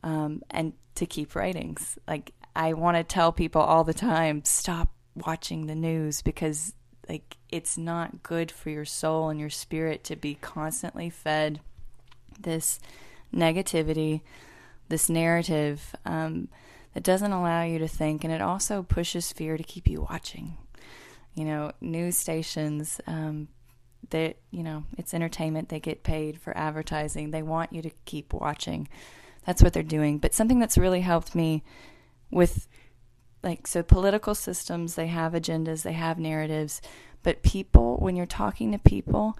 um, 0.03 0.41
and 0.49 0.73
to 0.95 1.05
keep 1.05 1.35
ratings. 1.35 1.97
Like, 2.07 2.31
I 2.55 2.73
want 2.73 2.97
to 2.97 3.03
tell 3.03 3.31
people 3.31 3.61
all 3.61 3.83
the 3.83 3.93
time 3.93 4.43
stop 4.45 4.89
watching 5.15 5.65
the 5.65 5.75
news 5.75 6.21
because 6.21 6.73
like 7.07 7.37
it's 7.49 7.77
not 7.77 8.23
good 8.23 8.51
for 8.51 8.69
your 8.69 8.85
soul 8.85 9.29
and 9.29 9.39
your 9.39 9.49
spirit 9.49 10.03
to 10.05 10.15
be 10.15 10.35
constantly 10.35 11.09
fed 11.09 11.59
this 12.39 12.79
negativity, 13.33 14.21
this 14.89 15.09
narrative 15.09 15.95
um, 16.05 16.47
that 16.93 17.03
doesn't 17.03 17.31
allow 17.31 17.63
you 17.63 17.79
to 17.79 17.87
think, 17.87 18.23
and 18.23 18.33
it 18.33 18.41
also 18.41 18.83
pushes 18.83 19.31
fear 19.31 19.57
to 19.57 19.63
keep 19.63 19.87
you 19.87 20.07
watching. 20.09 20.57
You 21.35 21.45
know, 21.45 21.71
news 21.81 22.15
stations, 22.15 23.01
um, 23.07 23.47
that 24.11 24.37
you 24.51 24.63
know, 24.63 24.83
it's 24.97 25.13
entertainment. 25.13 25.69
They 25.69 25.79
get 25.79 26.03
paid 26.03 26.39
for 26.39 26.55
advertising. 26.55 27.31
They 27.31 27.41
want 27.41 27.73
you 27.73 27.81
to 27.81 27.91
keep 28.05 28.33
watching. 28.33 28.87
That's 29.45 29.63
what 29.63 29.73
they're 29.73 29.83
doing. 29.83 30.19
But 30.19 30.33
something 30.33 30.59
that's 30.59 30.77
really 30.77 31.01
helped 31.01 31.35
me 31.35 31.63
with 32.29 32.67
like 33.43 33.67
so 33.67 33.83
political 33.83 34.33
systems 34.33 34.95
they 34.95 35.07
have 35.07 35.33
agendas 35.33 35.83
they 35.83 35.93
have 35.93 36.17
narratives. 36.17 36.81
But 37.21 37.43
people 37.43 37.97
when 37.97 38.15
you're 38.15 38.25
talking 38.25 38.71
to 38.71 38.79
people 38.79 39.37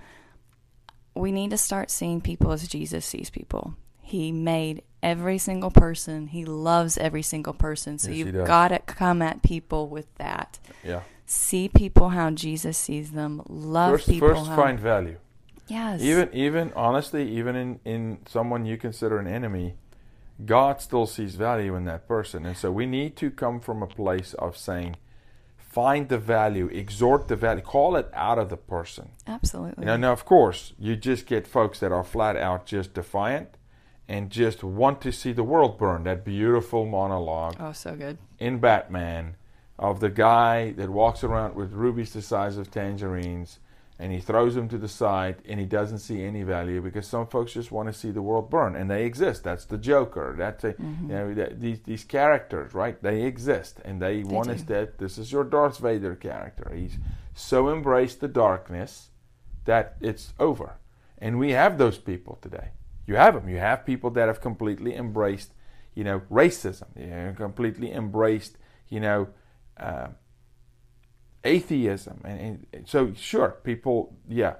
we 1.16 1.32
need 1.32 1.52
to 1.52 1.58
start 1.58 1.92
seeing 1.92 2.22
people 2.22 2.52
as 2.52 2.68
jesus 2.68 3.06
sees 3.06 3.30
people. 3.30 3.76
He 4.02 4.32
made 4.32 4.84
every 5.02 5.38
single 5.38 5.72
person. 5.72 6.28
He 6.28 6.46
loves 6.46 6.98
every 6.98 7.22
single 7.22 7.54
person. 7.54 7.98
So 7.98 8.10
yes, 8.10 8.18
you've 8.18 8.46
got 8.46 8.70
to 8.70 8.80
come 8.80 9.22
at 9.22 9.42
people 9.42 9.88
with 9.88 10.14
that. 10.16 10.60
Yeah. 10.84 11.02
See 11.26 11.70
people 11.70 12.10
how 12.10 12.32
jesus 12.32 12.78
sees 12.78 13.12
them. 13.12 13.42
Love 13.48 13.94
first, 13.94 14.10
people 14.10 14.30
first 14.30 14.48
how, 14.48 14.56
find 14.56 14.80
value. 14.80 15.18
Yes. 15.68 16.02
Even 16.02 16.30
even 16.34 16.74
honestly 16.76 17.30
even 17.32 17.56
in 17.56 17.80
in 17.86 18.20
someone 18.28 18.66
you 18.66 18.78
consider 18.78 19.20
an 19.20 19.28
enemy 19.28 19.76
God 20.46 20.82
still 20.82 21.06
sees 21.06 21.36
value 21.36 21.76
in 21.76 21.86
that 21.86 22.08
person. 22.08 22.46
And 22.46 22.58
so 22.58 22.72
we 22.72 22.86
need 22.86 23.16
to 23.18 23.30
come 23.30 23.60
from 23.60 23.82
a 23.82 23.88
place 23.88 24.34
of 24.36 24.58
saying, 24.58 24.98
find 25.58 26.10
the 26.10 26.18
value, 26.18 26.68
exhort 26.68 27.28
the 27.28 27.36
value, 27.36 27.62
call 27.62 27.96
it 27.96 28.10
out 28.14 28.38
of 28.38 28.50
the 28.50 28.58
person. 28.58 29.10
Absolutely. 29.28 29.84
You 29.84 29.88
know, 29.88 29.98
now, 29.98 30.12
of 30.12 30.26
course, 30.26 30.74
you 30.78 30.96
just 30.96 31.26
get 31.26 31.48
folks 31.48 31.80
that 31.80 31.92
are 31.92 32.04
flat 32.04 32.36
out 32.36 32.66
just 32.66 32.94
defiant 32.94 33.58
and 34.08 34.30
just 34.30 34.64
want 34.64 35.02
to 35.02 35.12
see 35.12 35.32
the 35.32 35.44
world 35.44 35.78
burn. 35.78 36.04
That 36.04 36.26
beautiful 36.26 36.86
monologue. 36.86 37.56
Oh, 37.60 37.72
so 37.72 37.96
good. 37.96 38.18
In 38.38 38.60
Batman 38.60 39.36
of 39.80 40.00
the 40.00 40.10
guy 40.10 40.72
that 40.74 40.90
walks 40.90 41.24
around 41.24 41.56
with 41.56 41.74
rubies 41.74 42.14
the 42.14 42.22
size 42.22 42.58
of 42.58 42.70
tangerines 42.70 43.60
and 44.00 44.12
he 44.12 44.20
throws 44.20 44.56
them 44.56 44.68
to 44.68 44.78
the 44.78 44.88
side 44.88 45.38
and 45.48 45.60
he 45.60 45.66
doesn't 45.66 46.00
see 46.00 46.24
any 46.24 46.44
value 46.44 46.82
because 46.82 47.08
some 47.08 47.28
folks 47.28 47.54
just 47.54 47.72
want 47.72 47.88
to 47.88 47.94
see 47.94 48.12
the 48.12 48.22
world 48.22 48.50
burn 48.50 48.76
and 48.76 48.90
they 48.90 49.06
exist 49.06 49.44
that's 49.44 49.66
the 49.66 49.78
joker 49.78 50.36
that's 50.38 50.64
a, 50.64 50.74
mm-hmm. 50.74 51.10
you 51.10 51.16
know 51.16 51.34
that, 51.34 51.62
these 51.62 51.80
these 51.82 52.04
characters 52.04 52.74
right 52.74 53.02
they 53.04 53.24
exist 53.24 53.80
and 53.86 54.02
they, 54.02 54.22
they 54.22 54.24
want 54.24 54.50
us 54.50 54.64
that 54.64 54.98
this 54.98 55.18
is 55.18 55.32
your 55.32 55.44
darth 55.44 55.78
vader 55.78 56.16
character 56.16 56.72
he's 56.76 56.98
so 57.34 57.70
embraced 57.70 58.20
the 58.22 58.28
darkness 58.28 59.10
that 59.66 59.96
it's 60.02 60.34
over. 60.40 60.78
And 61.18 61.40
we 61.40 61.52
have 61.52 61.78
those 61.78 61.98
people 61.98 62.38
today. 62.42 62.70
You 63.06 63.16
have 63.16 63.34
them. 63.34 63.50
You 63.50 63.58
have 63.58 63.86
people 63.86 64.10
that 64.12 64.28
have 64.28 64.42
completely 64.42 64.96
embraced, 64.96 65.54
you 65.94 66.04
know, 66.04 66.22
racism. 66.32 66.88
You 66.98 67.08
know, 67.08 67.34
completely 67.36 67.92
embraced, 67.92 68.58
you 68.90 69.00
know, 69.00 69.30
uh, 69.78 70.08
atheism. 71.44 72.22
And, 72.24 72.66
and, 72.74 72.88
so, 72.88 73.14
sure, 73.14 73.58
people, 73.64 74.16
yeah, 74.28 74.56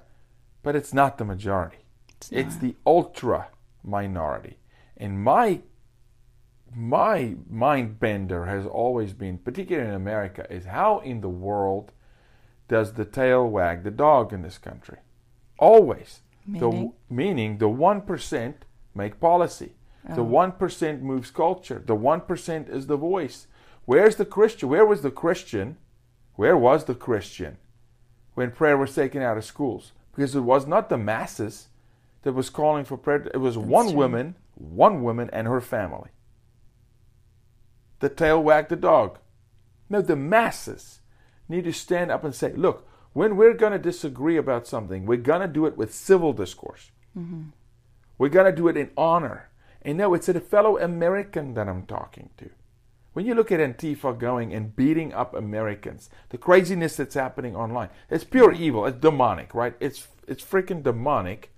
but 0.62 0.76
it's 0.76 0.94
not 0.94 1.18
the 1.18 1.24
majority. 1.24 1.78
It's, 2.16 2.32
it's 2.32 2.56
the 2.56 2.74
ultra 2.86 3.48
minority. 3.82 4.58
And 4.96 5.22
my 5.22 5.60
my 6.76 7.36
mind 7.48 8.00
bender 8.00 8.46
has 8.46 8.66
always 8.66 9.12
been, 9.12 9.38
particularly 9.38 9.88
in 9.88 9.94
America, 9.94 10.46
is 10.50 10.64
how 10.64 10.98
in 11.00 11.20
the 11.20 11.28
world 11.28 11.92
does 12.66 12.94
the 12.94 13.04
tail 13.04 13.48
wag 13.48 13.84
the 13.84 13.90
dog 13.90 14.32
in 14.32 14.42
this 14.42 14.58
country? 14.58 14.98
Always. 15.58 16.20
Meaning, 16.46 16.92
the, 17.08 17.14
meaning 17.14 17.58
the 17.58 17.68
1% 17.68 18.54
make 18.94 19.20
policy. 19.20 19.72
Oh. 20.08 20.16
The 20.16 20.24
1% 20.24 21.00
moves 21.00 21.30
culture. 21.30 21.82
The 21.84 21.96
1% 21.96 22.68
is 22.68 22.86
the 22.86 22.96
voice. 22.96 23.46
Where's 23.84 24.16
the 24.16 24.24
Christian? 24.24 24.68
Where 24.68 24.84
was 24.84 25.02
the 25.02 25.10
Christian? 25.10 25.76
Where 26.36 26.56
was 26.56 26.84
the 26.84 26.94
Christian 26.94 27.58
when 28.34 28.50
prayer 28.50 28.76
was 28.76 28.94
taken 28.94 29.22
out 29.22 29.38
of 29.38 29.44
schools? 29.44 29.92
Because 30.14 30.34
it 30.34 30.40
was 30.40 30.66
not 30.66 30.88
the 30.88 30.98
masses 30.98 31.68
that 32.22 32.32
was 32.32 32.50
calling 32.50 32.84
for 32.84 32.96
prayer. 32.96 33.28
It 33.32 33.38
was 33.38 33.54
That's 33.56 33.66
one 33.66 33.88
true. 33.88 33.96
woman, 33.96 34.34
one 34.54 35.02
woman 35.02 35.30
and 35.32 35.46
her 35.46 35.60
family. 35.60 36.10
The 38.00 38.08
tail 38.08 38.42
wagged 38.42 38.70
the 38.70 38.76
dog. 38.76 39.18
No, 39.88 40.00
the 40.00 40.16
masses 40.16 41.00
need 41.48 41.64
to 41.64 41.72
stand 41.72 42.10
up 42.10 42.24
and 42.24 42.34
say, 42.34 42.52
look, 42.52 42.88
when 43.12 43.36
we're 43.36 43.54
going 43.54 43.72
to 43.72 43.78
disagree 43.78 44.36
about 44.36 44.66
something, 44.66 45.06
we're 45.06 45.18
going 45.18 45.40
to 45.40 45.48
do 45.48 45.66
it 45.66 45.76
with 45.76 45.94
civil 45.94 46.32
discourse. 46.32 46.90
Mm-hmm. 47.16 47.50
We're 48.18 48.28
going 48.28 48.50
to 48.50 48.56
do 48.56 48.68
it 48.68 48.76
in 48.76 48.90
honor. 48.96 49.50
And 49.82 49.98
no, 49.98 50.14
it's 50.14 50.28
a 50.28 50.40
fellow 50.40 50.78
American 50.78 51.54
that 51.54 51.68
I'm 51.68 51.86
talking 51.86 52.30
to. 52.38 52.50
When 53.14 53.26
you 53.26 53.34
look 53.34 53.50
at 53.50 53.60
Antifa 53.60 54.18
going 54.18 54.52
and 54.52 54.74
beating 54.74 55.12
up 55.12 55.34
Americans, 55.34 56.10
the 56.28 56.38
craziness 56.38 56.96
that's 56.96 57.14
happening 57.14 57.56
online, 57.56 57.88
it's 58.10 58.24
pure 58.24 58.52
evil. 58.52 58.86
It's 58.86 58.98
demonic, 58.98 59.54
right? 59.54 59.74
It's 59.80 60.08
it's 60.28 60.44
freaking 60.44 60.82
demonic. 60.82 61.52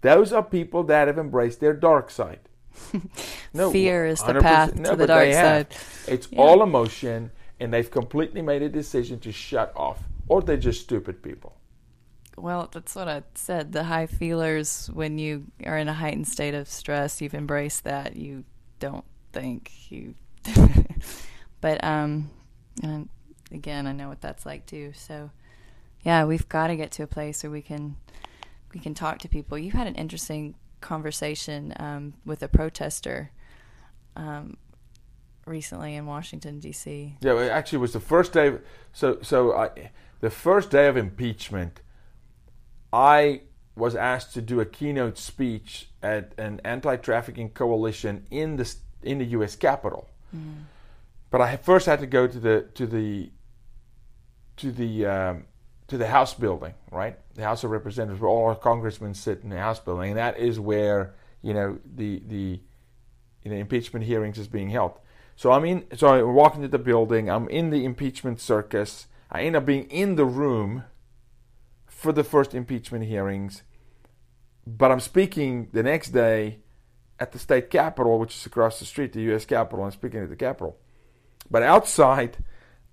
Those 0.00 0.32
are 0.32 0.42
people 0.42 0.84
that 0.84 1.06
have 1.06 1.18
embraced 1.18 1.60
their 1.60 1.74
dark 1.74 2.10
side. 2.10 2.40
no, 3.54 3.70
Fear 3.70 4.06
is 4.06 4.22
the 4.22 4.34
path 4.40 4.74
no, 4.74 4.90
to 4.90 4.96
the 4.96 5.06
dark 5.06 5.32
side. 5.32 5.66
It's 6.06 6.28
yeah. 6.30 6.40
all 6.40 6.62
emotion, 6.62 7.32
and 7.60 7.72
they've 7.72 7.90
completely 7.90 8.40
made 8.40 8.62
a 8.62 8.68
decision 8.68 9.18
to 9.20 9.32
shut 9.32 9.72
off, 9.76 9.98
or 10.28 10.42
they're 10.42 10.56
just 10.56 10.82
stupid 10.82 11.22
people. 11.22 11.56
Well, 12.36 12.68
that's 12.72 12.94
what 12.94 13.08
I 13.08 13.24
said. 13.34 13.72
The 13.72 13.84
high 13.84 14.06
feelers, 14.06 14.88
when 14.92 15.18
you 15.18 15.46
are 15.66 15.76
in 15.76 15.88
a 15.88 15.94
heightened 15.94 16.28
state 16.28 16.54
of 16.54 16.68
stress, 16.68 17.20
you've 17.20 17.34
embraced 17.34 17.84
that. 17.84 18.16
You 18.16 18.44
don't 18.78 19.04
think 19.32 19.90
you. 19.90 20.14
but 21.60 21.82
um, 21.84 22.30
and 22.82 23.08
again, 23.52 23.86
I 23.86 23.92
know 23.92 24.08
what 24.08 24.20
that's 24.20 24.46
like 24.46 24.66
too. 24.66 24.92
So, 24.94 25.30
yeah, 26.02 26.24
we've 26.24 26.48
got 26.48 26.68
to 26.68 26.76
get 26.76 26.90
to 26.92 27.02
a 27.02 27.06
place 27.06 27.42
where 27.42 27.50
we 27.50 27.62
can 27.62 27.96
we 28.72 28.80
can 28.80 28.94
talk 28.94 29.18
to 29.20 29.28
people. 29.28 29.58
You 29.58 29.72
had 29.72 29.86
an 29.86 29.94
interesting 29.94 30.54
conversation 30.80 31.72
um, 31.76 32.14
with 32.24 32.42
a 32.42 32.48
protester 32.48 33.30
um, 34.16 34.56
recently 35.46 35.94
in 35.94 36.06
Washington 36.06 36.60
D.C. 36.60 37.16
Yeah, 37.20 37.38
it 37.40 37.50
actually 37.50 37.78
was 37.78 37.92
the 37.92 38.00
first 38.00 38.32
day. 38.32 38.58
So, 38.92 39.18
so 39.22 39.54
I, 39.54 39.90
the 40.20 40.30
first 40.30 40.70
day 40.70 40.86
of 40.88 40.96
impeachment, 40.96 41.80
I 42.92 43.42
was 43.74 43.94
asked 43.94 44.34
to 44.34 44.42
do 44.42 44.60
a 44.60 44.66
keynote 44.66 45.18
speech 45.18 45.88
at 46.02 46.32
an 46.36 46.60
anti-trafficking 46.64 47.50
coalition 47.50 48.26
in 48.30 48.56
the 48.56 48.74
in 49.02 49.18
the 49.18 49.24
U.S. 49.26 49.56
Capitol. 49.56 50.08
But 51.30 51.40
I 51.40 51.56
first 51.56 51.86
had 51.86 52.00
to 52.00 52.06
go 52.06 52.26
to 52.26 52.38
the 52.38 52.66
to 52.74 52.86
the 52.86 53.30
to 54.56 54.72
the 54.72 55.06
um, 55.06 55.44
to 55.88 55.98
the 55.98 56.08
House 56.08 56.34
building, 56.34 56.74
right? 56.90 57.18
The 57.34 57.42
House 57.42 57.64
of 57.64 57.70
Representatives, 57.70 58.20
where 58.20 58.30
all 58.30 58.46
our 58.48 58.54
congressmen 58.54 59.14
sit 59.14 59.40
in 59.42 59.50
the 59.50 59.58
House 59.58 59.80
building, 59.80 60.10
and 60.10 60.18
that 60.18 60.38
is 60.38 60.58
where 60.60 61.14
you 61.42 61.54
know 61.54 61.78
the 61.84 62.22
the 62.26 62.60
you 63.42 63.50
know, 63.50 63.56
impeachment 63.56 64.04
hearings 64.04 64.38
is 64.38 64.48
being 64.48 64.70
held. 64.70 64.98
So 65.36 65.52
I'm 65.52 65.64
in. 65.64 65.84
So 65.96 66.08
I'm 66.08 66.34
walking 66.34 66.62
to 66.62 66.68
the 66.68 66.78
building. 66.78 67.30
I'm 67.30 67.48
in 67.48 67.70
the 67.70 67.84
impeachment 67.84 68.40
circus. 68.40 69.06
I 69.30 69.42
end 69.42 69.56
up 69.56 69.66
being 69.66 69.84
in 69.84 70.16
the 70.16 70.24
room 70.24 70.84
for 71.86 72.12
the 72.12 72.24
first 72.24 72.54
impeachment 72.54 73.04
hearings, 73.04 73.62
but 74.66 74.90
I'm 74.90 75.00
speaking 75.00 75.68
the 75.72 75.82
next 75.82 76.10
day 76.10 76.58
at 77.20 77.32
the 77.32 77.38
state 77.38 77.70
capitol, 77.70 78.18
which 78.18 78.36
is 78.36 78.46
across 78.46 78.78
the 78.78 78.84
street, 78.84 79.12
the 79.12 79.22
U.S. 79.22 79.44
Capitol. 79.44 79.84
I'm 79.84 79.90
speaking 79.90 80.22
at 80.22 80.30
the 80.30 80.36
Capitol, 80.36 80.78
but 81.50 81.62
outside 81.62 82.38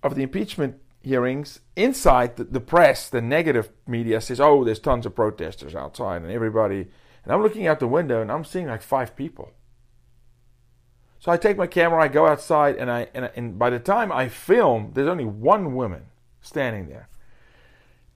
of 0.04 0.16
the 0.16 0.24
impeachment 0.24 0.78
hearings, 1.02 1.60
inside 1.76 2.36
the, 2.36 2.44
the, 2.44 2.60
press, 2.60 3.10
the 3.10 3.22
negative 3.22 3.70
media 3.88 4.22
says, 4.22 4.40
"Oh, 4.40 4.64
there's 4.64 4.80
tons 4.80 5.06
of 5.06 5.16
protesters 5.16 5.76
outside, 5.76 6.22
and 6.22 6.32
everybody." 6.32 6.88
And 7.24 7.34
I'm 7.34 7.42
looking 7.42 7.68
out 7.68 7.80
the 7.80 7.88
window, 7.88 8.22
and 8.22 8.32
I'm 8.32 8.44
seeing 8.44 8.68
like 8.68 8.82
five 8.82 9.16
people. 9.16 9.52
So 11.20 11.32
I 11.32 11.38
take 11.38 11.58
my 11.58 11.66
camera, 11.66 12.04
I 12.04 12.08
go 12.08 12.28
outside, 12.28 12.76
and 12.76 12.92
I 12.92 13.08
and, 13.14 13.32
and 13.36 13.58
by 13.58 13.70
the 13.70 13.80
time 13.80 14.12
I 14.12 14.30
film, 14.30 14.92
there's 14.94 15.08
only 15.08 15.26
one 15.26 15.76
woman 15.76 16.08
standing 16.42 16.88
there. 16.88 17.10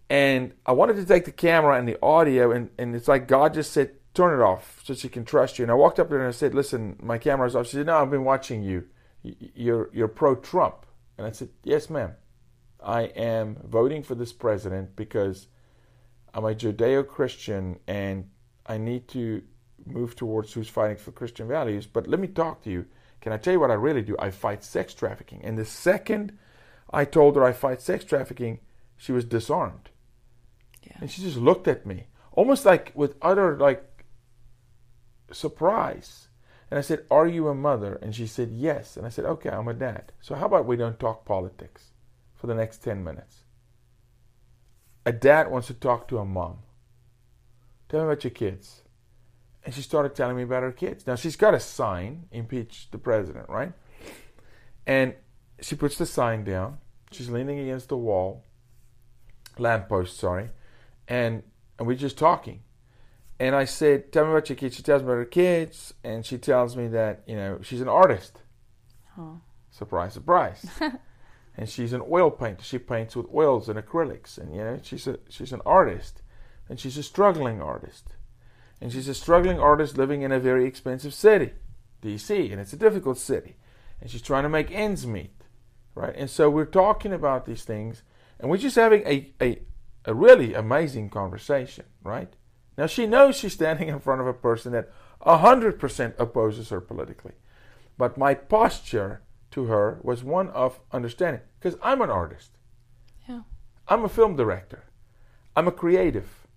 And 0.10 0.54
I 0.66 0.72
wanted 0.72 0.96
to 0.96 1.06
take 1.06 1.26
the 1.26 1.32
camera 1.32 1.78
and 1.78 1.88
the 1.88 2.02
audio, 2.02 2.52
and, 2.52 2.72
and 2.80 2.96
it's 2.96 3.08
like 3.08 3.28
God 3.28 3.54
just 3.54 3.72
said, 3.72 3.92
"Turn 4.14 4.40
it 4.40 4.44
off, 4.44 4.82
so 4.84 4.94
she 4.94 5.10
can 5.10 5.26
trust 5.26 5.60
you." 5.60 5.64
And 5.64 5.72
I 5.72 5.76
walked 5.76 6.00
up 6.00 6.10
there 6.10 6.20
and 6.20 6.28
I 6.28 6.32
said, 6.32 6.54
"Listen, 6.54 6.98
my 7.02 7.18
camera's 7.18 7.56
off." 7.56 7.68
She 7.68 7.78
said, 7.78 7.86
"No, 7.86 7.98
I've 7.98 8.12
been 8.12 8.24
watching 8.24 8.64
you. 8.64 8.86
You're 9.22 9.90
you're 9.94 10.08
pro-Trump." 10.08 10.86
And 11.18 11.28
I 11.28 11.32
said, 11.32 11.50
"Yes, 11.64 11.90
ma'am." 11.90 12.16
I 12.82 13.04
am 13.04 13.58
voting 13.66 14.04
for 14.04 14.16
this 14.16 14.32
president 14.32 14.96
because 14.96 15.48
I'm 16.34 16.46
a 16.46 16.56
Judeo 16.56 17.06
Christian 17.06 17.80
and 17.88 18.30
I 18.66 18.78
need 18.78 19.08
to 19.10 19.44
move 19.86 20.16
towards 20.16 20.54
who's 20.54 20.70
fighting 20.70 20.98
for 20.98 21.12
Christian 21.12 21.48
values. 21.48 21.88
But 21.88 22.08
let 22.08 22.20
me 22.20 22.28
talk 22.28 22.62
to 22.64 22.70
you. 22.70 22.86
Can 23.22 23.34
I 23.34 23.38
tell 23.38 23.54
you 23.54 23.60
what 23.60 23.72
I 23.72 23.76
really 23.76 24.02
do? 24.02 24.16
I 24.18 24.32
fight 24.32 24.64
sex 24.64 24.94
trafficking. 24.94 25.42
And 25.44 25.58
the 25.58 25.66
second 25.66 26.38
I 26.92 27.06
told 27.06 27.36
her 27.36 27.44
I 27.44 27.52
fight 27.52 27.82
sex 27.82 28.06
trafficking, 28.06 28.60
she 28.96 29.12
was 29.12 29.26
disarmed. 29.26 29.90
Yeah. 30.84 30.98
And 31.02 31.12
she 31.12 31.22
just 31.22 31.38
looked 31.38 31.68
at 31.68 31.86
me, 31.86 32.08
almost 32.32 32.66
like 32.66 32.92
with 32.96 33.16
utter 33.22 33.58
like 33.58 33.84
surprise. 35.32 36.28
And 36.72 36.78
I 36.78 36.82
said, 36.82 37.06
Are 37.10 37.28
you 37.28 37.48
a 37.48 37.56
mother? 37.56 37.96
And 38.02 38.16
she 38.16 38.28
said, 38.28 38.52
Yes. 38.52 38.98
And 38.98 39.06
I 39.06 39.10
said, 39.10 39.26
Okay, 39.26 39.50
I'm 39.50 39.68
a 39.68 39.74
dad. 39.74 40.12
So 40.22 40.36
how 40.36 40.46
about 40.46 40.66
we 40.66 40.76
don't 40.76 41.00
talk 41.00 41.26
politics? 41.26 41.92
for 42.40 42.48
the 42.48 42.56
next 42.56 42.78
10 42.78 43.04
minutes. 43.04 43.44
A 45.06 45.12
dad 45.12 45.52
wants 45.52 45.68
to 45.68 45.74
talk 45.74 46.08
to 46.08 46.20
a 46.20 46.26
mom. 46.26 46.60
Tell 47.90 48.00
me 48.00 48.06
about 48.06 48.24
your 48.24 48.32
kids. 48.32 48.84
And 49.66 49.76
she 49.76 49.82
started 49.82 50.16
telling 50.16 50.38
me 50.38 50.44
about 50.44 50.64
her 50.64 50.72
kids. 50.72 51.06
Now 51.06 51.16
she's 51.16 51.36
got 51.36 51.54
a 51.54 51.60
sign, 51.60 52.28
impeach 52.32 52.92
the 52.92 52.98
president, 52.98 53.50
right? 53.50 53.74
And 54.88 55.16
she 55.60 55.76
puts 55.76 55.98
the 55.98 56.06
sign 56.06 56.46
down. 56.46 56.78
She's 57.12 57.30
leaning 57.30 57.60
against 57.60 57.90
the 57.90 57.98
wall, 57.98 58.46
lamppost, 59.58 60.18
sorry, 60.18 60.52
and 61.08 61.44
and 61.78 61.88
we're 61.88 61.96
just 61.96 62.18
talking. 62.18 62.62
And 63.40 63.56
I 63.56 63.66
said, 63.66 64.12
"Tell 64.12 64.26
me 64.26 64.32
about 64.32 64.50
your 64.50 64.58
kids." 64.58 64.76
She 64.76 64.84
tells 64.84 65.02
me 65.02 65.08
about 65.08 65.18
her 65.18 65.26
kids, 65.26 65.94
and 66.04 66.26
she 66.26 66.38
tells 66.38 66.76
me 66.76 66.88
that 66.90 67.24
you 67.26 67.36
know 67.36 67.60
she's 67.62 67.82
an 67.82 67.88
artist. 67.88 68.42
Oh. 69.18 69.40
Surprise, 69.72 70.14
surprise. 70.14 70.66
and 71.58 71.70
she's 71.70 71.94
an 71.94 72.02
oil 72.10 72.32
painter. 72.32 72.64
She 72.64 72.80
paints 72.80 73.16
with 73.16 73.28
oils 73.34 73.70
and 73.70 73.80
acrylics, 73.80 74.38
and 74.38 74.54
you 74.54 74.62
know 74.62 74.80
she's 74.82 75.08
a 75.08 75.20
she's 75.30 75.54
an 75.54 75.62
artist, 75.66 76.22
and 76.68 76.80
she's 76.80 76.98
a 76.98 77.04
struggling 77.04 77.62
artist, 77.62 78.16
and 78.82 78.92
she's 78.92 79.08
a 79.08 79.14
struggling 79.14 79.60
artist 79.60 79.98
living 79.98 80.22
in 80.22 80.32
a 80.32 80.40
very 80.40 80.66
expensive 80.66 81.14
city, 81.14 81.52
D.C., 82.02 82.52
and 82.52 82.60
it's 82.60 82.74
a 82.74 82.78
difficult 82.78 83.18
city, 83.18 83.56
and 84.02 84.10
she's 84.10 84.22
trying 84.22 84.44
to 84.44 84.50
make 84.50 84.72
ends 84.72 85.06
meet, 85.06 85.44
right? 85.96 86.16
And 86.16 86.30
so 86.30 86.50
we're 86.50 86.66
talking 86.66 87.14
about 87.14 87.46
these 87.46 87.64
things, 87.64 88.04
and 88.40 88.50
we're 88.50 88.58
just 88.58 88.76
having 88.76 89.06
a 89.06 89.34
a, 89.42 89.60
a 90.06 90.14
really 90.14 90.54
amazing 90.54 91.10
conversation, 91.10 91.86
right? 92.04 92.34
Now 92.80 92.88
she 92.88 93.06
knows 93.06 93.36
she's 93.36 93.52
standing 93.52 93.90
in 93.90 94.00
front 94.00 94.22
of 94.22 94.28
a 94.28 94.34
person 94.34 94.72
that 94.72 94.90
hundred 95.22 95.80
percent 95.80 96.16
opposes 96.18 96.70
her 96.70 96.80
politically, 96.80 97.34
but 97.98 98.18
my 98.18 98.34
posture 98.34 99.22
to 99.52 99.66
her 99.66 100.00
was 100.02 100.24
one 100.24 100.48
of 100.52 100.80
understanding 100.90 101.42
because 101.60 101.78
I'm 101.84 102.02
an 102.02 102.10
artist. 102.10 102.52
Yeah. 103.28 103.42
I'm 103.90 104.06
a 104.06 104.08
film 104.08 104.38
director. 104.38 104.86
I'm 105.58 105.68
a 105.68 105.74
creative. 105.74 106.48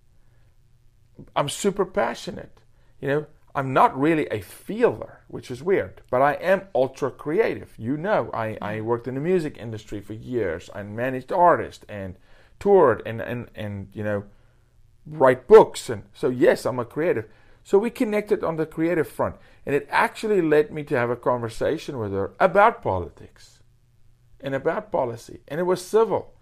I'm 1.35 1.49
super 1.49 1.83
passionate. 1.83 2.61
You 3.01 3.07
know, 3.09 3.25
I'm 3.53 3.73
not 3.73 3.99
really 3.99 4.27
a 4.27 4.39
feeler, 4.39 5.23
which 5.27 5.51
is 5.51 5.61
weird, 5.61 6.03
but 6.09 6.21
I 6.21 6.35
am 6.35 6.69
ultra 6.73 7.11
creative. 7.11 7.73
You 7.77 7.97
know, 7.97 8.31
I, 8.33 8.57
I 8.61 8.79
worked 8.79 9.09
in 9.09 9.15
the 9.15 9.19
music 9.19 9.57
industry 9.57 9.99
for 9.99 10.13
years. 10.13 10.69
I 10.73 10.83
managed 10.83 11.33
artists 11.33 11.83
and 11.89 12.15
toured 12.61 13.03
and, 13.05 13.19
and, 13.19 13.49
and 13.55 13.89
you 13.91 14.05
know, 14.05 14.23
write 15.05 15.47
books. 15.47 15.89
And 15.89 16.03
so, 16.13 16.29
yes, 16.29 16.65
I'm 16.65 16.79
a 16.79 16.85
creative. 16.85 17.25
So 17.63 17.77
we 17.77 17.89
connected 17.89 18.43
on 18.43 18.57
the 18.57 18.65
creative 18.65 19.07
front. 19.07 19.35
And 19.65 19.75
it 19.75 19.87
actually 19.89 20.41
led 20.41 20.71
me 20.71 20.83
to 20.83 20.97
have 20.97 21.09
a 21.09 21.15
conversation 21.15 21.97
with 21.97 22.11
her 22.11 22.33
about 22.39 22.81
politics 22.81 23.59
and 24.39 24.53
about 24.53 24.91
policy. 24.91 25.39
And 25.47 25.59
it 25.59 25.63
was 25.63 25.85
civil. 25.85 26.33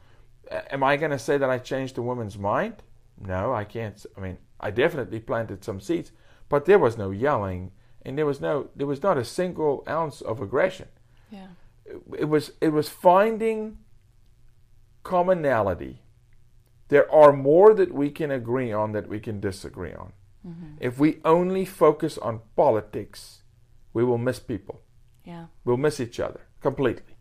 Am 0.49 0.83
I 0.83 0.97
going 0.97 1.11
to 1.11 1.19
say 1.19 1.37
that 1.37 1.49
I 1.49 1.59
changed 1.59 1.95
the 1.95 2.01
woman's 2.01 2.37
mind? 2.37 2.77
No, 3.19 3.53
I 3.53 3.63
can't. 3.63 4.03
I 4.17 4.21
mean, 4.21 4.37
I 4.59 4.71
definitely 4.71 5.19
planted 5.19 5.63
some 5.63 5.79
seeds, 5.79 6.11
but 6.49 6.65
there 6.65 6.79
was 6.79 6.97
no 6.97 7.11
yelling 7.11 7.71
and 8.03 8.17
there 8.17 8.25
was 8.25 8.41
no 8.41 8.69
there 8.75 8.87
was 8.87 9.03
not 9.03 9.17
a 9.17 9.25
single 9.25 9.83
ounce 9.87 10.21
of 10.21 10.41
aggression. 10.41 10.87
Yeah. 11.29 11.47
It, 11.85 12.01
it 12.19 12.25
was 12.25 12.51
it 12.61 12.69
was 12.69 12.89
finding 12.89 13.77
commonality. 15.03 16.01
There 16.91 17.09
are 17.09 17.31
more 17.31 17.73
that 17.73 17.93
we 17.93 18.09
can 18.09 18.31
agree 18.31 18.73
on 18.73 18.91
that 18.91 19.07
we 19.07 19.21
can 19.21 19.39
disagree 19.39 19.93
on. 19.93 20.11
Mm-hmm. 20.45 20.73
If 20.81 20.99
we 20.99 21.21
only 21.23 21.63
focus 21.63 22.17
on 22.17 22.41
politics, 22.57 23.43
we 23.93 24.03
will 24.03 24.17
miss 24.17 24.39
people. 24.39 24.81
Yeah. 25.23 25.45
We'll 25.63 25.77
miss 25.77 26.01
each 26.01 26.19
other 26.19 26.41
completely. 26.59 27.15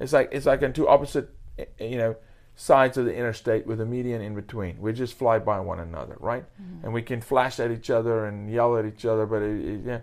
It's 0.00 0.12
like 0.12 0.30
it's 0.32 0.46
like 0.46 0.64
on 0.64 0.72
two 0.72 0.88
opposite, 0.88 1.30
eh, 1.56 1.66
eh, 1.78 1.86
you 1.86 1.98
know, 1.98 2.16
sides 2.56 2.98
of 2.98 3.04
the 3.04 3.14
interstate 3.14 3.64
with 3.64 3.80
a 3.80 3.86
median 3.86 4.22
in 4.22 4.34
between. 4.34 4.80
We 4.80 4.92
just 4.92 5.14
fly 5.14 5.38
by 5.38 5.60
one 5.60 5.78
another, 5.78 6.16
right? 6.18 6.44
Mm-hmm. 6.60 6.84
And 6.84 6.92
we 6.92 7.02
can 7.02 7.20
flash 7.20 7.60
at 7.60 7.70
each 7.70 7.90
other 7.90 8.26
and 8.26 8.50
yell 8.50 8.76
at 8.76 8.84
each 8.84 9.04
other, 9.04 9.24
but 9.24 9.40
it, 9.40 9.64
it, 9.64 9.80
yeah, 9.84 10.00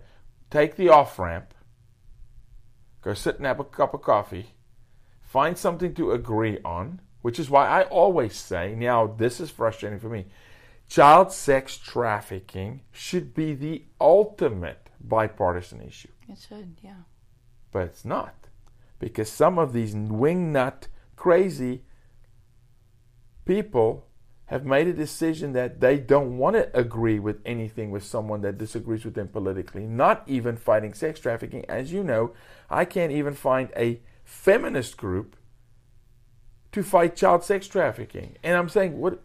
take 0.50 0.78
the 0.78 0.88
off 0.88 1.20
ramp, 1.20 1.54
go 3.02 3.14
sit 3.14 3.36
and 3.36 3.46
have 3.46 3.60
a 3.60 3.66
cup 3.66 3.94
of 3.94 4.02
coffee, 4.02 4.56
find 5.22 5.58
something 5.58 5.94
to 5.96 6.14
agree 6.14 6.58
on, 6.64 7.02
which 7.22 7.40
is 7.40 7.50
why 7.50 7.68
I 7.68 7.84
always 7.84 8.36
say, 8.36 8.76
now 8.76 9.08
this 9.08 9.40
is 9.40 9.50
frustrating 9.50 10.00
for 10.00 10.10
me, 10.10 10.26
child 10.88 11.32
sex 11.32 11.78
trafficking 11.78 12.82
should 12.92 13.34
be 13.34 13.54
the 13.54 13.86
ultimate 14.00 14.90
bipartisan 15.00 15.82
issue. 15.82 16.10
It 16.28 16.38
should, 16.48 16.78
yeah. 16.82 17.04
But 17.72 17.84
it's 17.84 18.06
not. 18.06 18.36
Because 19.00 19.32
some 19.32 19.58
of 19.58 19.74
these 19.74 19.96
wingnut 19.96 20.88
crazy 21.16 21.84
people 23.46 24.08
have 24.46 24.66
made 24.66 24.88
a 24.88 24.94
decision 24.94 25.54
that 25.54 25.80
they 25.80 25.98
don't 25.98 26.38
want 26.38 26.56
to 26.56 26.76
agree 26.78 27.20
with 27.20 27.40
anything 27.46 27.92
with 27.92 28.04
someone 28.04 28.42
that 28.42 28.58
disagrees 28.58 29.06
with 29.06 29.14
them 29.14 29.28
politically, 29.28 29.84
not 29.84 30.24
even 30.26 30.58
fighting 30.58 30.94
sex 30.94 31.20
trafficking. 31.20 31.64
As 31.70 31.94
you 31.94 32.04
know, 32.04 32.34
I 32.68 32.84
can't 32.84 33.12
even 33.12 33.36
find 33.36 33.70
a 33.78 34.02
feminist 34.24 34.98
group 34.98 35.36
to 36.72 36.84
fight 36.84 37.16
child 37.16 37.44
sex 37.44 37.68
trafficking. 37.68 38.38
And 38.44 38.56
I'm 38.56 38.70
saying, 38.70 39.00
what 39.00 39.22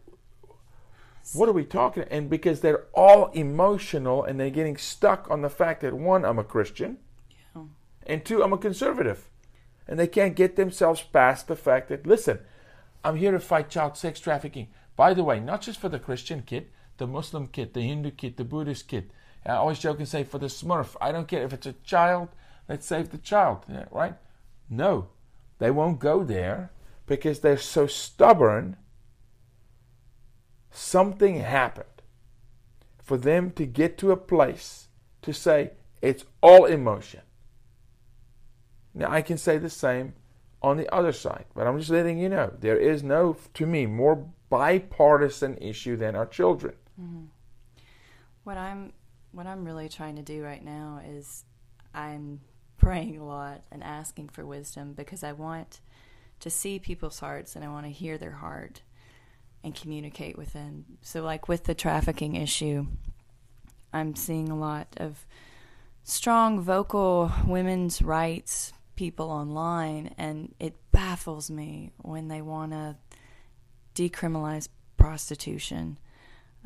what 1.33 1.49
are 1.49 1.53
we 1.53 1.65
talking? 1.65 2.05
And 2.11 2.29
because 2.29 2.61
they're 2.61 2.85
all 2.93 3.31
emotional 3.31 4.23
and 4.25 4.39
they're 4.39 4.51
getting 4.51 4.77
stuck 4.77 5.31
on 5.31 5.41
the 5.41 5.49
fact 5.49 5.81
that 5.81 5.95
one, 5.95 6.25
I'm 6.25 6.39
a 6.39 6.45
Christian, 6.45 6.99
yeah. 7.55 7.63
and 8.07 8.25
two, 8.25 8.43
I'm 8.43 8.53
a 8.53 8.59
conservative. 8.59 9.31
And 9.89 9.99
they 9.99 10.07
can't 10.07 10.37
get 10.37 10.57
themselves 10.57 11.03
past 11.03 11.49
the 11.49 11.57
fact 11.57 11.89
that, 11.89 12.07
listen, 12.07 12.41
I'm 13.03 13.17
here 13.17 13.33
to 13.33 13.41
fight 13.41 13.71
child 13.71 13.97
sex 13.97 14.21
trafficking. 14.21 14.69
By 14.97 15.15
the 15.15 15.25
way, 15.25 15.41
not 15.41 15.63
just 15.63 15.81
for 15.81 15.89
the 15.89 15.99
Christian 15.99 16.43
kid, 16.43 16.69
the 16.99 17.07
Muslim 17.07 17.49
kid, 17.49 17.75
the 17.75 17.83
Hindu 17.83 18.13
kid, 18.13 18.37
the 18.37 18.45
Buddhist 18.45 18.89
kid. 18.89 19.11
I 19.47 19.53
always 19.53 19.79
joke 19.79 19.99
and 19.99 20.09
say 20.09 20.25
for 20.25 20.39
the 20.39 20.47
Smurf. 20.47 20.97
I 21.01 21.13
don't 21.13 21.29
care 21.29 21.43
if 21.43 21.53
it's 21.53 21.67
a 21.67 21.75
child. 21.85 22.29
Let's 22.69 22.87
save 22.87 23.11
the 23.11 23.19
child, 23.19 23.65
right? 23.91 24.15
No, 24.71 25.09
they 25.59 25.71
won't 25.71 25.99
go 25.99 26.25
there 26.25 26.71
because 27.07 27.41
they're 27.41 27.57
so 27.57 27.87
stubborn. 27.87 28.77
Something 30.71 31.41
happened 31.41 31.87
for 33.03 33.17
them 33.17 33.51
to 33.53 33.67
get 33.67 33.99
to 33.99 34.11
a 34.11 34.17
place 34.17 34.89
to 35.23 35.33
say 35.33 35.73
it's 36.03 36.25
all 36.41 36.65
emotion. 36.65 37.21
Now 38.95 39.11
I 39.11 39.23
can 39.23 39.39
say 39.39 39.59
the 39.59 39.71
same 39.71 40.15
on 40.63 40.77
the 40.77 40.93
other 40.93 41.13
side, 41.13 41.45
but 41.55 41.67
I'm 41.67 41.79
just 41.79 41.91
letting 41.91 42.19
you 42.19 42.29
know 42.29 42.53
there 42.61 42.79
is 42.79 43.03
no, 43.03 43.37
to 43.55 43.67
me, 43.67 43.87
more 43.87 44.31
bipartisan 44.49 45.59
issue 45.59 45.97
than 45.97 46.17
our 46.17 46.27
children. 46.27 46.75
Mm-hmm. 47.01 47.25
What 48.45 48.57
I'm 48.57 48.93
what 49.33 49.47
I'm 49.47 49.65
really 49.65 49.89
trying 49.89 50.17
to 50.17 50.23
do 50.23 50.43
right 50.45 50.65
now 50.65 51.01
is 51.05 51.45
I'm 51.93 52.41
praying 52.79 53.19
a 53.19 53.27
lot 53.27 53.65
and 53.73 53.83
asking 53.83 54.29
for 54.29 54.47
wisdom 54.47 54.93
because 54.93 55.25
I 55.25 55.33
want 55.33 55.81
to 56.45 56.51
see 56.51 56.79
people's 56.79 57.21
hearts 57.21 57.57
and 57.57 57.65
I 57.65 57.69
want 57.69 57.87
to 57.87 57.91
hear 57.91 58.19
their 58.19 58.33
heart 58.33 58.83
and 59.63 59.75
communicate 59.75 60.37
with 60.37 60.53
them. 60.53 60.85
So 61.01 61.23
like 61.23 61.49
with 61.49 61.65
the 61.65 61.75
trafficking 61.75 62.37
issue, 62.37 62.87
I'm 63.95 64.15
seeing 64.15 64.51
a 64.51 64.59
lot 64.59 64.89
of 64.99 65.25
strong 66.03 66.61
vocal 66.61 67.33
women's 67.47 68.03
rights 68.03 68.75
people 68.95 69.31
online 69.31 70.15
and 70.19 70.55
it 70.61 70.75
baffles 70.93 71.51
me 71.51 71.93
when 72.03 72.29
they 72.29 72.43
want 72.43 72.73
to 72.73 72.97
decriminalize 73.95 74.69
prostitution 74.99 75.99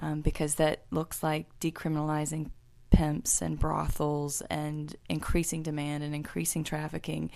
um, 0.00 0.22
because 0.22 0.56
that 0.56 0.82
looks 0.90 1.22
like 1.22 1.46
decriminalizing 1.60 2.50
pimps 2.90 3.40
and 3.40 3.60
brothels 3.60 4.42
and 4.50 4.96
increasing 5.08 5.62
demand 5.62 6.02
and 6.02 6.16
increasing 6.16 6.64
trafficking. 6.64 7.30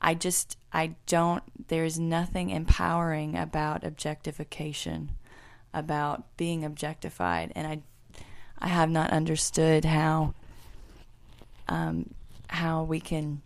I 0.00 0.14
just, 0.14 0.56
I 0.72 0.96
don't, 1.06 1.42
there's 1.68 1.98
nothing 1.98 2.50
empowering 2.50 3.36
about 3.36 3.84
objectification, 3.84 5.12
about 5.72 6.36
being 6.36 6.64
objectified. 6.64 7.52
And 7.54 7.66
I, 7.66 7.82
I 8.58 8.68
have 8.68 8.90
not 8.90 9.10
understood 9.10 9.84
how, 9.84 10.34
um, 11.68 12.14
how 12.48 12.82
we 12.82 13.00
can 13.00 13.42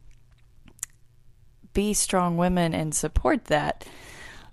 be 1.73 1.95
strong 1.95 2.37
women 2.37 2.75
and 2.75 2.95
support 2.95 3.45
that. 3.47 3.87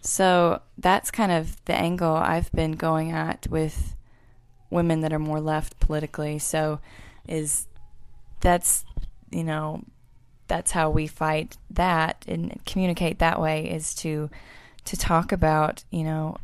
So 0.01 0.61
that's 0.77 1.09
kind 1.09 1.31
of 1.31 1.63
the 1.65 1.73
angle 1.73 2.15
I've 2.15 2.51
been 2.51 2.73
going 2.73 3.11
at 3.11 3.47
with 3.49 3.95
women 4.69 5.01
that 5.01 5.11
are 5.11 5.19
more 5.19 5.41
left 5.41 5.79
politically. 5.79 6.37
So 6.37 6.79
is 7.27 7.67
that's 8.41 8.85
you 9.31 9.43
know 9.43 9.83
that's 10.47 10.71
how 10.71 10.89
we 10.89 11.07
fight 11.07 11.57
that 11.69 12.23
and 12.27 12.59
communicate 12.65 13.19
that 13.19 13.39
way 13.39 13.69
is 13.69 13.93
to 13.95 14.29
to 14.85 14.97
talk 14.97 15.31
about 15.31 15.83
you 15.89 16.03
know 16.03 16.37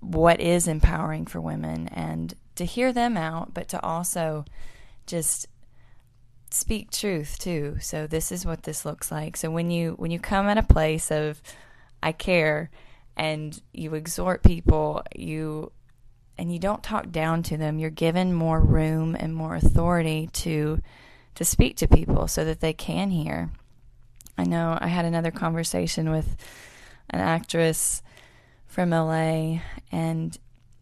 what 0.00 0.40
is 0.40 0.66
empowering 0.66 1.26
for 1.26 1.40
women 1.40 1.88
and 1.88 2.34
to 2.54 2.64
hear 2.64 2.92
them 2.92 3.16
out 3.16 3.54
but 3.54 3.68
to 3.68 3.82
also 3.82 4.44
just 5.06 5.46
speak 6.50 6.90
truth 6.90 7.38
too 7.38 7.76
so 7.80 8.06
this 8.06 8.30
is 8.30 8.44
what 8.44 8.64
this 8.64 8.84
looks 8.84 9.10
like 9.10 9.36
so 9.36 9.50
when 9.50 9.70
you 9.70 9.92
when 9.98 10.10
you 10.10 10.18
come 10.18 10.48
at 10.48 10.58
a 10.58 10.62
place 10.62 11.10
of 11.10 11.40
I 12.02 12.12
care 12.12 12.70
and 13.16 13.60
you 13.72 13.94
exhort 13.94 14.42
people, 14.42 15.02
you 15.14 15.70
and 16.38 16.52
you 16.52 16.58
don't 16.58 16.82
talk 16.82 17.10
down 17.10 17.42
to 17.44 17.56
them. 17.56 17.78
You're 17.78 17.90
given 17.90 18.32
more 18.32 18.60
room 18.60 19.16
and 19.18 19.34
more 19.34 19.54
authority 19.54 20.28
to 20.32 20.80
to 21.34 21.44
speak 21.44 21.76
to 21.78 21.88
people 21.88 22.28
so 22.28 22.44
that 22.44 22.60
they 22.60 22.72
can 22.72 23.10
hear. 23.10 23.50
I 24.36 24.44
know 24.44 24.78
I 24.80 24.88
had 24.88 25.04
another 25.04 25.30
conversation 25.30 26.10
with 26.10 26.36
an 27.10 27.20
actress 27.20 28.02
from 28.66 28.90
LA 28.90 29.60
and 29.90 30.36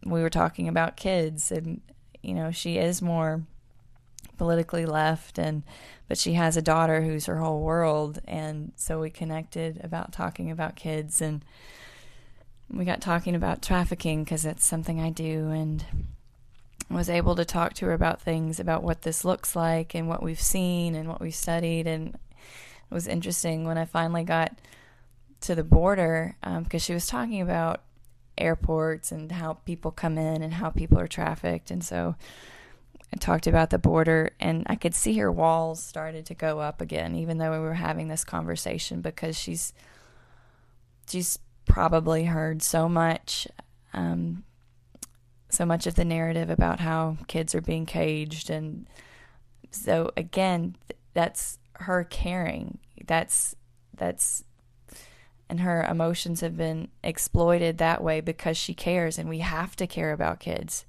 we 0.04 0.22
were 0.22 0.30
talking 0.30 0.68
about 0.68 0.96
kids 0.96 1.50
and 1.50 1.80
you 2.22 2.34
know, 2.34 2.50
she 2.50 2.76
is 2.76 3.00
more 3.00 3.42
politically 4.36 4.86
left 4.86 5.38
and 5.38 5.62
but 6.08 6.16
she 6.16 6.32
has 6.32 6.56
a 6.56 6.62
daughter 6.62 7.02
who's 7.02 7.26
her 7.26 7.38
whole 7.38 7.60
world 7.60 8.20
and 8.26 8.72
so 8.74 8.98
we 9.00 9.10
connected 9.10 9.80
about 9.84 10.12
talking 10.12 10.50
about 10.50 10.76
kids 10.76 11.20
and 11.20 11.44
we 12.70 12.84
got 12.84 13.00
talking 13.00 13.34
about 13.34 13.62
trafficking 13.62 14.24
because 14.24 14.46
it's 14.46 14.66
something 14.66 15.00
I 15.00 15.10
do 15.10 15.50
and 15.50 15.84
was 16.96 17.08
able 17.08 17.36
to 17.36 17.44
talk 17.44 17.74
to 17.74 17.86
her 17.86 17.92
about 17.92 18.20
things 18.20 18.58
about 18.58 18.82
what 18.82 19.02
this 19.02 19.24
looks 19.24 19.54
like 19.54 19.94
and 19.94 20.08
what 20.08 20.22
we've 20.22 20.40
seen 20.40 20.94
and 20.94 21.08
what 21.08 21.20
we've 21.20 21.34
studied. 21.34 21.86
And 21.86 22.14
it 22.14 22.94
was 22.94 23.06
interesting 23.06 23.64
when 23.64 23.78
I 23.78 23.84
finally 23.84 24.24
got 24.24 24.58
to 25.42 25.54
the 25.54 25.64
border 25.64 26.36
because 26.40 26.82
um, 26.82 26.84
she 26.84 26.94
was 26.94 27.06
talking 27.06 27.40
about 27.40 27.82
airports 28.36 29.12
and 29.12 29.30
how 29.30 29.54
people 29.54 29.90
come 29.90 30.18
in 30.18 30.42
and 30.42 30.54
how 30.54 30.70
people 30.70 30.98
are 30.98 31.06
trafficked. 31.06 31.70
And 31.70 31.84
so 31.84 32.16
I 33.12 33.16
talked 33.16 33.46
about 33.46 33.70
the 33.70 33.78
border, 33.78 34.30
and 34.38 34.64
I 34.68 34.76
could 34.76 34.94
see 34.94 35.18
her 35.18 35.32
walls 35.32 35.82
started 35.82 36.26
to 36.26 36.34
go 36.34 36.60
up 36.60 36.80
again, 36.80 37.16
even 37.16 37.38
though 37.38 37.50
we 37.50 37.58
were 37.58 37.74
having 37.74 38.08
this 38.08 38.24
conversation, 38.24 39.00
because 39.00 39.36
she's 39.36 39.72
she's 41.08 41.38
probably 41.64 42.24
heard 42.24 42.62
so 42.62 42.88
much, 42.88 43.48
um, 43.92 44.44
so 45.52 45.66
much 45.66 45.86
of 45.86 45.94
the 45.94 46.04
narrative 46.04 46.50
about 46.50 46.80
how 46.80 47.18
kids 47.26 47.54
are 47.54 47.60
being 47.60 47.86
caged, 47.86 48.50
and 48.50 48.86
so 49.70 50.10
again, 50.16 50.76
that's 51.14 51.58
her 51.74 52.04
caring. 52.04 52.78
That's 53.06 53.54
that's 53.96 54.44
and 55.48 55.60
her 55.60 55.82
emotions 55.82 56.42
have 56.42 56.56
been 56.56 56.88
exploited 57.02 57.78
that 57.78 58.02
way 58.02 58.20
because 58.20 58.56
she 58.56 58.72
cares 58.72 59.18
and 59.18 59.28
we 59.28 59.40
have 59.40 59.74
to 59.76 59.86
care 59.86 60.12
about 60.12 60.38
kids. 60.38 60.84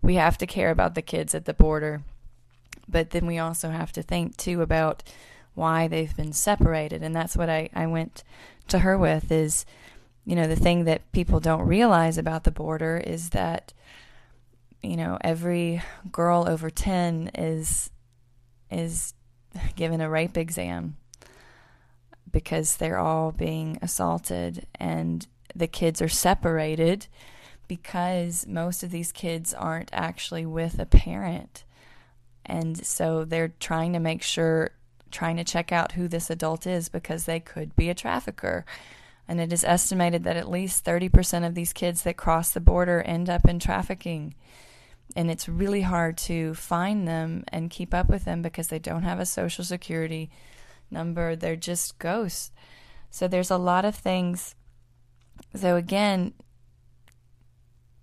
We 0.00 0.14
have 0.14 0.38
to 0.38 0.46
care 0.46 0.70
about 0.70 0.94
the 0.94 1.02
kids 1.02 1.34
at 1.34 1.44
the 1.44 1.52
border. 1.52 2.02
But 2.88 3.10
then 3.10 3.26
we 3.26 3.38
also 3.38 3.68
have 3.68 3.92
to 3.92 4.02
think 4.02 4.38
too 4.38 4.62
about 4.62 5.02
why 5.54 5.86
they've 5.86 6.16
been 6.16 6.32
separated 6.32 7.02
and 7.02 7.14
that's 7.14 7.36
what 7.36 7.50
I, 7.50 7.68
I 7.74 7.86
went 7.86 8.24
to 8.68 8.80
her 8.80 8.96
with 8.96 9.32
is 9.32 9.64
you 10.24 10.36
know 10.36 10.46
the 10.46 10.56
thing 10.56 10.84
that 10.84 11.10
people 11.12 11.40
don't 11.40 11.66
realize 11.66 12.18
about 12.18 12.44
the 12.44 12.50
border 12.50 12.98
is 12.98 13.30
that 13.30 13.72
you 14.82 14.96
know 14.96 15.18
every 15.20 15.82
girl 16.10 16.48
over 16.48 16.70
10 16.70 17.30
is 17.34 17.90
is 18.70 19.14
given 19.74 20.00
a 20.00 20.10
rape 20.10 20.36
exam 20.36 20.96
because 22.30 22.76
they're 22.76 22.98
all 22.98 23.32
being 23.32 23.78
assaulted 23.80 24.66
and 24.74 25.26
the 25.54 25.66
kids 25.66 26.02
are 26.02 26.08
separated 26.08 27.06
because 27.68 28.46
most 28.46 28.82
of 28.82 28.90
these 28.90 29.12
kids 29.12 29.54
aren't 29.54 29.90
actually 29.92 30.46
with 30.46 30.78
a 30.78 30.86
parent. 30.86 31.64
And 32.44 32.84
so 32.86 33.24
they're 33.24 33.54
trying 33.58 33.92
to 33.92 33.98
make 33.98 34.22
sure, 34.22 34.70
trying 35.10 35.36
to 35.36 35.44
check 35.44 35.72
out 35.72 35.92
who 35.92 36.08
this 36.08 36.30
adult 36.30 36.66
is 36.66 36.88
because 36.88 37.24
they 37.24 37.40
could 37.40 37.74
be 37.74 37.88
a 37.88 37.94
trafficker. 37.94 38.64
And 39.26 39.40
it 39.40 39.52
is 39.52 39.64
estimated 39.64 40.22
that 40.24 40.36
at 40.36 40.48
least 40.48 40.84
30% 40.84 41.44
of 41.46 41.54
these 41.54 41.72
kids 41.72 42.02
that 42.02 42.16
cross 42.16 42.52
the 42.52 42.60
border 42.60 43.02
end 43.02 43.28
up 43.28 43.48
in 43.48 43.58
trafficking. 43.58 44.34
And 45.14 45.30
it's 45.30 45.48
really 45.48 45.82
hard 45.82 46.18
to 46.18 46.54
find 46.54 47.06
them 47.06 47.44
and 47.48 47.70
keep 47.70 47.94
up 47.94 48.08
with 48.08 48.24
them 48.24 48.42
because 48.42 48.68
they 48.68 48.78
don't 48.78 49.04
have 49.04 49.20
a 49.20 49.26
social 49.26 49.64
security 49.64 50.30
number. 50.90 51.36
They're 51.36 51.56
just 51.56 51.98
ghosts. 51.98 52.50
So 53.10 53.28
there's 53.28 53.50
a 53.50 53.56
lot 53.56 53.84
of 53.84 53.94
things. 53.94 54.54
So 55.54 55.76
again, 55.76 56.34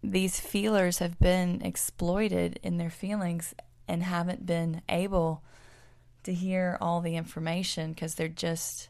these 0.01 0.39
feelers 0.39 0.99
have 0.99 1.20
been 1.20 1.62
exploited 1.62 2.60
in 2.64 2.78
their 2.78 2.89
feelings 2.89 3.54
and 3.88 4.04
haven't 4.04 4.45
been 4.45 4.82
able 4.89 5.43
to 6.24 6.34
hear 6.34 6.78
all 6.82 7.01
the 7.01 7.16
information 7.16 7.93
because 7.93 8.16
they're 8.16 8.28
just 8.28 8.89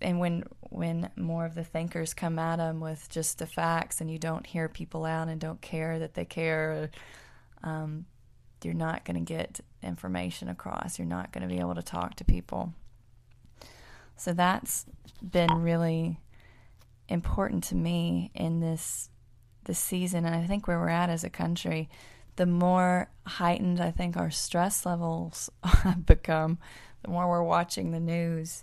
and 0.00 0.20
when 0.20 0.44
when 0.70 1.10
more 1.16 1.46
of 1.46 1.54
the 1.54 1.64
thinkers 1.64 2.12
come 2.12 2.38
at 2.38 2.56
them 2.56 2.80
with 2.80 3.08
just 3.10 3.38
the 3.38 3.46
facts 3.46 4.00
and 4.00 4.10
you 4.10 4.18
don't 4.18 4.46
hear 4.46 4.68
people 4.68 5.04
out 5.04 5.28
and 5.28 5.40
don't 5.40 5.60
care 5.60 5.98
that 5.98 6.14
they 6.14 6.24
care 6.24 6.90
um, 7.62 8.04
you're 8.62 8.74
not 8.74 9.04
going 9.04 9.16
to 9.16 9.32
get 9.32 9.60
information 9.82 10.48
across. 10.48 10.98
You're 10.98 11.06
not 11.06 11.32
going 11.32 11.48
to 11.48 11.54
be 11.54 11.60
able 11.60 11.74
to 11.74 11.82
talk 11.82 12.16
to 12.16 12.24
people. 12.24 12.74
So 14.16 14.32
that's 14.32 14.86
been 15.22 15.62
really 15.62 16.20
important 17.08 17.64
to 17.64 17.74
me 17.74 18.30
in 18.34 18.60
this 18.60 19.10
this 19.64 19.78
season 19.80 20.24
and 20.24 20.34
I 20.34 20.46
think 20.46 20.68
where 20.68 20.78
we're 20.78 20.88
at 20.88 21.10
as 21.10 21.24
a 21.24 21.30
country, 21.30 21.88
the 22.36 22.46
more 22.46 23.10
heightened 23.26 23.80
I 23.80 23.90
think 23.90 24.16
our 24.16 24.30
stress 24.30 24.86
levels 24.86 25.50
have 25.64 26.06
become, 26.06 26.58
the 27.02 27.10
more 27.10 27.28
we're 27.28 27.42
watching 27.42 27.90
the 27.90 27.98
news, 27.98 28.62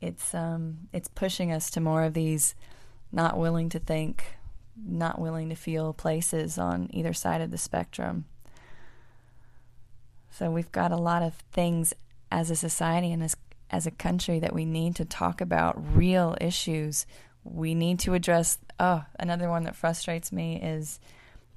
it's 0.00 0.34
um 0.34 0.88
it's 0.92 1.08
pushing 1.08 1.52
us 1.52 1.70
to 1.70 1.80
more 1.80 2.04
of 2.04 2.14
these 2.14 2.54
not 3.12 3.38
willing 3.38 3.68
to 3.70 3.78
think, 3.78 4.24
not 4.76 5.20
willing 5.20 5.48
to 5.48 5.54
feel 5.54 5.92
places 5.92 6.58
on 6.58 6.88
either 6.92 7.12
side 7.12 7.40
of 7.40 7.50
the 7.50 7.58
spectrum. 7.58 8.24
So 10.30 10.50
we've 10.50 10.72
got 10.72 10.92
a 10.92 10.96
lot 10.96 11.22
of 11.22 11.34
things 11.52 11.92
as 12.30 12.50
a 12.50 12.56
society 12.56 13.12
and 13.12 13.22
as 13.22 13.36
as 13.70 13.86
a 13.86 13.90
country 13.90 14.40
that 14.40 14.54
we 14.54 14.64
need 14.64 14.96
to 14.96 15.04
talk 15.04 15.40
about 15.40 15.96
real 15.96 16.36
issues. 16.40 17.06
We 17.44 17.74
need 17.74 18.00
to 18.00 18.14
address 18.14 18.58
oh, 18.78 19.04
another 19.18 19.48
one 19.48 19.64
that 19.64 19.76
frustrates 19.76 20.32
me 20.32 20.60
is 20.60 20.98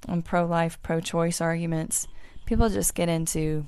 on 0.06 0.22
pro-life, 0.22 0.80
pro-choice 0.82 1.40
arguments. 1.40 2.06
People 2.44 2.68
just 2.68 2.94
get 2.94 3.08
into 3.08 3.66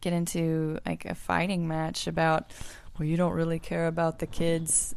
get 0.00 0.12
into 0.12 0.78
like 0.86 1.04
a 1.04 1.14
fighting 1.14 1.66
match 1.66 2.06
about 2.06 2.52
well, 2.98 3.06
you 3.06 3.16
don't 3.16 3.32
really 3.32 3.58
care 3.58 3.86
about 3.86 4.18
the 4.18 4.26
kids 4.26 4.94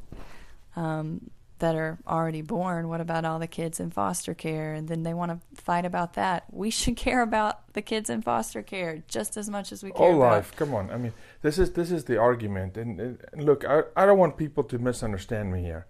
um, 0.75 1.29
that 1.59 1.75
are 1.75 1.99
already 2.07 2.41
born. 2.41 2.89
What 2.89 3.01
about 3.01 3.25
all 3.25 3.39
the 3.39 3.47
kids 3.47 3.79
in 3.79 3.91
foster 3.91 4.33
care? 4.33 4.73
And 4.73 4.87
then 4.87 5.03
they 5.03 5.13
want 5.13 5.31
to 5.31 5.61
fight 5.61 5.85
about 5.85 6.13
that. 6.13 6.45
We 6.51 6.69
should 6.69 6.95
care 7.07 7.21
about 7.21 7.73
the 7.73 7.81
kids 7.81 8.09
in 8.09 8.21
foster 8.21 8.63
care 8.63 9.03
just 9.07 9.37
as 9.37 9.49
much 9.49 9.71
as 9.71 9.83
we 9.83 9.91
care. 9.91 10.07
All 10.07 10.17
life, 10.17 10.53
come 10.55 10.73
on. 10.73 10.89
I 10.89 10.97
mean, 10.97 11.13
this 11.41 11.59
is 11.59 11.73
this 11.73 11.91
is 11.91 12.05
the 12.05 12.17
argument. 12.17 12.77
And, 12.77 12.99
and 12.99 13.43
look, 13.43 13.63
I, 13.65 13.83
I 13.95 14.05
don't 14.05 14.17
want 14.17 14.37
people 14.37 14.63
to 14.65 14.79
misunderstand 14.79 15.51
me 15.51 15.61
here. 15.61 15.85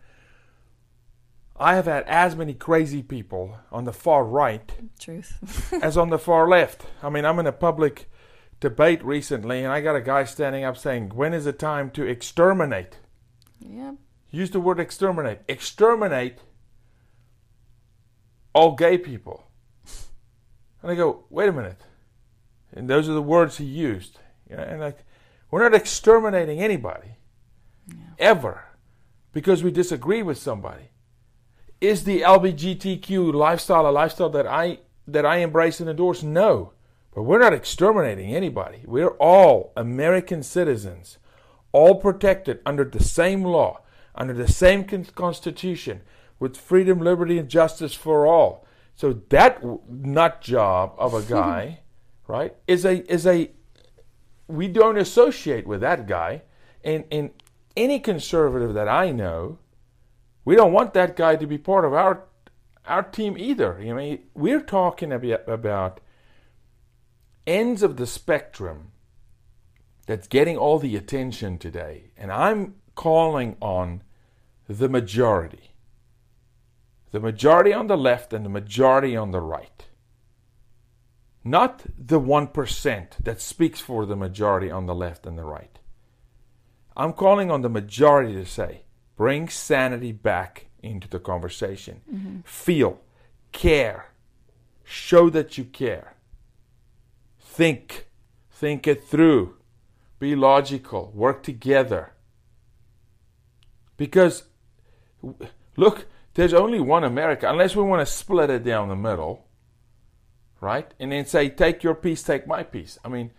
I 1.57 1.76
have 1.76 1.86
had 1.86 2.03
as 2.05 2.36
many 2.36 2.55
crazy 2.55 3.03
people 3.03 3.55
on 3.72 3.84
the 3.84 3.93
far 3.93 4.26
right, 4.26 4.74
truth, 4.99 5.72
as 5.84 5.95
on 5.95 6.09
the 6.09 6.18
far 6.18 6.49
left. 6.49 6.88
I 7.03 7.09
mean, 7.09 7.24
I'm 7.24 7.38
in 7.38 7.45
a 7.45 7.51
public 7.51 8.09
debate 8.62 9.03
recently, 9.03 9.59
and 9.59 9.74
I 9.74 9.82
got 9.82 9.97
a 9.97 10.01
guy 10.01 10.24
standing 10.24 10.64
up 10.64 10.78
saying, 10.78 11.09
"When 11.09 11.34
is 11.34 11.43
the 11.43 11.53
time 11.53 11.91
to 11.91 12.05
exterminate?" 12.05 12.99
Yeah 13.59 13.95
use 14.32 14.49
the 14.49 14.59
word 14.59 14.80
exterminate. 14.80 15.39
Exterminate 15.47 16.39
all 18.53 18.76
gay 18.76 18.97
people. 18.97 19.47
And 20.82 20.91
I 20.91 20.95
go, 20.95 21.26
wait 21.30 21.49
a 21.49 21.53
minute. 21.53 21.82
And 22.74 22.89
those 22.89 23.07
are 23.07 23.14
the 23.14 23.22
words 23.22 23.57
he 23.57 23.66
used. 23.66 24.18
You 24.49 24.57
know, 24.57 24.64
and 24.64 24.80
like, 24.80 25.03
we're 25.51 25.62
not 25.62 25.76
exterminating 25.76 26.59
anybody 26.59 27.18
yeah. 27.88 27.95
ever 28.18 28.66
because 29.34 29.64
we 29.64 29.72
disagree 29.72 30.24
with 30.24 30.38
somebody. 30.38 30.89
Is 31.80 32.03
the 32.03 32.22
LGBTQ 32.22 33.34
lifestyle 33.34 33.88
a 33.88 33.91
lifestyle 33.91 34.30
that 34.30 34.47
I 34.47 34.80
that 35.07 35.26
I 35.26 35.38
embrace 35.38 35.80
and 35.80 35.89
endorse? 35.89 36.22
No. 36.24 36.74
But 37.14 37.24
we're 37.24 37.39
not 37.39 37.53
exterminating 37.53 38.34
anybody. 38.34 38.84
We're 38.86 39.18
all 39.18 39.74
American 39.76 40.43
citizens, 40.43 41.18
all 41.72 41.95
protected 41.95 42.59
under 42.66 42.86
the 42.86 43.03
same 43.03 43.43
law 43.43 43.82
under 44.16 44.34
the 44.34 44.47
same 44.47 44.84
constitution 44.84 46.01
with 46.39 46.57
freedom, 46.57 46.99
liberty, 46.99 47.38
and 47.38 47.49
justice 47.49 47.93
for 47.93 48.26
all. 48.26 48.66
So 48.95 49.14
that 49.30 49.64
nut 49.89 50.41
job 50.41 50.93
of 50.97 51.14
a 51.14 51.22
guy, 51.30 51.80
right, 52.28 52.55
is 52.68 52.86
a 52.86 53.12
is 53.12 53.26
a 53.26 53.51
we 54.47 54.68
don't 54.68 54.97
associate 54.97 55.66
with 55.66 55.82
that 55.82 56.07
guy. 56.07 56.43
And 56.84 57.05
and 57.12 57.30
any 57.78 57.99
conservative 57.99 58.74
that 58.74 58.88
I 58.88 59.12
know, 59.12 59.59
we 60.43 60.55
don't 60.55 60.74
want 60.74 60.93
that 60.93 61.16
guy 61.16 61.36
to 61.36 61.47
be 61.47 61.57
part 61.57 61.86
of 61.86 61.93
our 61.93 62.26
our 62.86 63.03
team 63.03 63.38
either. 63.38 63.78
I 63.78 63.93
mean, 63.93 64.24
we're 64.34 64.62
talking 64.62 65.14
about, 65.14 65.47
about 65.47 65.99
ends 67.46 67.84
of 67.84 67.98
the 67.98 68.08
spectrum 68.08 68.92
that's 70.06 70.28
getting 70.28 70.58
all 70.58 70.80
the 70.80 70.96
attention 70.96 71.58
today. 71.58 72.12
And 72.18 72.32
I'm 72.32 72.76
calling 72.96 73.56
on 73.62 74.04
the 74.68 74.89
majority. 74.89 75.72
The 77.12 77.20
majority 77.20 77.74
on 77.74 77.88
the 77.88 77.98
left 77.98 78.34
and 78.34 78.46
the 78.46 78.50
majority 78.50 79.16
on 79.16 79.32
the 79.32 79.42
right. 79.42 79.86
Not 81.44 81.84
the 81.98 82.20
1% 82.20 83.08
that 83.24 83.42
speaks 83.42 83.80
for 83.82 84.06
the 84.06 84.16
majority 84.16 84.70
on 84.70 84.86
the 84.86 84.96
left 84.96 85.26
and 85.26 85.38
the 85.38 85.44
right. 85.44 85.80
I'm 86.96 87.14
calling 87.14 87.50
on 87.50 87.62
the 87.62 87.70
majority 87.70 88.34
to 88.34 88.46
say, 88.46 88.84
bring 89.16 89.50
sanity 89.50 90.12
back 90.12 90.68
into 90.84 91.08
the 91.08 91.20
conversation. 91.20 92.02
Mm-hmm. 92.12 92.42
Feel, 92.42 93.00
care, 93.52 94.12
show 94.84 95.30
that 95.30 95.58
you 95.58 95.64
care. 95.64 96.16
Think, 97.62 98.07
think 98.49 98.88
it 98.88 99.03
through. 99.03 99.55
Be 100.18 100.36
logical, 100.36 101.12
work 101.14 101.43
together. 101.43 102.14
Because, 103.97 104.45
look, 105.78 106.07
there's 106.34 106.55
only 106.55 106.80
one 106.80 107.03
America, 107.03 107.47
unless 107.47 107.76
we 107.76 107.84
want 107.84 107.99
to 107.99 108.12
split 108.12 108.49
it 108.49 108.64
down 108.64 108.89
the 108.89 108.95
middle, 108.95 109.45
right? 110.59 110.91
And 110.99 111.12
then 111.12 111.28
say, 111.28 111.49
take 111.49 111.84
your 111.84 111.93
piece, 111.93 112.24
take 112.24 112.47
my 112.47 112.64
piece. 112.64 112.97
I 113.05 113.09
mean, 113.09 113.30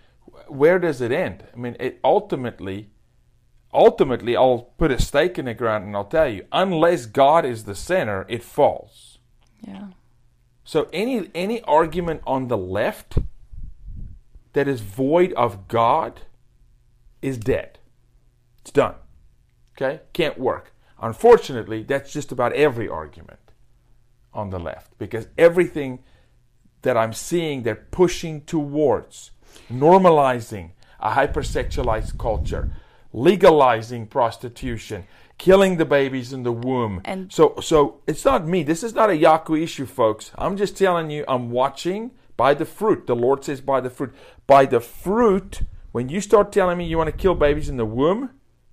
where 0.46 0.78
does 0.78 1.00
it 1.00 1.10
end? 1.10 1.42
I 1.52 1.56
mean, 1.56 1.76
it 1.80 1.98
ultimately, 2.04 2.90
ultimately, 3.74 4.36
I'll 4.36 4.70
put 4.78 4.92
a 4.92 5.02
stake 5.02 5.36
in 5.36 5.46
the 5.46 5.54
ground 5.54 5.86
and 5.86 5.96
I'll 5.96 6.04
tell 6.04 6.28
you, 6.28 6.46
unless 6.52 7.06
God 7.06 7.44
is 7.44 7.64
the 7.64 7.74
center, 7.74 8.24
it 8.28 8.44
falls. 8.44 9.18
Yeah. 9.66 9.88
So 10.62 10.88
any 10.92 11.28
any 11.34 11.60
argument 11.62 12.22
on 12.24 12.46
the 12.46 12.56
left 12.56 13.18
that 14.52 14.68
is 14.68 14.80
void 14.80 15.32
of 15.34 15.68
God 15.68 16.22
is 17.20 17.38
dead. 17.38 17.78
It's 18.60 18.70
done. 18.70 18.94
Okay? 19.76 20.00
Can't 20.12 20.38
work. 20.38 20.72
Unfortunately, 21.00 21.82
that's 21.82 22.12
just 22.12 22.30
about 22.30 22.52
every 22.52 22.88
argument 22.88 23.40
on 24.32 24.50
the 24.50 24.58
left 24.58 24.96
because 24.98 25.26
everything 25.36 26.00
that 26.82 26.96
I'm 26.96 27.12
seeing 27.12 27.62
they're 27.62 27.74
pushing 27.74 28.42
towards 28.42 29.30
normalizing 29.70 30.70
a 31.00 31.10
hypersexualized 31.10 32.18
culture, 32.18 32.72
legalizing 33.12 34.06
prostitution, 34.06 35.04
killing 35.36 35.76
the 35.76 35.84
babies 35.84 36.32
in 36.32 36.44
the 36.44 36.52
womb. 36.52 37.00
And 37.04 37.32
so, 37.32 37.56
so 37.60 38.00
it's 38.06 38.24
not 38.24 38.46
me. 38.46 38.62
This 38.62 38.84
is 38.84 38.94
not 38.94 39.10
a 39.10 39.14
Jaco 39.14 39.60
issue, 39.60 39.86
folks. 39.86 40.30
I'm 40.36 40.56
just 40.56 40.76
telling 40.76 41.10
you. 41.10 41.24
I'm 41.26 41.50
watching 41.50 42.12
by 42.42 42.54
the 42.54 42.64
fruit. 42.64 43.06
The 43.06 43.14
Lord 43.14 43.44
says, 43.44 43.60
by 43.60 43.80
the 43.80 43.88
fruit. 43.88 44.12
By 44.48 44.66
the 44.66 44.80
fruit. 44.80 45.60
When 45.92 46.08
you 46.08 46.20
start 46.20 46.50
telling 46.50 46.76
me 46.76 46.84
you 46.84 46.98
want 46.98 47.08
to 47.08 47.16
kill 47.16 47.36
babies 47.36 47.68
in 47.68 47.76
the 47.76 47.84
womb, 47.84 48.30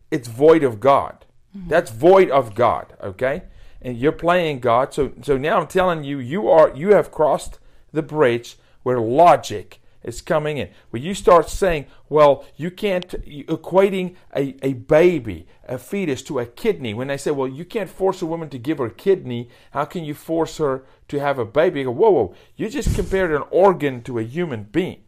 it's 0.09 0.27
void 0.27 0.63
of 0.63 0.79
God. 0.79 1.27
Mm-hmm. 1.55 1.69
That's 1.69 1.91
void 1.91 2.31
of 2.31 2.55
God. 2.55 2.95
Okay, 3.03 3.43
and 3.79 3.95
you're 3.95 4.11
playing 4.11 4.61
God. 4.61 4.91
So, 4.91 5.11
so 5.21 5.37
now 5.37 5.59
I'm 5.59 5.67
telling 5.67 6.03
you, 6.03 6.17
you 6.17 6.49
are 6.49 6.75
you 6.75 6.95
have 6.95 7.11
crossed 7.11 7.59
the 7.93 8.01
bridge 8.01 8.57
where 8.81 8.99
logic 8.99 9.79
is 10.03 10.21
coming 10.21 10.57
in. 10.57 10.69
When 10.89 11.03
you 11.03 11.13
start 11.13 11.49
saying, 11.49 11.85
well, 12.07 12.45
you 12.55 12.71
can't, 12.71 13.07
equating 13.07 14.15
a, 14.35 14.55
a 14.65 14.73
baby, 14.73 15.47
a 15.67 15.77
fetus, 15.77 16.21
to 16.23 16.39
a 16.39 16.45
kidney. 16.45 16.93
When 16.93 17.09
they 17.09 17.17
say, 17.17 17.31
well, 17.31 17.47
you 17.47 17.65
can't 17.65 17.89
force 17.89 18.21
a 18.21 18.25
woman 18.25 18.49
to 18.49 18.57
give 18.57 18.77
her 18.77 18.89
kidney, 18.89 19.49
how 19.71 19.85
can 19.85 20.03
you 20.03 20.13
force 20.13 20.57
her 20.57 20.85
to 21.09 21.19
have 21.19 21.37
a 21.37 21.45
baby? 21.45 21.83
Go, 21.83 21.91
whoa, 21.91 22.11
whoa, 22.11 22.35
you 22.55 22.69
just 22.69 22.95
compared 22.95 23.31
an 23.31 23.43
organ 23.51 24.01
to 24.03 24.19
a 24.19 24.23
human 24.23 24.63
being. 24.63 25.03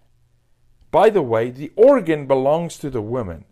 By 0.92 1.10
the 1.10 1.22
way, 1.22 1.52
the 1.52 1.72
organ 1.76 2.28
belongs 2.28 2.78
to 2.80 2.90
the 2.90 3.02
woman. 3.02 3.46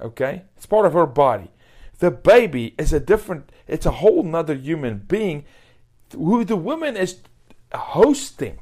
Okay? 0.00 0.42
It's 0.56 0.66
part 0.66 0.86
of 0.86 0.94
her 0.94 1.06
body. 1.06 1.50
The 1.98 2.10
baby 2.10 2.74
is 2.76 2.92
a 2.92 3.00
different, 3.00 3.50
it's 3.66 3.86
a 3.86 3.92
whole 3.92 4.22
nother 4.22 4.54
human 4.54 4.98
being 4.98 5.44
who 6.12 6.44
the 6.44 6.56
woman 6.56 6.96
is 6.96 7.20
hosting. 7.72 8.58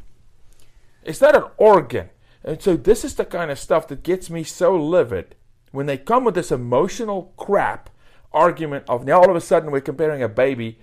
It's 1.05 1.21
not 1.21 1.37
an 1.37 1.45
organ. 1.57 2.11
And 2.43 2.61
so 2.61 2.77
this 2.77 3.05
is 3.05 3.15
the 3.15 3.25
kind 3.25 3.51
of 3.51 3.59
stuff 3.59 3.89
that 3.89 4.03
gets 4.03 4.29
me 4.29 4.45
so 4.45 4.77
livid 4.77 5.35
when 5.73 5.87
they 5.87 5.97
come 5.97 6.25
with 6.25 6.35
this 6.35 6.53
emotional 6.53 7.33
crap 7.37 7.91
argument 8.33 8.85
of 8.89 9.05
now 9.05 9.21
all 9.21 9.31
of 9.31 9.37
a 9.37 9.41
sudden 9.41 9.71
we're 9.71 9.81
comparing 9.81 10.23
a 10.23 10.29
baby 10.29 10.79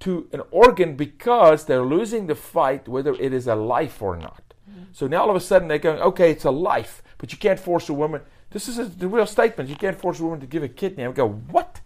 to 0.00 0.28
an 0.32 0.42
organ 0.50 0.96
because 0.96 1.64
they're 1.64 1.84
losing 1.84 2.26
the 2.26 2.34
fight 2.34 2.88
whether 2.88 3.14
it 3.14 3.32
is 3.32 3.46
a 3.46 3.54
life 3.54 4.00
or 4.00 4.16
not. 4.16 4.54
Mm-hmm. 4.70 4.84
So 4.92 5.06
now 5.06 5.22
all 5.22 5.30
of 5.30 5.36
a 5.36 5.40
sudden 5.40 5.68
they're 5.68 5.78
going, 5.78 6.00
okay, 6.00 6.30
it's 6.30 6.44
a 6.44 6.50
life, 6.50 7.02
but 7.18 7.32
you 7.32 7.38
can't 7.38 7.60
force 7.60 7.88
a 7.88 7.94
woman. 7.94 8.22
This 8.50 8.68
is 8.68 8.78
a, 8.78 8.84
the 8.84 9.08
real 9.08 9.26
statement. 9.26 9.68
You 9.68 9.76
can't 9.76 9.98
force 9.98 10.20
a 10.20 10.24
woman 10.24 10.40
to 10.40 10.46
give 10.46 10.62
a 10.62 10.68
kidney. 10.68 11.04
I 11.04 11.12
go, 11.12 11.28
what? 11.28 11.80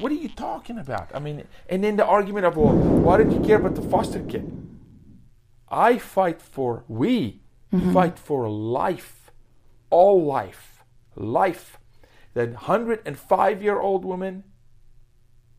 What 0.00 0.10
are 0.10 0.16
you 0.16 0.28
talking 0.28 0.78
about? 0.78 1.10
I 1.14 1.20
mean, 1.20 1.44
and 1.68 1.84
then 1.84 1.96
the 1.96 2.04
argument 2.04 2.46
of, 2.46 2.56
well, 2.56 2.72
why 2.72 3.16
did 3.16 3.32
you 3.32 3.40
care 3.40 3.58
about 3.58 3.76
the 3.76 3.82
foster 3.82 4.20
kid? 4.20 4.50
I 5.68 5.98
fight 5.98 6.40
for, 6.40 6.84
we 6.88 7.40
mm-hmm. 7.72 7.92
fight 7.92 8.18
for 8.18 8.48
life, 8.48 9.30
all 9.90 10.24
life, 10.24 10.84
life. 11.14 11.78
That 12.34 12.50
105 12.50 13.62
year 13.62 13.78
old 13.78 14.04
woman 14.04 14.44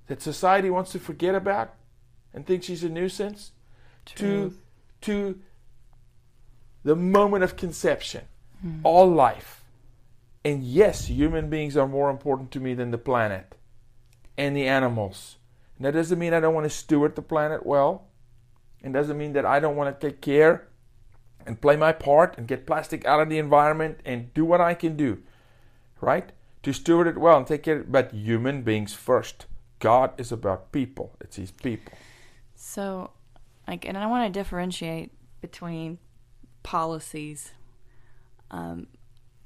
that 0.08 0.22
society 0.22 0.70
wants 0.70 0.92
to 0.92 1.00
forget 1.00 1.34
about 1.34 1.74
and 2.34 2.46
think 2.46 2.64
she's 2.64 2.84
a 2.84 2.90
nuisance, 2.90 3.52
to, 4.06 4.54
to 5.02 5.40
the 6.84 6.96
moment 6.96 7.44
of 7.44 7.56
conception, 7.56 8.26
mm. 8.64 8.82
all 8.84 9.10
life. 9.10 9.64
And 10.44 10.64
yes, 10.64 11.08
human 11.08 11.50
beings 11.50 11.76
are 11.76 11.88
more 11.88 12.12
important 12.12 12.52
to 12.52 12.60
me 12.60 12.76
than 12.76 12.92
the 12.92 13.00
planet 13.00 13.56
and 14.38 14.56
the 14.56 14.68
animals. 14.68 15.38
And 15.78 15.86
that 15.86 15.94
doesn't 15.94 16.20
mean 16.20 16.34
I 16.34 16.40
don't 16.40 16.54
want 16.54 16.66
to 16.66 16.70
steward 16.70 17.16
the 17.16 17.22
planet 17.22 17.66
well. 17.66 18.08
It 18.86 18.94
doesn't 18.94 19.18
mean 19.18 19.34
that 19.34 19.46
I 19.46 19.60
don't 19.60 19.76
want 19.76 20.00
to 20.00 20.08
take 20.08 20.22
care 20.22 20.68
and 21.46 21.60
play 21.60 21.76
my 21.76 21.92
part 21.92 22.38
and 22.38 22.48
get 22.48 22.68
plastic 22.68 23.04
out 23.06 23.20
of 23.20 23.30
the 23.30 23.40
environment 23.40 24.00
and 24.06 24.34
do 24.34 24.46
what 24.46 24.62
I 24.62 24.76
can 24.76 24.96
do, 24.96 25.24
right? 26.02 26.32
To 26.64 26.72
steward 26.72 27.08
it 27.08 27.18
well 27.18 27.38
and 27.38 27.48
take 27.48 27.64
care. 27.64 27.84
But 27.84 28.14
human 28.14 28.62
beings 28.62 28.94
first. 28.94 29.48
God 29.80 30.12
is 30.20 30.32
about 30.32 30.72
people. 30.72 31.16
It's 31.20 31.36
His 31.36 31.52
people. 31.52 31.94
So, 32.56 33.12
like, 33.68 33.86
and 33.86 33.98
I 33.98 34.08
want 34.08 34.32
to 34.32 34.40
differentiate 34.40 35.12
between 35.42 35.98
policies. 36.64 37.52
Um, 38.52 38.88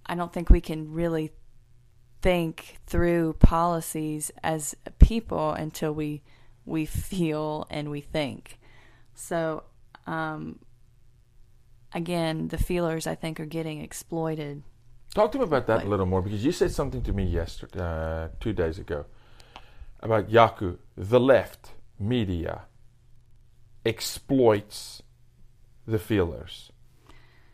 I 0.05 0.15
don't 0.15 0.31
think 0.33 0.49
we 0.49 0.61
can 0.61 0.91
really 0.91 1.31
think 2.21 2.77
through 2.85 3.33
policies 3.39 4.31
as 4.43 4.75
people 4.99 5.51
until 5.51 5.93
we 5.93 6.23
we 6.65 6.85
feel 6.85 7.65
and 7.69 7.89
we 7.89 8.01
think. 8.01 8.58
So, 9.19 9.63
um, 10.07 10.59
again, 11.93 12.47
the 12.47 12.57
feelers 12.57 13.05
I 13.05 13.15
think 13.15 13.39
are 13.39 13.45
getting 13.45 13.81
exploited. 13.81 14.63
Talk 15.13 15.33
to 15.33 15.39
me 15.39 15.43
about 15.43 15.67
that 15.67 15.83
a 15.83 15.87
little 15.87 16.05
more 16.05 16.21
because 16.21 16.45
you 16.45 16.53
said 16.53 16.71
something 16.71 17.01
to 17.03 17.11
me 17.11 17.25
yesterday, 17.25 17.79
uh, 17.79 18.29
two 18.39 18.53
days 18.53 18.79
ago, 18.79 19.05
about 19.99 20.29
Jaco. 20.29 20.77
The 20.95 21.19
left 21.19 21.71
media 21.99 22.61
exploits 23.85 25.03
the 25.85 25.99
feelers. 25.99 26.71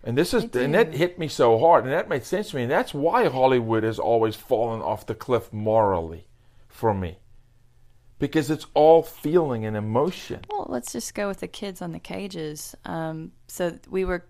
And 0.03 0.16
this 0.16 0.36
is 0.36 0.43
and 0.55 0.76
that 0.76 0.93
hit 0.93 1.18
me 1.18 1.28
so 1.28 1.57
hard, 1.57 1.84
and 1.84 1.93
that 1.93 2.07
made 2.07 2.24
sense 2.24 2.51
to 2.51 2.57
me. 2.57 2.63
And 2.63 2.72
that's 2.72 2.93
why 2.93 3.28
Hollywood 3.28 3.84
has 3.84 3.97
always 3.97 4.36
fallen 4.36 4.82
off 4.82 5.07
the 5.07 5.16
cliff 5.16 5.51
morally 5.51 6.28
for 6.68 6.93
me 6.93 7.18
because 8.20 8.49
it's 8.49 8.66
all 8.74 9.03
feeling 9.03 9.66
and 9.66 9.76
emotion. 9.76 10.41
Well, 10.49 10.68
let's 10.70 10.91
just 10.91 11.13
go 11.13 11.28
with 11.28 11.39
the 11.39 11.47
kids 11.47 11.82
on 11.82 11.91
the 11.91 11.99
cages. 11.99 12.76
Um, 12.86 13.32
so 13.47 13.78
we 13.89 14.05
were 14.05 14.26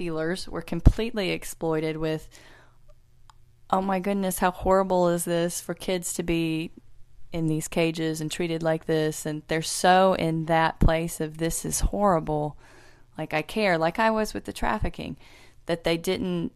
feelers 0.00 0.48
were 0.48 0.62
completely 0.62 1.30
exploited 1.30 1.96
with. 1.96 2.28
Oh 3.68 3.82
my 3.82 4.00
goodness, 4.00 4.38
how 4.38 4.50
horrible 4.50 5.08
is 5.08 5.24
this 5.24 5.60
for 5.60 5.74
kids 5.74 6.14
to 6.14 6.22
be 6.22 6.72
in 7.32 7.46
these 7.46 7.68
cages 7.68 8.20
and 8.20 8.30
treated 8.30 8.62
like 8.62 8.86
this? 8.86 9.26
And 9.26 9.42
they're 9.48 9.62
so 9.62 10.14
in 10.14 10.46
that 10.46 10.80
place 10.80 11.20
of 11.20 11.38
this 11.38 11.64
is 11.64 11.80
horrible. 11.80 12.58
Like 13.16 13.34
I 13.34 13.42
care, 13.42 13.78
like 13.78 13.98
I 13.98 14.10
was 14.10 14.32
with 14.32 14.44
the 14.44 14.52
trafficking, 14.52 15.16
that 15.66 15.84
they 15.84 15.96
didn't 15.96 16.52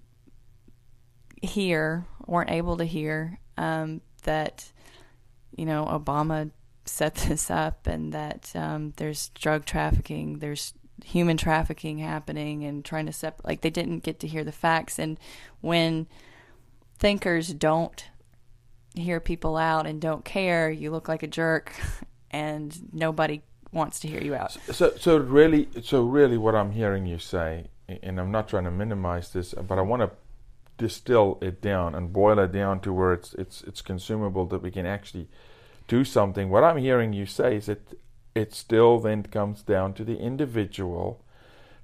hear, 1.43 2.07
weren't 2.27 2.51
able 2.51 2.79
to 2.79 2.85
hear 2.85 3.39
um, 3.59 4.01
that 4.23 4.73
you 5.57 5.67
know, 5.67 5.85
Obama 5.87 6.51
set 6.85 7.15
this 7.29 7.51
up 7.51 7.87
and 7.87 8.13
that 8.13 8.53
um, 8.55 8.93
there's 8.97 9.29
drug 9.31 9.65
trafficking, 9.65 10.39
there's 10.39 10.75
human 11.05 11.37
trafficking 11.37 11.99
happening 11.99 12.65
and 12.65 12.85
trying 12.85 13.07
to 13.07 13.13
separate, 13.13 13.47
like 13.47 13.61
they 13.63 13.71
didn't 13.71 14.01
get 14.01 14.21
to 14.21 14.29
hear 14.29 14.45
the 14.45 14.53
facts. 14.53 14.99
And 14.99 15.19
when 15.61 16.07
thinkers 16.99 17.53
don't 17.53 18.05
hear 18.95 19.19
people 19.21 19.57
out 19.57 19.87
and 19.87 20.01
don't 20.01 20.25
care, 20.25 20.71
you 20.71 20.91
look 20.91 21.09
like 21.09 21.23
a 21.23 21.27
jerk 21.27 21.73
and 22.31 22.93
nobody 22.93 23.43
wants 23.73 24.01
to 24.01 24.09
hear 24.09 24.23
you 24.23 24.35
out. 24.35 24.53
So, 24.73 24.95
so 24.97 25.17
really, 25.17 25.69
so 25.83 26.03
really 26.03 26.39
what 26.39 26.55
I'm 26.55 26.71
hearing 26.71 27.07
you 27.07 27.19
say, 27.19 27.67
and 27.89 28.19
I'm 28.21 28.31
not 28.31 28.49
trying 28.49 28.65
to 28.65 28.71
minimize 28.71 29.33
this, 29.33 29.53
but 29.53 29.79
I 29.79 29.83
want 29.83 30.03
to 30.03 30.11
distill 30.79 31.39
it 31.41 31.61
down 31.61 31.95
and 31.95 32.13
boil 32.13 32.39
it 32.39 32.53
down 32.53 32.81
to 32.81 32.93
where 32.93 33.13
it's 33.13 33.35
it's 33.35 33.63
it's 33.63 33.83
consumable 33.83 34.47
that 34.47 34.63
we 34.63 34.71
can 34.71 34.87
actually 34.87 35.29
do 35.89 36.05
something. 36.05 36.51
What 36.51 36.65
I'm 36.65 36.79
hearing 36.79 37.13
you 37.13 37.27
say 37.27 37.57
is 37.57 37.67
that 37.67 37.81
it 38.35 38.55
still 38.55 38.99
then 38.99 39.23
comes 39.25 39.63
down 39.63 39.95
to 39.95 40.05
the 40.05 40.19
individual 40.19 41.21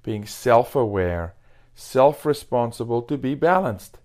being 0.03 0.27
self-aware, 0.27 1.35
self-responsible 1.75 3.03
to 3.03 3.17
be 3.17 3.35
balanced. 3.35 3.99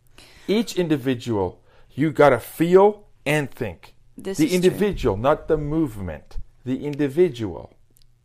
Each 0.48 0.76
individual, 0.78 1.62
you 1.92 2.12
got 2.12 2.30
to 2.30 2.40
feel 2.40 3.08
and 3.26 3.50
think. 3.50 3.96
This 4.18 4.38
the 4.38 4.54
individual, 4.54 5.16
true. 5.16 5.24
not 5.24 5.48
the 5.48 5.58
movement. 5.58 6.38
The 6.66 6.86
individual 6.86 7.74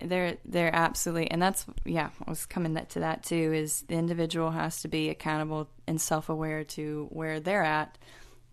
they're 0.02 0.36
they're 0.44 0.74
absolutely 0.74 1.30
and 1.30 1.40
that's 1.40 1.66
yeah 1.84 2.10
i 2.26 2.30
was 2.30 2.46
coming 2.46 2.74
to 2.88 3.00
that 3.00 3.22
too 3.22 3.52
is 3.52 3.82
the 3.82 3.94
individual 3.94 4.50
has 4.50 4.82
to 4.82 4.88
be 4.88 5.10
accountable 5.10 5.68
and 5.86 6.00
self-aware 6.00 6.64
to 6.64 7.08
where 7.10 7.40
they're 7.40 7.64
at. 7.64 7.98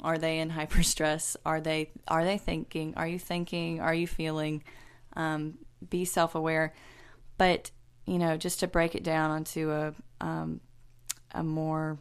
Are 0.04 0.18
they 0.18 0.39
in 0.39 0.50
hyper 0.60 0.84
stress 0.84 1.38
are 1.45 1.62
they 1.62 1.91
are 2.08 2.26
they 2.26 2.38
thinking? 2.38 2.95
Are 2.98 3.08
you 3.08 3.20
thinking? 3.20 3.80
Are 3.80 3.93
you 3.93 4.08
feeling? 4.08 4.64
Um, 5.16 5.60
be 5.89 6.04
self-aware. 6.06 6.74
But 7.38 7.72
you 8.06 8.18
know 8.18 8.36
just 8.36 8.60
to 8.62 8.68
break 8.68 8.95
it 8.95 9.04
down 9.04 9.32
onto 9.32 9.72
a 9.72 9.93
um, 10.20 10.60
a 11.32 11.43
more 11.43 12.00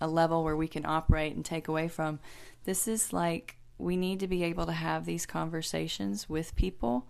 a 0.00 0.06
level 0.06 0.44
where 0.44 0.56
we 0.56 0.68
can 0.68 0.86
operate 0.86 1.34
and 1.34 1.44
take 1.44 1.66
away 1.66 1.88
from 1.88 2.20
this 2.64 2.86
is 2.86 3.12
like 3.12 3.56
we 3.78 3.96
need 3.96 4.20
to 4.20 4.28
be 4.28 4.44
able 4.44 4.66
to 4.66 4.72
have 4.72 5.04
these 5.04 5.26
conversations 5.26 6.28
with 6.28 6.54
people 6.54 7.08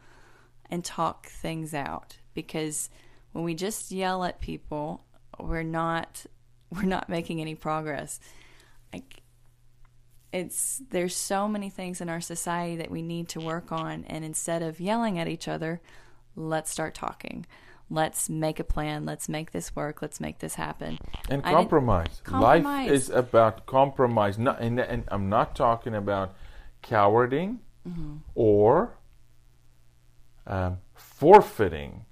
and 0.71 0.85
talk 0.85 1.27
things 1.27 1.75
out 1.75 2.19
because 2.35 2.91
when 3.33 3.45
we 3.45 3.55
just 3.55 3.91
yell 3.91 4.25
at 4.25 4.41
people, 4.41 5.05
we're 5.39 5.62
not 5.62 6.27
we're 6.71 6.83
not 6.83 7.09
making 7.09 7.41
any 7.41 7.55
progress. 7.55 8.21
Like 8.93 9.23
it's 10.33 10.83
there's 10.91 11.16
so 11.16 11.49
many 11.49 11.71
things 11.71 12.01
in 12.01 12.09
our 12.09 12.21
society 12.21 12.77
that 12.77 12.91
we 12.91 13.01
need 13.01 13.29
to 13.31 13.41
work 13.41 13.73
on 13.73 14.05
and 14.09 14.25
instead 14.25 14.62
of 14.62 14.81
yelling 14.81 15.19
at 15.19 15.29
each 15.29 15.49
other, 15.49 15.81
let's 16.37 16.71
start 16.71 16.95
talking. 16.95 17.47
let's 17.91 18.29
make 18.29 18.61
a 18.61 18.64
plan. 18.64 19.07
Let's 19.07 19.29
make 19.29 19.53
this 19.53 19.75
work. 19.75 20.03
Let's 20.03 20.21
make 20.21 20.39
this 20.41 20.55
happen. 20.55 20.99
And 21.31 21.43
compromise. 21.43 22.21
compromise. 22.23 22.64
Life 22.64 22.91
is 22.91 23.11
about 23.11 23.66
compromise. 23.66 24.39
Not, 24.39 24.61
and, 24.61 24.79
and 24.79 25.05
I'm 25.09 25.29
not 25.29 25.57
talking 25.57 25.95
about 25.95 26.35
cowarding 26.83 27.61
mm-hmm. 27.89 28.16
or 28.35 28.97
um, 30.49 30.78
forfeiting 30.94 32.05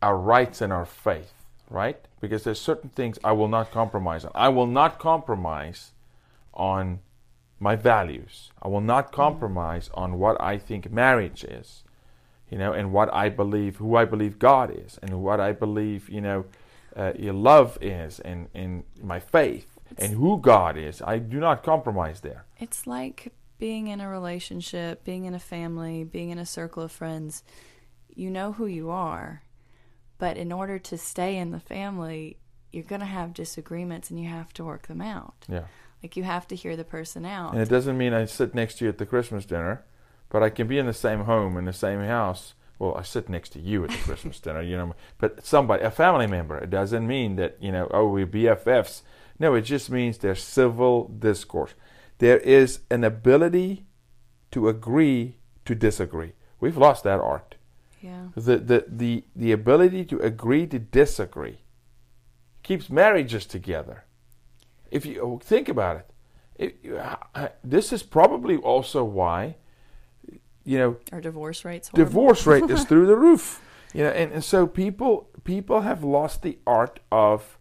our 0.00 0.16
rights 0.16 0.62
and 0.62 0.72
our 0.72 0.86
faith, 0.86 1.34
right? 1.68 1.98
Because 2.20 2.44
there's 2.44 2.60
certain 2.60 2.88
things 2.88 3.18
I 3.22 3.32
will 3.32 3.48
not 3.48 3.70
compromise 3.70 4.24
on. 4.24 4.32
I 4.34 4.48
will 4.48 4.66
not 4.66 4.98
compromise 4.98 5.92
on 6.54 7.00
my 7.60 7.76
values. 7.76 8.50
I 8.62 8.68
will 8.68 8.80
not 8.80 9.06
mm-hmm. 9.06 9.16
compromise 9.16 9.90
on 9.92 10.18
what 10.18 10.40
I 10.40 10.56
think 10.56 10.90
marriage 10.90 11.44
is 11.44 11.84
you 12.50 12.58
know, 12.58 12.72
and 12.72 12.92
what 12.92 13.12
I 13.12 13.28
believe, 13.28 13.76
who 13.76 13.96
I 13.96 14.04
believe 14.04 14.38
God 14.38 14.74
is, 14.74 14.98
and 15.02 15.22
what 15.22 15.40
I 15.40 15.52
believe, 15.52 16.08
you 16.08 16.20
know, 16.20 16.44
uh, 16.96 17.12
your 17.18 17.34
love 17.34 17.78
is, 17.80 18.20
and, 18.20 18.48
and 18.54 18.84
my 19.02 19.20
faith, 19.20 19.78
it's, 19.90 20.02
and 20.02 20.14
who 20.14 20.40
God 20.40 20.76
is. 20.76 21.02
I 21.02 21.18
do 21.18 21.38
not 21.38 21.62
compromise 21.62 22.20
there. 22.20 22.46
It's 22.58 22.86
like 22.86 23.32
being 23.58 23.88
in 23.88 24.00
a 24.00 24.08
relationship, 24.08 25.04
being 25.04 25.24
in 25.24 25.34
a 25.34 25.38
family, 25.38 26.04
being 26.04 26.30
in 26.30 26.38
a 26.38 26.46
circle 26.46 26.82
of 26.82 26.92
friends. 26.92 27.42
You 28.14 28.30
know 28.30 28.52
who 28.52 28.66
you 28.66 28.90
are, 28.90 29.42
but 30.18 30.36
in 30.36 30.52
order 30.52 30.78
to 30.78 30.98
stay 30.98 31.36
in 31.36 31.50
the 31.50 31.60
family, 31.60 32.38
you're 32.72 32.84
going 32.84 33.00
to 33.00 33.06
have 33.06 33.34
disagreements 33.34 34.10
and 34.10 34.20
you 34.20 34.28
have 34.28 34.52
to 34.54 34.64
work 34.64 34.86
them 34.88 35.00
out. 35.00 35.46
Yeah. 35.48 35.64
Like 36.02 36.16
you 36.16 36.22
have 36.22 36.46
to 36.48 36.56
hear 36.56 36.76
the 36.76 36.84
person 36.84 37.24
out. 37.24 37.52
And 37.52 37.62
it 37.62 37.68
doesn't 37.68 37.98
mean 37.98 38.12
I 38.12 38.24
sit 38.26 38.54
next 38.54 38.78
to 38.78 38.84
you 38.84 38.88
at 38.88 38.98
the 38.98 39.06
Christmas 39.06 39.44
dinner 39.44 39.84
but 40.30 40.42
I 40.42 40.50
can 40.50 40.66
be 40.66 40.78
in 40.78 40.86
the 40.86 40.92
same 40.92 41.24
home 41.24 41.56
in 41.56 41.64
the 41.64 41.72
same 41.72 42.00
house. 42.00 42.54
Well, 42.78 42.94
I 42.94 43.02
sit 43.02 43.28
next 43.28 43.50
to 43.50 43.60
you 43.60 43.84
at 43.84 43.90
the 43.90 43.96
Christmas 43.96 44.38
dinner, 44.40 44.62
you 44.62 44.76
know. 44.76 44.94
But 45.18 45.44
somebody, 45.44 45.82
a 45.82 45.90
family 45.90 46.26
member, 46.26 46.58
it 46.58 46.70
doesn't 46.70 47.06
mean 47.06 47.36
that 47.36 47.56
you 47.60 47.72
know. 47.72 47.88
Oh, 47.92 48.08
we're 48.08 48.26
BFFs. 48.26 49.02
No, 49.38 49.54
it 49.54 49.62
just 49.62 49.90
means 49.90 50.18
there's 50.18 50.42
civil 50.42 51.08
discourse. 51.08 51.74
There 52.18 52.38
is 52.38 52.80
an 52.90 53.04
ability 53.04 53.86
to 54.50 54.68
agree 54.68 55.36
to 55.64 55.74
disagree. 55.74 56.32
We've 56.60 56.76
lost 56.76 57.04
that 57.04 57.20
art. 57.20 57.56
Yeah. 58.00 58.28
The 58.34 58.58
the 58.58 58.84
the 58.88 59.24
the 59.34 59.52
ability 59.52 60.04
to 60.06 60.18
agree 60.18 60.66
to 60.68 60.78
disagree 60.78 61.58
keeps 62.62 62.90
marriages 62.90 63.46
together. 63.46 64.04
If 64.90 65.04
you 65.04 65.20
oh, 65.20 65.38
think 65.42 65.68
about 65.68 65.96
it, 66.56 66.78
it 66.84 66.96
uh, 67.34 67.48
this 67.64 67.92
is 67.92 68.02
probably 68.02 68.56
also 68.56 69.04
why 69.04 69.56
you 70.68 70.76
know, 70.76 70.96
our 71.12 71.20
divorce 71.22 71.64
rates. 71.64 71.88
Divorce 71.88 72.46
rate 72.46 72.68
is 72.68 72.84
through 72.88 73.06
the 73.06 73.16
roof. 73.16 73.62
You 73.94 74.04
know, 74.04 74.10
and, 74.10 74.30
and 74.32 74.44
so 74.44 74.66
people 74.66 75.30
people 75.42 75.80
have 75.80 76.04
lost 76.04 76.42
the 76.42 76.58
art 76.66 77.00
of 77.10 77.58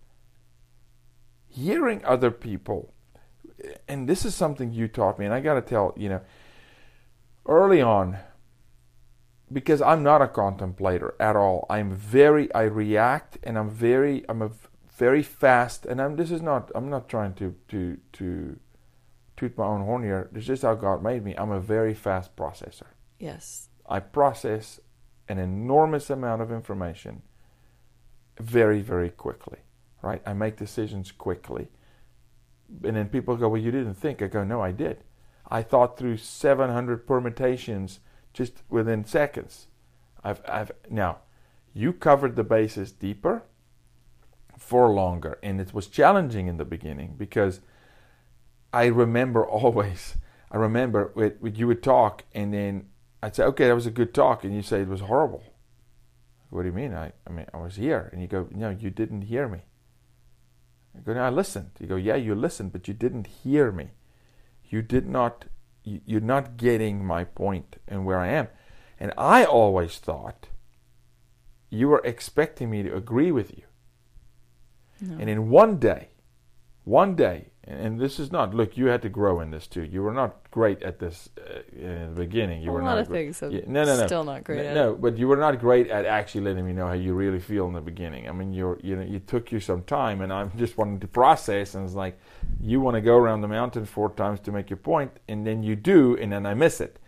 hearing 1.47 2.03
other 2.03 2.31
people. 2.31 2.93
And 3.87 4.07
this 4.07 4.25
is 4.25 4.35
something 4.35 4.71
you 4.71 4.87
taught 4.87 5.17
me, 5.17 5.25
and 5.25 5.33
I 5.33 5.39
got 5.39 5.55
to 5.55 5.61
tell 5.61 5.93
you 5.97 6.09
know, 6.09 6.21
early 7.45 7.81
on, 7.81 8.17
because 9.51 9.81
I'm 9.81 10.03
not 10.03 10.21
a 10.21 10.27
contemplator 10.27 11.15
at 11.19 11.35
all. 11.35 11.65
I'm 11.69 11.95
very 11.95 12.53
I 12.53 12.63
react, 12.63 13.37
and 13.43 13.57
I'm 13.57 13.69
very 13.69 14.25
I'm 14.29 14.41
a 14.41 14.51
very 14.97 15.23
fast, 15.23 15.85
and 15.85 16.01
I'm 16.01 16.15
this 16.15 16.31
is 16.31 16.41
not 16.41 16.71
I'm 16.75 16.89
not 16.89 17.09
trying 17.09 17.33
to 17.35 17.55
to 17.69 17.97
to 18.13 18.59
toot 19.37 19.57
my 19.57 19.65
own 19.65 19.81
horn 19.81 20.03
here. 20.03 20.29
This 20.31 20.49
is 20.49 20.63
how 20.63 20.75
God 20.75 21.01
made 21.03 21.23
me. 21.23 21.35
I'm 21.37 21.51
a 21.51 21.59
very 21.59 21.93
fast 21.93 22.35
processor. 22.35 22.87
Yes. 23.19 23.69
I 23.87 23.99
process 23.99 24.79
an 25.29 25.37
enormous 25.37 26.09
amount 26.09 26.41
of 26.41 26.51
information 26.51 27.21
very, 28.39 28.81
very 28.81 29.09
quickly, 29.09 29.59
right? 30.01 30.21
I 30.25 30.33
make 30.33 30.57
decisions 30.57 31.11
quickly. 31.11 31.69
And 32.83 32.95
then 32.95 33.09
people 33.09 33.35
go, 33.35 33.49
Well, 33.49 33.61
you 33.61 33.71
didn't 33.71 33.95
think. 33.95 34.21
I 34.21 34.27
go, 34.27 34.43
No, 34.43 34.61
I 34.61 34.71
did. 34.71 35.03
I 35.49 35.61
thought 35.61 35.97
through 35.97 36.17
700 36.17 37.07
permutations 37.07 37.99
just 38.33 38.63
within 38.69 39.05
seconds. 39.05 39.67
I've, 40.23 40.41
I've, 40.47 40.71
now, 40.89 41.19
you 41.73 41.93
covered 41.93 42.35
the 42.35 42.43
bases 42.43 42.91
deeper 42.91 43.43
for 44.57 44.89
longer, 44.89 45.39
and 45.41 45.61
it 45.61 45.73
was 45.73 45.87
challenging 45.87 46.47
in 46.47 46.57
the 46.57 46.65
beginning 46.65 47.15
because 47.17 47.61
I 48.73 48.85
remember 48.85 49.45
always, 49.47 50.15
I 50.51 50.57
remember 50.57 51.11
with 51.15 51.57
you 51.57 51.67
would 51.67 51.83
talk, 51.83 52.23
and 52.33 52.53
then 52.53 52.87
I'd 53.23 53.35
say, 53.35 53.43
okay, 53.43 53.67
that 53.67 53.75
was 53.75 53.85
a 53.85 53.91
good 53.91 54.13
talk, 54.13 54.43
and 54.43 54.53
you 54.53 54.61
say 54.61 54.81
it 54.81 54.87
was 54.87 55.01
horrible. 55.01 55.43
What 56.49 56.63
do 56.63 56.67
you 56.67 56.73
mean? 56.73 56.93
I, 56.93 57.11
I 57.25 57.31
mean, 57.31 57.45
I 57.53 57.57
was 57.57 57.75
here, 57.75 58.09
and 58.11 58.21
you 58.21 58.27
go, 58.27 58.47
no, 58.51 58.69
you 58.69 58.89
didn't 58.89 59.23
hear 59.23 59.47
me. 59.47 59.59
I 60.95 60.99
go, 61.01 61.13
no, 61.13 61.21
I 61.21 61.29
listened. 61.29 61.71
You 61.79 61.87
go, 61.87 61.95
yeah, 61.95 62.15
you 62.15 62.35
listened, 62.35 62.71
but 62.71 62.87
you 62.87 62.93
didn't 62.93 63.27
hear 63.27 63.71
me. 63.71 63.91
You 64.69 64.81
did 64.81 65.07
not. 65.07 65.45
You're 65.83 66.19
not 66.19 66.57
getting 66.57 67.05
my 67.05 67.23
point 67.23 67.77
and 67.87 68.05
where 68.05 68.19
I 68.19 68.27
am. 68.27 68.49
And 68.99 69.13
I 69.17 69.45
always 69.45 69.99
thought 69.99 70.49
you 71.69 71.87
were 71.87 72.01
expecting 72.03 72.69
me 72.69 72.83
to 72.83 72.93
agree 72.93 73.31
with 73.31 73.57
you. 73.57 73.63
No. 74.99 75.17
And 75.19 75.29
in 75.29 75.49
one 75.49 75.77
day, 75.77 76.09
one 76.83 77.15
day, 77.15 77.51
and 77.67 77.99
this 77.99 78.17
is 78.17 78.31
not 78.31 78.53
look 78.53 78.77
you 78.77 78.85
had 78.85 79.01
to 79.01 79.09
grow 79.09 79.41
in 79.41 79.51
this 79.51 79.67
too. 79.67 79.83
You 79.83 80.01
were 80.01 80.13
not 80.13 80.49
great 80.51 80.81
at 80.83 80.99
this 80.99 81.29
uh, 81.37 81.59
in 81.77 82.15
the 82.15 82.21
beginning. 82.21 82.61
You 82.61 82.69
a 82.69 82.73
were 82.73 82.81
lot 82.81 82.95
not 82.95 82.99
of 82.99 83.07
things 83.09 83.41
yeah, 83.41 83.61
no 83.67 83.83
no 83.83 83.97
no. 83.97 84.05
still 84.05 84.23
not 84.23 84.45
great 84.45 84.63
no, 84.63 84.73
no, 84.73 84.95
but 84.95 85.17
you 85.17 85.27
were 85.27 85.35
not 85.35 85.59
great 85.59 85.89
at 85.89 86.05
actually 86.05 86.41
letting 86.41 86.65
me 86.65 86.71
know 86.71 86.87
how 86.87 86.93
you 86.93 87.13
really 87.13 87.39
feel 87.39 87.67
in 87.67 87.73
the 87.73 87.81
beginning. 87.81 88.29
I 88.29 88.31
mean 88.31 88.53
you're 88.53 88.79
you 88.81 88.95
know 88.95 89.01
it 89.01 89.27
took 89.27 89.51
you 89.51 89.59
some 89.59 89.83
time 89.83 90.21
and 90.21 90.31
i'm 90.31 90.51
just 90.57 90.77
wanting 90.77 90.99
to 91.01 91.07
process 91.07 91.75
and 91.75 91.85
it's 91.85 91.93
like 91.93 92.17
you 92.61 92.79
want 92.79 92.95
to 92.95 93.01
go 93.01 93.17
around 93.17 93.41
the 93.41 93.49
mountain 93.49 93.85
four 93.85 94.11
times 94.13 94.39
to 94.41 94.51
make 94.51 94.69
your 94.69 94.77
point 94.77 95.11
and 95.27 95.45
then 95.45 95.61
you 95.61 95.75
do 95.75 96.15
and 96.17 96.31
then 96.31 96.45
i 96.45 96.53
miss 96.53 96.79
it. 96.79 96.99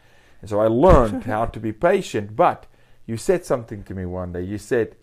And 0.42 0.50
so 0.50 0.60
i 0.60 0.68
learned 0.68 1.24
how 1.34 1.46
to 1.46 1.60
be 1.60 1.72
patient 1.72 2.36
but 2.36 2.66
you 3.06 3.16
said 3.16 3.46
something 3.46 3.84
to 3.84 3.96
me 3.96 4.06
one 4.06 4.34
day. 4.34 4.42
You 4.42 4.58
said 4.58 4.98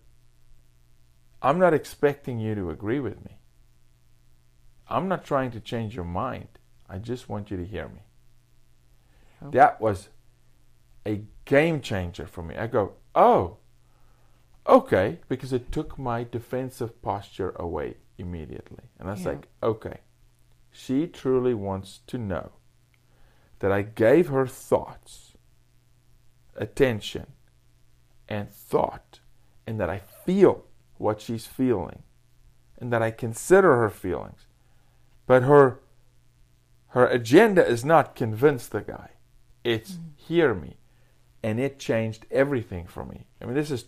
i'm 1.41 1.59
not 1.59 1.73
expecting 1.73 2.39
you 2.39 2.55
to 2.55 2.69
agree 2.69 3.01
with 3.01 3.25
me 3.25 3.39
I'm 4.89 5.09
not 5.09 5.25
trying 5.25 5.51
to 5.53 5.61
change 5.61 5.95
your 5.95 6.05
mind. 6.05 6.49
I 6.89 6.99
just 6.99 7.29
want 7.29 7.51
you 7.51 7.57
to 7.57 7.65
hear 7.65 7.89
me. 7.89 8.03
Oh. 9.43 9.51
That 9.51 9.81
was 9.81 10.09
a 11.07 11.23
game 11.45 11.81
changer 11.81 12.27
for 12.27 12.43
me. 12.43 12.57
I 12.57 12.67
go, 12.67 12.93
oh, 13.15 13.59
okay, 14.67 15.19
because 15.29 15.53
it 15.53 15.73
took 15.73 15.99
my 15.99 16.25
defensive 16.25 17.03
posture 17.03 17.51
away 17.57 17.97
immediately. 18.19 18.85
And 18.99 19.09
I 19.09 19.13
was 19.13 19.23
yeah. 19.23 19.31
like, 19.31 19.49
okay, 19.63 19.99
she 20.71 21.07
truly 21.07 21.55
wants 21.55 22.01
to 22.07 22.19
know 22.19 22.53
that 23.59 23.73
I 23.73 23.83
gave 23.83 24.29
her 24.29 24.47
thoughts, 24.47 25.35
attention, 26.55 27.27
and 28.29 28.51
thought, 28.51 29.21
and 29.67 29.81
that 29.81 29.91
I 29.91 29.99
feel 29.99 30.65
what 30.99 31.21
she's 31.21 31.47
feeling, 31.47 32.03
and 32.79 32.93
that 32.93 33.03
I 33.03 33.11
consider 33.11 33.77
her 33.77 33.91
feelings 33.91 34.46
but 35.27 35.43
her 35.43 35.81
her 36.89 37.07
agenda 37.07 37.67
is 37.67 37.85
not 37.85 38.15
convince 38.15 38.67
the 38.67 38.81
guy. 38.81 39.11
It's 39.65 39.93
mm. 39.93 40.05
hear 40.17 40.55
me. 40.55 40.79
And 41.43 41.61
it 41.61 41.79
changed 41.79 42.27
everything 42.31 42.87
for 42.87 43.05
me. 43.05 43.27
I 43.41 43.45
mean 43.45 43.55
this 43.55 43.71
is 43.71 43.87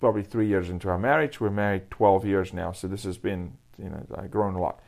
probably 0.00 0.22
three 0.22 0.48
years 0.48 0.70
into 0.70 0.88
our 0.88 0.98
marriage. 0.98 1.40
We're 1.40 1.50
married 1.50 1.90
twelve 1.90 2.24
years 2.24 2.52
now, 2.52 2.72
so 2.72 2.88
this 2.88 3.04
has 3.04 3.18
been 3.18 3.58
you 3.78 3.88
know, 3.88 4.04
I've 4.16 4.30
grown 4.30 4.54
a 4.54 4.60
lot. 4.60 4.80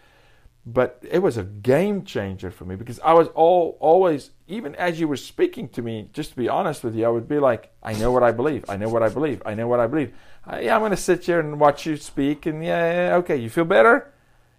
But 0.64 1.02
it 1.10 1.18
was 1.18 1.36
a 1.36 1.42
game 1.42 2.04
changer 2.04 2.50
for 2.50 2.64
me 2.64 2.76
because 2.76 3.00
I 3.00 3.14
was 3.14 3.28
all 3.28 3.76
always 3.80 4.30
even 4.46 4.74
as 4.76 5.00
you 5.00 5.08
were 5.08 5.16
speaking 5.16 5.68
to 5.70 5.82
me, 5.82 6.08
just 6.12 6.30
to 6.30 6.36
be 6.36 6.48
honest 6.48 6.84
with 6.84 6.94
you, 6.94 7.04
I 7.04 7.08
would 7.08 7.28
be 7.28 7.38
like, 7.38 7.72
I 7.82 7.94
know 7.94 8.12
what 8.12 8.22
I 8.22 8.32
believe. 8.32 8.64
I 8.68 8.76
know 8.76 8.88
what 8.88 9.02
I 9.02 9.08
believe. 9.08 9.42
I 9.44 9.54
know 9.54 9.66
what 9.66 9.80
I 9.80 9.86
believe. 9.86 10.14
I, 10.44 10.60
yeah, 10.60 10.74
I'm 10.74 10.80
going 10.80 10.90
to 10.90 10.96
sit 10.96 11.24
here 11.24 11.40
and 11.40 11.58
watch 11.58 11.86
you 11.86 11.96
speak, 11.96 12.46
and 12.46 12.62
yeah, 12.62 13.08
yeah, 13.08 13.16
okay, 13.16 13.36
you 13.36 13.48
feel 13.48 13.64
better. 13.64 14.12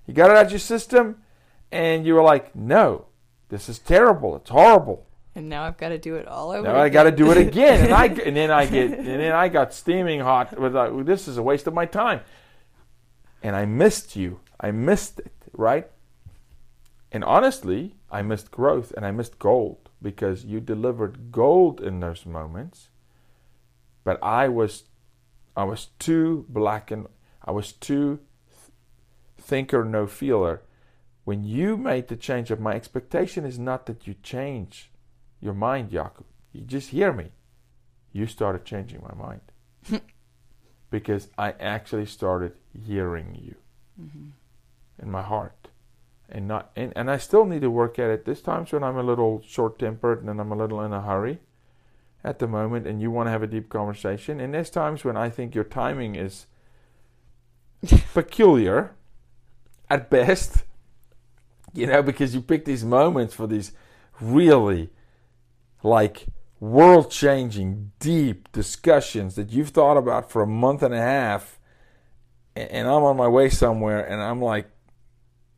You 0.07 0.13
got 0.13 0.31
it 0.31 0.37
out 0.37 0.49
your 0.49 0.59
system 0.59 1.22
and 1.73 2.05
you 2.05 2.13
were 2.13 2.21
like, 2.21 2.55
"No, 2.55 3.07
this 3.49 3.67
is 3.67 3.79
terrible. 3.79 4.35
It's 4.35 4.49
horrible." 4.49 5.07
And 5.35 5.49
now 5.49 5.63
I've 5.63 5.77
got 5.77 5.89
to 5.89 5.97
do 5.97 6.15
it 6.15 6.27
all 6.27 6.51
over. 6.51 6.61
Now 6.61 6.75
again. 6.75 6.81
I 6.81 6.89
got 6.89 7.03
to 7.03 7.11
do 7.11 7.31
it 7.31 7.37
again, 7.37 7.85
and 7.85 7.93
I 7.93 8.05
and 8.25 8.37
then 8.37 8.51
I 8.51 8.65
get 8.67 8.91
and 8.91 9.07
then 9.07 9.31
I 9.31 9.49
got 9.49 9.73
steaming 9.73 10.19
hot 10.19 10.59
with 10.59 10.75
like, 10.75 11.05
this 11.05 11.27
is 11.27 11.37
a 11.37 11.43
waste 11.43 11.67
of 11.67 11.73
my 11.73 11.85
time. 11.85 12.21
And 13.41 13.55
I 13.55 13.65
missed 13.65 14.15
you. 14.15 14.39
I 14.59 14.71
missed 14.71 15.19
it, 15.19 15.33
right? 15.51 15.89
And 17.11 17.23
honestly, 17.23 17.95
I 18.09 18.21
missed 18.21 18.51
growth 18.51 18.93
and 18.95 19.05
I 19.05 19.11
missed 19.11 19.39
gold 19.39 19.89
because 20.01 20.45
you 20.45 20.59
delivered 20.59 21.31
gold 21.31 21.81
in 21.81 21.99
those 21.99 22.25
moments. 22.25 22.89
But 24.03 24.23
I 24.23 24.47
was 24.47 24.83
I 25.57 25.63
was 25.63 25.87
too 25.97 26.45
black 26.47 26.91
and 26.91 27.07
I 27.43 27.51
was 27.51 27.71
too 27.71 28.19
thinker 29.37 29.83
no 29.83 30.07
feeler 30.07 30.61
when 31.23 31.43
you 31.43 31.77
made 31.77 32.07
the 32.07 32.15
change 32.15 32.51
of 32.51 32.59
my 32.59 32.73
expectation 32.73 33.45
is 33.45 33.57
not 33.57 33.85
that 33.85 34.07
you 34.07 34.15
change 34.21 34.91
your 35.39 35.53
mind, 35.53 35.91
Jakob. 35.91 36.25
You 36.51 36.61
just 36.61 36.89
hear 36.89 37.13
me. 37.13 37.31
You 38.11 38.27
started 38.27 38.65
changing 38.65 39.01
my 39.01 39.15
mind. 39.15 39.41
because 40.93 41.29
I 41.39 41.55
actually 41.59 42.05
started 42.05 42.53
hearing 42.85 43.35
you 43.41 43.55
mm-hmm. 43.99 44.29
in 45.01 45.11
my 45.11 45.23
heart. 45.23 45.69
And 46.29 46.47
not 46.47 46.71
and, 46.75 46.93
and 46.95 47.09
I 47.09 47.17
still 47.17 47.45
need 47.45 47.61
to 47.61 47.71
work 47.71 47.97
at 47.97 48.11
it. 48.11 48.25
There's 48.25 48.41
times 48.41 48.71
when 48.71 48.83
I'm 48.83 48.97
a 48.97 49.03
little 49.03 49.41
short 49.43 49.79
tempered 49.79 50.23
and 50.23 50.39
I'm 50.39 50.51
a 50.51 50.55
little 50.55 50.81
in 50.81 50.93
a 50.93 51.01
hurry 51.01 51.39
at 52.23 52.37
the 52.37 52.47
moment 52.47 52.85
and 52.85 53.01
you 53.01 53.09
want 53.09 53.25
to 53.27 53.31
have 53.31 53.41
a 53.41 53.47
deep 53.47 53.69
conversation. 53.69 54.39
And 54.39 54.53
there's 54.53 54.69
times 54.69 55.03
when 55.03 55.17
I 55.17 55.29
think 55.29 55.55
your 55.55 55.63
timing 55.63 56.15
is 56.15 56.45
peculiar 58.13 58.95
at 59.89 60.11
best. 60.11 60.63
You 61.73 61.87
know, 61.87 62.03
because 62.03 62.35
you 62.35 62.41
pick 62.41 62.65
these 62.65 62.85
moments 62.85 63.33
for 63.33 63.47
these 63.47 63.71
really 64.21 64.89
like 65.81 66.27
world 66.59 67.11
changing, 67.11 67.91
deep 67.99 68.51
discussions 68.51 69.35
that 69.35 69.49
you've 69.49 69.69
thought 69.69 69.97
about 69.97 70.31
for 70.31 70.41
a 70.41 70.47
month 70.47 70.81
and 70.83 70.93
a 70.93 71.01
half, 71.01 71.59
and 72.55 72.87
I'm 72.87 73.03
on 73.03 73.17
my 73.17 73.27
way 73.27 73.49
somewhere, 73.49 74.05
and 74.05 74.21
I'm 74.21 74.41
like, 74.41 74.69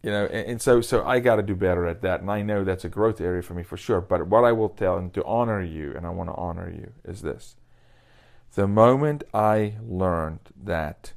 you 0.01 0.09
know, 0.11 0.25
and, 0.25 0.61
so 0.61 0.81
so 0.81 1.05
I 1.05 1.19
got 1.19 1.35
to 1.35 1.43
do 1.43 1.55
better 1.55 1.85
at 1.85 2.01
that, 2.01 2.21
and 2.21 2.31
I 2.31 2.41
know 2.41 2.63
that's 2.63 2.85
a 2.85 2.89
growth 2.89 3.19
area 3.19 3.41
for 3.41 3.53
me 3.53 3.63
for 3.63 3.75
sure. 3.75 4.01
But 4.01 4.27
what 4.27 4.43
I 4.43 4.51
will 4.51 4.69
tell 4.69 4.97
and 4.97 5.13
to 5.15 5.23
honor 5.25 5.61
you, 5.61 5.93
and 5.95 6.05
I 6.05 6.09
want 6.09 6.29
to 6.29 6.35
honor 6.35 6.69
you, 6.69 6.93
is 7.03 7.21
this: 7.21 7.55
the 8.53 8.67
moment 8.67 9.23
I 9.33 9.73
learned 9.85 10.49
that 10.63 11.13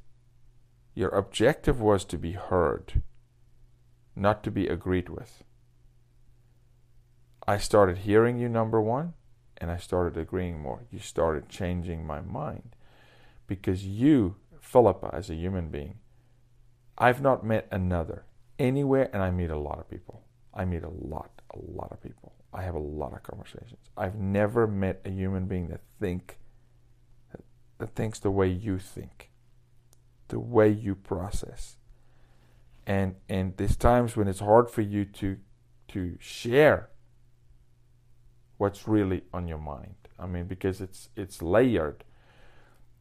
your 0.94 1.10
objective 1.10 1.80
was 1.80 2.04
to 2.06 2.18
be 2.18 2.32
heard, 2.32 3.02
not 4.18 4.42
to 4.44 4.50
be 4.50 4.66
agreed 4.66 5.08
with. 5.08 5.42
I 7.46 7.56
started 7.56 7.98
hearing 7.98 8.38
you, 8.38 8.48
number 8.48 8.80
one, 8.80 9.14
and 9.56 9.70
I 9.70 9.78
started 9.78 10.20
agreeing 10.20 10.60
more. 10.60 10.84
You 10.90 10.98
started 10.98 11.48
changing 11.48 12.06
my 12.06 12.20
mind. 12.20 12.76
Because 13.46 13.86
you, 13.86 14.36
Philipa, 14.60 15.10
as 15.12 15.30
a 15.30 15.34
human 15.34 15.68
being, 15.68 15.98
I've 16.98 17.22
not 17.22 17.44
met 17.44 17.66
another 17.70 18.26
anywhere, 18.58 19.08
and 19.12 19.22
I 19.22 19.30
meet 19.30 19.50
a 19.50 19.58
lot 19.58 19.78
of 19.78 19.88
people. 19.88 20.24
I 20.52 20.66
meet 20.66 20.82
a 20.82 20.90
lot, 20.90 21.40
a 21.54 21.58
lot 21.58 21.90
of 21.90 22.02
people. 22.02 22.34
I 22.52 22.62
have 22.62 22.74
a 22.74 22.78
lot 22.78 23.14
of 23.14 23.22
conversations. 23.22 23.90
I've 23.96 24.16
never 24.16 24.66
met 24.66 25.00
a 25.04 25.10
human 25.10 25.46
being 25.46 25.68
that 25.68 25.80
think 25.98 26.38
that 27.78 27.94
thinks 27.94 28.18
the 28.18 28.30
way 28.30 28.48
you 28.48 28.78
think, 28.78 29.30
the 30.28 30.38
way 30.38 30.68
you 30.68 30.94
process. 30.94 31.77
And 32.88 33.16
and 33.28 33.54
there's 33.58 33.76
times 33.76 34.16
when 34.16 34.28
it's 34.28 34.40
hard 34.40 34.70
for 34.70 34.80
you 34.80 35.04
to 35.04 35.36
to 35.88 36.16
share 36.18 36.88
what's 38.56 38.88
really 38.88 39.24
on 39.32 39.46
your 39.46 39.58
mind. 39.58 39.94
I 40.18 40.26
mean, 40.26 40.46
because 40.46 40.80
it's 40.80 41.10
it's 41.14 41.42
layered, 41.42 42.02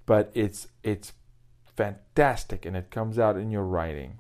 but 0.06 0.30
it's 0.34 0.68
it's 0.84 1.14
fantastic, 1.78 2.66
and 2.66 2.76
it 2.76 2.92
comes 2.92 3.18
out 3.18 3.38
in 3.38 3.50
your 3.50 3.64
writing, 3.64 4.20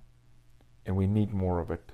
and 0.85 0.95
we 0.95 1.05
need 1.05 1.33
more 1.33 1.59
of 1.59 1.69
it. 1.69 1.91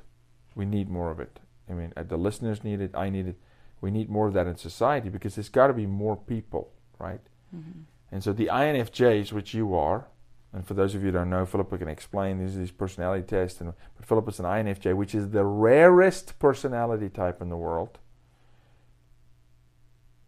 We 0.54 0.66
need 0.66 0.88
more 0.88 1.10
of 1.10 1.20
it. 1.20 1.40
I 1.68 1.74
mean, 1.74 1.94
uh, 1.98 2.04
the 2.04 2.18
listeners 2.18 2.64
need 2.64 2.80
it. 2.80 2.92
I 2.94 3.10
need 3.10 3.28
it. 3.28 3.38
We 3.82 3.90
need 3.90 4.08
more 4.08 4.28
of 4.28 4.34
that 4.34 4.46
in 4.46 4.56
society 4.56 5.10
because 5.10 5.34
there's 5.34 5.50
got 5.50 5.68
to 5.68 5.74
be 5.74 5.88
more 5.88 6.16
people, 6.16 6.72
right? 7.00 7.22
Mm-hmm. 7.56 7.82
And 8.12 8.24
so 8.24 8.34
the 8.34 8.48
INFJs, 8.54 9.32
which 9.32 9.56
you 9.56 9.74
are, 9.74 10.06
and 10.54 10.66
for 10.66 10.76
those 10.76 10.96
of 10.96 11.02
you 11.02 11.08
who 11.08 11.14
don't 11.14 11.30
know, 11.30 11.46
Philipa 11.46 11.78
can 11.78 11.88
explain 11.88 12.38
these 12.38 12.72
personality 12.72 13.24
tests. 13.24 13.60
And 13.60 13.74
but 14.08 14.28
is 14.28 14.40
an 14.40 14.46
INFJ, 14.46 14.96
which 14.96 15.16
is 15.16 15.32
the 15.32 15.44
rarest 15.44 16.38
personality 16.40 17.10
type 17.10 17.42
in 17.42 17.50
the 17.50 17.58
world 17.58 17.98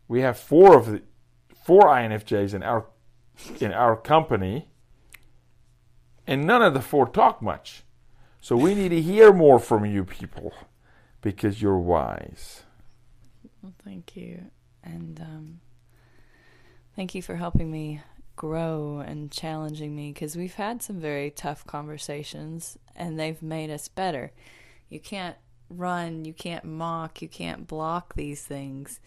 we 0.08 0.22
have 0.22 0.38
four 0.38 0.78
of 0.78 0.88
the 0.88 1.02
four 1.64 1.84
INFJs 1.84 2.54
in 2.54 2.64
our 2.64 2.86
in 3.60 3.74
our 3.74 3.96
company, 3.96 4.70
and 6.26 6.46
none 6.46 6.62
of 6.62 6.74
the 6.74 6.82
four 6.82 7.08
talk 7.08 7.42
much. 7.42 7.84
So 8.40 8.56
we 8.56 8.76
need 8.76 8.90
to 8.90 9.02
hear 9.02 9.34
more 9.34 9.60
from 9.60 9.86
you 9.86 10.04
people 10.04 10.54
because 11.22 11.62
you're 11.62 11.80
wise. 11.80 12.64
Well, 13.62 13.74
thank 13.84 14.16
you, 14.16 14.46
and 14.84 15.20
um, 15.20 15.60
thank 16.96 17.16
you 17.16 17.22
for 17.22 17.36
helping 17.36 17.72
me 17.72 18.02
grow 18.36 19.04
and 19.06 19.32
challenging 19.32 19.96
me 19.96 20.12
because 20.12 20.36
we've 20.36 20.56
had 20.56 20.82
some 20.82 21.00
very 21.00 21.32
tough 21.32 21.66
conversations 21.66 22.78
and 22.96 23.20
they've 23.20 23.42
made 23.42 23.70
us 23.70 23.88
better. 23.88 24.32
You 24.90 25.00
can't 25.00 25.36
run, 25.70 26.26
you 26.26 26.34
can't 26.34 26.66
mock, 26.66 27.22
you 27.22 27.28
can't 27.28 27.68
block 27.68 28.16
these 28.16 28.44
things. 28.44 29.00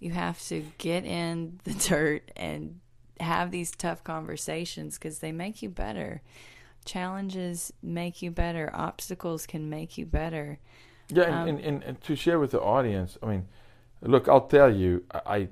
You 0.00 0.10
have 0.10 0.40
to 0.48 0.64
get 0.78 1.04
in 1.04 1.60
the 1.64 1.74
dirt 1.88 2.30
and 2.36 2.80
have 3.20 3.50
these 3.50 3.70
tough 3.70 4.02
conversations 4.04 4.98
because 4.98 5.20
they 5.20 5.32
make 5.32 5.62
you 5.62 5.68
better. 5.68 6.22
Challenges 6.84 7.72
make 7.82 8.22
you 8.22 8.30
better. 8.30 8.70
Obstacles 8.74 9.46
can 9.46 9.70
make 9.70 9.96
you 9.96 10.04
better. 10.04 10.58
Yeah, 11.08 11.42
um, 11.42 11.48
and, 11.48 11.60
and, 11.60 11.82
and, 11.82 12.00
to 12.02 12.16
share 12.16 12.38
with 12.38 12.50
the 12.52 12.60
audience, 12.60 13.18
I 13.22 13.26
mean, 13.26 13.48
look, 14.00 14.28
I'll 14.28 14.46
tell 14.46 14.74
you, 14.74 15.04
I 15.12 15.48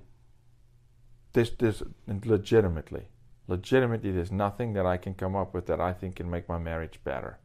this 1.33 1.51
this 1.51 1.83
legitimately, 2.07 3.07
legitimately, 3.51 4.13
there's 4.13 4.33
nothing 4.33 4.73
that 4.75 4.87
I 4.87 4.97
can 4.97 5.15
come 5.15 5.37
up 5.37 5.53
with 5.53 5.67
that 5.67 5.81
I 5.81 5.93
think 5.93 6.17
can 6.17 6.31
make 6.31 6.49
my 6.49 6.59
marriage 6.59 7.01
better. 7.05 7.39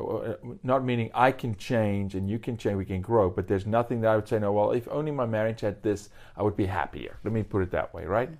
Uh, 0.00 0.34
not 0.62 0.84
meaning 0.84 1.10
I 1.12 1.32
can 1.32 1.56
change 1.56 2.14
and 2.14 2.30
you 2.30 2.38
can 2.38 2.56
change, 2.56 2.76
we 2.76 2.84
can 2.84 3.02
grow, 3.02 3.28
but 3.28 3.48
there's 3.48 3.66
nothing 3.66 4.00
that 4.00 4.08
I 4.12 4.16
would 4.16 4.28
say, 4.28 4.38
no, 4.38 4.52
well, 4.52 4.70
if 4.70 4.88
only 4.88 5.10
my 5.10 5.26
marriage 5.26 5.60
had 5.60 5.82
this, 5.82 6.10
I 6.36 6.42
would 6.42 6.56
be 6.56 6.66
happier. 6.66 7.18
Let 7.24 7.32
me 7.34 7.42
put 7.42 7.62
it 7.62 7.72
that 7.72 7.92
way, 7.92 8.04
right? 8.04 8.30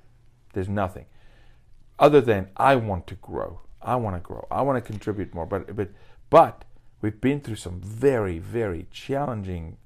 There's 0.52 0.68
nothing. 0.68 1.06
Other 1.98 2.20
than 2.20 2.48
I 2.56 2.76
want 2.76 3.06
to 3.08 3.16
grow. 3.16 3.60
I 3.82 3.96
want 3.96 4.16
to 4.16 4.20
grow. 4.20 4.46
I 4.50 4.62
want 4.62 4.82
to 4.82 4.92
contribute 4.92 5.34
more. 5.34 5.46
But 5.46 5.74
but 5.74 5.88
but 6.28 6.64
we've 7.00 7.20
been 7.20 7.40
through 7.40 7.56
some 7.56 7.80
very, 7.80 8.38
very 8.38 8.86
challenging 8.90 9.76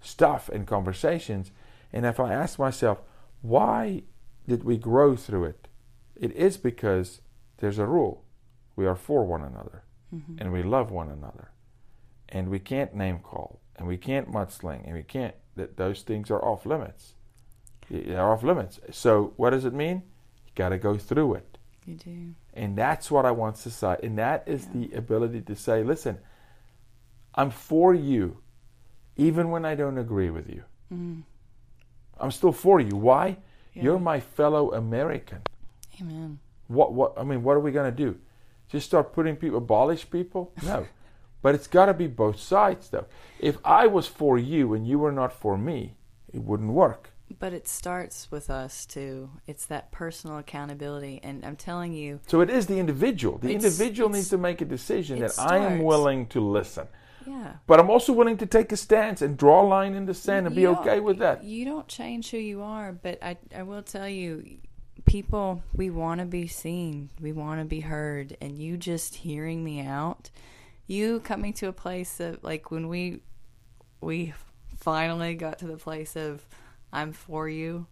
stuff 0.00 0.48
and 0.48 0.66
conversations. 0.66 1.50
And 1.92 2.04
if 2.04 2.20
I 2.20 2.32
ask 2.32 2.58
myself, 2.58 3.02
why 3.42 4.02
did 4.46 4.64
we 4.64 4.76
grow 4.76 5.16
through 5.16 5.44
it? 5.44 5.68
It 6.14 6.32
is 6.32 6.56
because 6.56 7.20
there's 7.58 7.78
a 7.78 7.86
rule 7.86 8.24
we 8.74 8.86
are 8.86 8.96
for 8.96 9.24
one 9.24 9.42
another 9.42 9.84
mm-hmm. 10.14 10.36
and 10.38 10.52
we 10.52 10.62
love 10.62 10.90
one 10.90 11.08
another. 11.08 11.50
And 12.28 12.48
we 12.48 12.58
can't 12.58 12.94
name 12.94 13.18
call 13.18 13.60
and 13.76 13.86
we 13.86 13.96
can't 13.96 14.30
mudsling 14.30 14.84
and 14.84 14.94
we 14.94 15.02
can't, 15.02 15.34
that 15.56 15.76
those 15.76 16.02
things 16.02 16.30
are 16.30 16.44
off 16.44 16.66
limits. 16.66 17.14
They're 17.90 18.30
off 18.30 18.42
limits. 18.42 18.80
So 18.90 19.32
what 19.36 19.50
does 19.50 19.64
it 19.64 19.72
mean? 19.72 20.02
You 20.46 20.52
got 20.54 20.70
to 20.70 20.78
go 20.78 20.98
through 20.98 21.34
it. 21.34 21.58
You 21.86 21.94
do. 21.94 22.34
And 22.54 22.76
that's 22.76 23.10
what 23.10 23.24
I 23.24 23.30
want 23.30 23.58
society, 23.58 24.08
and 24.08 24.18
that 24.18 24.42
is 24.46 24.66
yeah. 24.66 24.88
the 24.88 24.96
ability 24.96 25.42
to 25.42 25.54
say, 25.54 25.84
listen, 25.84 26.18
I'm 27.34 27.50
for 27.50 27.94
you, 27.94 28.38
even 29.16 29.50
when 29.50 29.64
I 29.64 29.76
don't 29.76 29.98
agree 29.98 30.30
with 30.30 30.48
you. 30.50 30.64
Mm. 30.92 31.22
I'm 32.18 32.32
still 32.32 32.50
for 32.50 32.80
you. 32.80 32.96
Why? 32.96 33.36
Yeah. 33.76 33.82
You're 33.82 33.98
my 33.98 34.20
fellow 34.20 34.72
American. 34.72 35.42
Amen. 36.00 36.38
What? 36.68 36.94
What? 36.94 37.12
I 37.18 37.24
mean, 37.24 37.42
what 37.42 37.56
are 37.56 37.60
we 37.60 37.72
going 37.72 37.90
to 37.90 37.96
do? 37.96 38.18
just 38.68 38.86
start 38.86 39.12
putting 39.12 39.36
people, 39.36 39.58
abolish 39.58 40.08
people? 40.10 40.52
No. 40.64 40.86
but 41.42 41.54
it's 41.54 41.66
got 41.66 41.86
to 41.86 41.94
be 41.94 42.06
both 42.06 42.40
sides, 42.40 42.88
though. 42.88 43.06
If 43.38 43.58
I 43.64 43.86
was 43.86 44.06
for 44.06 44.38
you 44.38 44.74
and 44.74 44.86
you 44.86 44.98
were 44.98 45.12
not 45.12 45.32
for 45.32 45.56
me, 45.56 45.94
it 46.32 46.42
wouldn't 46.42 46.72
work. 46.72 47.10
But 47.38 47.52
it 47.52 47.66
starts 47.66 48.30
with 48.30 48.50
us 48.50 48.86
too. 48.86 49.30
It's 49.46 49.66
that 49.66 49.90
personal 49.90 50.38
accountability, 50.38 51.20
and 51.24 51.44
I'm 51.44 51.56
telling 51.56 51.92
you. 51.92 52.20
So 52.28 52.40
it 52.40 52.48
is 52.48 52.66
the 52.66 52.78
individual. 52.78 53.38
The 53.38 53.52
individual 53.52 54.08
needs 54.08 54.30
to 54.30 54.38
make 54.38 54.60
a 54.60 54.64
decision 54.64 55.18
that 55.20 55.32
starts. 55.32 55.52
I 55.52 55.58
am 55.58 55.82
willing 55.82 56.26
to 56.28 56.40
listen. 56.40 56.86
Yeah. 57.26 57.54
But 57.66 57.80
I'm 57.80 57.90
also 57.90 58.12
willing 58.12 58.36
to 58.38 58.46
take 58.46 58.72
a 58.72 58.76
stance 58.76 59.20
and 59.20 59.36
draw 59.36 59.62
a 59.62 59.66
line 59.66 59.94
in 59.94 60.06
the 60.06 60.14
sand 60.14 60.46
and 60.46 60.54
you 60.54 60.62
be 60.62 60.66
okay 60.68 61.00
with 61.00 61.18
that. 61.18 61.44
You 61.44 61.64
don't 61.64 61.88
change 61.88 62.30
who 62.30 62.38
you 62.38 62.62
are, 62.62 62.92
but 62.92 63.22
I 63.22 63.36
I 63.54 63.62
will 63.62 63.82
tell 63.82 64.08
you, 64.08 64.58
people, 65.04 65.62
we 65.74 65.90
want 65.90 66.20
to 66.20 66.26
be 66.26 66.46
seen, 66.46 67.10
we 67.20 67.32
want 67.32 67.60
to 67.60 67.64
be 67.64 67.80
heard, 67.80 68.36
and 68.40 68.58
you 68.58 68.76
just 68.76 69.16
hearing 69.16 69.64
me 69.64 69.80
out, 69.80 70.30
you 70.86 71.20
coming 71.20 71.52
to 71.54 71.68
a 71.68 71.72
place 71.72 72.20
of 72.20 72.42
like 72.44 72.70
when 72.70 72.88
we 72.88 73.20
we 74.00 74.32
finally 74.78 75.34
got 75.34 75.58
to 75.58 75.66
the 75.66 75.76
place 75.76 76.16
of 76.16 76.46
I'm 76.92 77.12
for 77.12 77.48
you, 77.48 77.86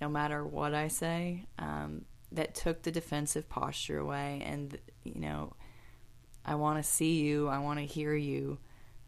no 0.00 0.08
matter 0.08 0.44
what 0.44 0.74
I 0.74 0.88
say. 0.88 1.46
Um, 1.58 2.04
that 2.32 2.54
took 2.54 2.82
the 2.82 2.92
defensive 2.92 3.48
posture 3.48 3.98
away, 3.98 4.42
and 4.44 4.78
you 5.02 5.20
know, 5.20 5.54
I 6.44 6.54
want 6.54 6.82
to 6.82 6.88
see 6.88 7.20
you, 7.20 7.48
I 7.48 7.58
want 7.58 7.78
to 7.78 7.84
hear 7.84 8.14
you, 8.14 8.58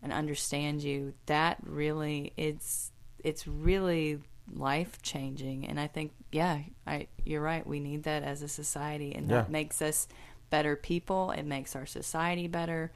and 0.03 0.13
understand 0.13 0.83
you. 0.83 1.15
That 1.27 1.59
really, 1.65 2.33
it's 2.37 2.93
it's 3.23 3.47
really 3.47 4.19
life 4.55 5.01
changing 5.03 5.67
and 5.67 5.79
i 5.79 5.87
think 5.87 6.11
yeah 6.33 6.59
i 6.85 7.07
you're 7.25 7.41
right 7.41 7.65
we 7.65 7.79
need 7.79 8.03
that 8.03 8.25
as 8.25 8.43
a 8.43 8.49
society 8.49 9.15
and 9.15 9.31
yeah. 9.31 9.37
that 9.37 9.51
makes 9.51 9.81
us 9.81 10.09
better 10.51 10.75
people 10.75 11.31
it 11.31 11.45
makes 11.45 11.77
our 11.77 11.87
society 11.87 12.49
better 12.49 12.91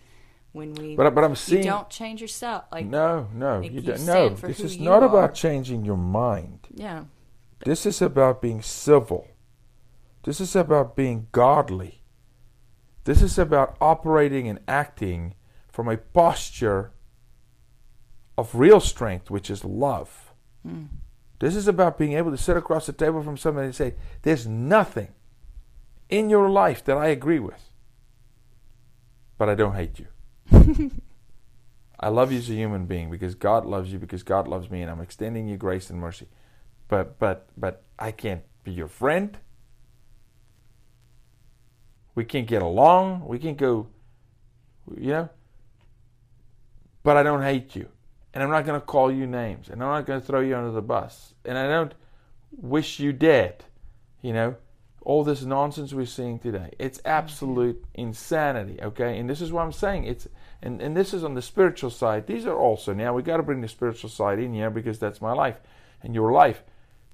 when 0.52 0.74
we 0.74 0.96
but, 0.96 1.14
but 1.14 1.22
i'm 1.22 1.36
seeing 1.36 1.62
you 1.62 1.70
don't 1.70 1.88
change 1.88 2.20
yourself 2.20 2.64
like 2.72 2.84
no 2.84 3.28
no 3.32 3.60
like 3.60 3.72
you, 3.72 3.80
don't 3.80 4.04
no 4.04 4.28
this 4.30 4.58
is 4.58 4.78
not 4.78 5.04
about 5.04 5.34
changing 5.34 5.84
your 5.84 5.96
mind 5.96 6.58
yeah 6.74 7.04
this 7.64 7.86
is 7.86 8.02
about 8.02 8.42
being 8.42 8.60
civil 8.60 9.28
This 10.26 10.40
is 10.40 10.56
about 10.56 10.96
being 10.96 11.28
godly. 11.30 12.02
This 13.06 13.22
is 13.22 13.38
about 13.38 13.76
operating 13.80 14.48
and 14.48 14.58
acting 14.66 15.34
from 15.70 15.88
a 15.88 15.96
posture 15.96 16.90
of 18.36 18.52
real 18.52 18.80
strength, 18.80 19.30
which 19.30 19.48
is 19.48 19.64
love. 19.64 20.32
Mm. 20.66 20.88
This 21.38 21.54
is 21.54 21.68
about 21.68 21.98
being 21.98 22.14
able 22.14 22.32
to 22.32 22.36
sit 22.36 22.56
across 22.56 22.84
the 22.86 22.92
table 22.92 23.22
from 23.22 23.36
somebody 23.36 23.66
and 23.66 23.74
say, 23.76 23.94
There's 24.22 24.48
nothing 24.48 25.14
in 26.08 26.28
your 26.28 26.50
life 26.50 26.82
that 26.84 26.96
I 26.96 27.06
agree 27.06 27.38
with, 27.38 27.70
but 29.38 29.48
I 29.48 29.54
don't 29.54 29.76
hate 29.76 30.00
you. 30.00 30.08
I 32.00 32.08
love 32.08 32.32
you 32.32 32.38
as 32.38 32.50
a 32.50 32.54
human 32.54 32.86
being 32.86 33.08
because 33.08 33.36
God 33.36 33.64
loves 33.64 33.92
you, 33.92 34.00
because 34.00 34.24
God 34.24 34.48
loves 34.48 34.68
me, 34.68 34.82
and 34.82 34.90
I'm 34.90 35.00
extending 35.00 35.46
you 35.46 35.56
grace 35.56 35.90
and 35.90 36.00
mercy. 36.00 36.26
But 36.88 37.20
but 37.20 37.50
but 37.56 37.84
I 38.00 38.10
can't 38.10 38.42
be 38.64 38.72
your 38.72 38.88
friend. 38.88 39.38
We 42.16 42.24
can't 42.24 42.48
get 42.48 42.62
along. 42.62 43.24
We 43.26 43.38
can't 43.38 43.58
go, 43.58 43.86
you 44.96 45.10
know. 45.10 45.28
But 47.04 47.16
I 47.16 47.22
don't 47.22 47.42
hate 47.42 47.76
you. 47.76 47.88
And 48.34 48.42
I'm 48.42 48.50
not 48.50 48.66
going 48.66 48.80
to 48.80 48.84
call 48.84 49.12
you 49.12 49.26
names. 49.26 49.68
And 49.68 49.82
I'm 49.82 49.90
not 49.90 50.06
going 50.06 50.20
to 50.20 50.26
throw 50.26 50.40
you 50.40 50.56
under 50.56 50.72
the 50.72 50.82
bus. 50.82 51.34
And 51.44 51.56
I 51.56 51.68
don't 51.68 51.94
wish 52.50 52.98
you 52.98 53.12
dead. 53.12 53.64
You 54.22 54.32
know, 54.32 54.56
all 55.02 55.22
this 55.22 55.42
nonsense 55.42 55.92
we're 55.92 56.06
seeing 56.06 56.38
today. 56.38 56.74
It's 56.78 56.98
mm-hmm. 56.98 57.08
absolute 57.08 57.84
insanity, 57.94 58.78
okay? 58.82 59.18
And 59.18 59.30
this 59.30 59.40
is 59.40 59.52
what 59.52 59.62
I'm 59.62 59.72
saying. 59.72 60.04
It's 60.04 60.26
and, 60.62 60.80
and 60.80 60.96
this 60.96 61.14
is 61.14 61.22
on 61.22 61.34
the 61.34 61.42
spiritual 61.42 61.90
side. 61.90 62.26
These 62.26 62.46
are 62.46 62.56
also 62.56 62.92
now 62.92 63.14
we 63.14 63.22
got 63.22 63.36
to 63.36 63.42
bring 63.42 63.60
the 63.60 63.68
spiritual 63.68 64.10
side 64.10 64.38
in 64.38 64.52
here 64.54 64.70
because 64.70 64.98
that's 64.98 65.20
my 65.20 65.32
life 65.32 65.60
and 66.02 66.14
your 66.14 66.32
life. 66.32 66.64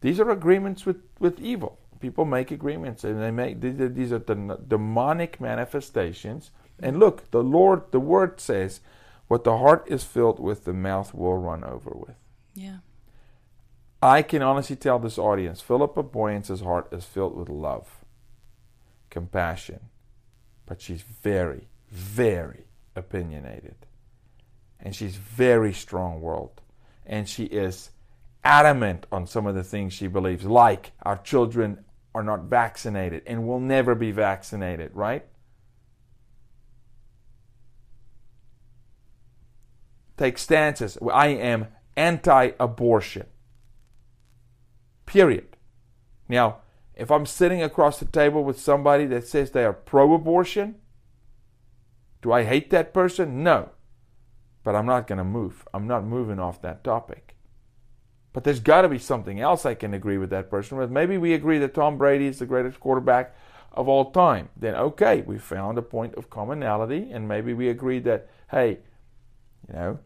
These 0.00 0.20
are 0.20 0.30
agreements 0.30 0.86
with 0.86 1.02
with 1.18 1.40
evil. 1.40 1.78
People 2.02 2.24
make 2.24 2.50
agreements 2.50 3.04
and 3.04 3.22
they 3.22 3.30
make 3.30 3.60
these 3.60 4.12
are 4.12 4.18
the 4.18 4.58
demonic 4.66 5.40
manifestations. 5.40 6.50
And 6.80 6.98
look, 6.98 7.30
the 7.30 7.44
Lord, 7.44 7.82
the 7.92 8.00
word 8.00 8.40
says 8.40 8.80
what 9.28 9.44
the 9.44 9.56
heart 9.58 9.84
is 9.86 10.02
filled 10.02 10.40
with, 10.40 10.64
the 10.64 10.72
mouth 10.72 11.14
will 11.14 11.38
run 11.38 11.62
over 11.62 11.92
with. 11.94 12.16
Yeah. 12.54 12.78
I 14.02 14.22
can 14.22 14.42
honestly 14.42 14.74
tell 14.74 14.98
this 14.98 15.16
audience 15.16 15.60
Philipa 15.60 16.02
Booyens's 16.02 16.60
heart 16.60 16.92
is 16.92 17.04
filled 17.04 17.36
with 17.36 17.48
love, 17.48 18.04
compassion, 19.08 19.78
but 20.66 20.80
she's 20.80 21.02
very, 21.02 21.68
very 21.88 22.64
opinionated. 22.96 23.76
And 24.80 24.96
she's 24.96 25.14
very 25.14 25.72
strong 25.72 26.20
willed. 26.20 26.60
And 27.06 27.28
she 27.28 27.44
is 27.44 27.90
adamant 28.42 29.06
on 29.12 29.28
some 29.28 29.46
of 29.46 29.54
the 29.54 29.62
things 29.62 29.92
she 29.92 30.08
believes, 30.08 30.44
like 30.44 30.90
our 31.04 31.18
children 31.18 31.84
are 32.14 32.22
not 32.22 32.44
vaccinated 32.44 33.22
and 33.26 33.46
will 33.46 33.60
never 33.60 33.94
be 33.94 34.12
vaccinated, 34.12 34.90
right? 34.94 35.26
take 40.22 40.38
stances. 40.38 40.96
I 41.12 41.28
am 41.28 41.68
anti 41.96 42.50
abortion. 42.60 43.26
Period. 45.04 45.56
Now, 46.28 46.58
if 46.94 47.10
I'm 47.10 47.26
sitting 47.26 47.62
across 47.62 47.98
the 47.98 48.04
table 48.04 48.44
with 48.44 48.60
somebody 48.60 49.06
that 49.06 49.26
says 49.26 49.50
they 49.50 49.64
are 49.64 49.72
pro 49.72 50.14
abortion, 50.14 50.76
do 52.20 52.32
I 52.32 52.44
hate 52.44 52.70
that 52.70 52.94
person? 52.94 53.42
No. 53.42 53.70
But 54.62 54.76
I'm 54.76 54.86
not 54.86 55.08
going 55.08 55.18
to 55.18 55.24
move. 55.24 55.66
I'm 55.74 55.88
not 55.88 56.04
moving 56.04 56.38
off 56.38 56.62
that 56.62 56.84
topic. 56.84 57.31
But 58.32 58.44
there's 58.44 58.60
got 58.60 58.82
to 58.82 58.88
be 58.88 58.98
something 58.98 59.40
else 59.40 59.66
I 59.66 59.74
can 59.74 59.92
agree 59.92 60.16
with 60.16 60.30
that 60.30 60.50
person 60.50 60.78
with. 60.78 60.90
Maybe 60.90 61.18
we 61.18 61.34
agree 61.34 61.58
that 61.58 61.74
Tom 61.74 61.98
Brady 61.98 62.26
is 62.26 62.38
the 62.38 62.46
greatest 62.46 62.80
quarterback 62.80 63.34
of 63.72 63.88
all 63.88 64.10
time. 64.10 64.48
Then, 64.56 64.74
okay, 64.74 65.22
we 65.22 65.38
found 65.38 65.76
a 65.76 65.82
point 65.82 66.14
of 66.14 66.30
commonality, 66.30 67.10
and 67.12 67.28
maybe 67.28 67.52
we 67.52 67.68
agree 67.68 67.98
that, 68.00 68.28
hey, 68.50 68.78
you 69.68 69.74
know, 69.74 69.98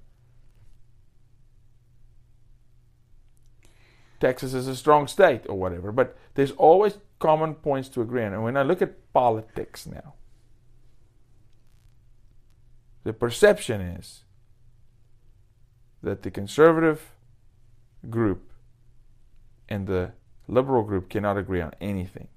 Texas 4.18 4.54
is 4.54 4.66
a 4.66 4.74
strong 4.74 5.06
state 5.06 5.42
or 5.48 5.56
whatever. 5.56 5.92
But 5.92 6.16
there's 6.34 6.52
always 6.52 6.98
common 7.18 7.54
points 7.54 7.88
to 7.90 8.02
agree 8.02 8.24
on. 8.24 8.32
And 8.32 8.42
when 8.42 8.56
I 8.56 8.62
look 8.62 8.82
at 8.82 9.12
politics 9.12 9.86
now, 9.86 10.14
the 13.04 13.12
perception 13.12 13.80
is 13.80 14.24
that 16.02 16.22
the 16.22 16.30
conservative 16.30 17.12
group 18.10 18.52
and 19.68 19.86
the 19.86 20.12
liberal 20.48 20.82
group 20.82 21.08
cannot 21.08 21.36
agree 21.36 21.60
on 21.60 21.72
anything. 21.80 22.28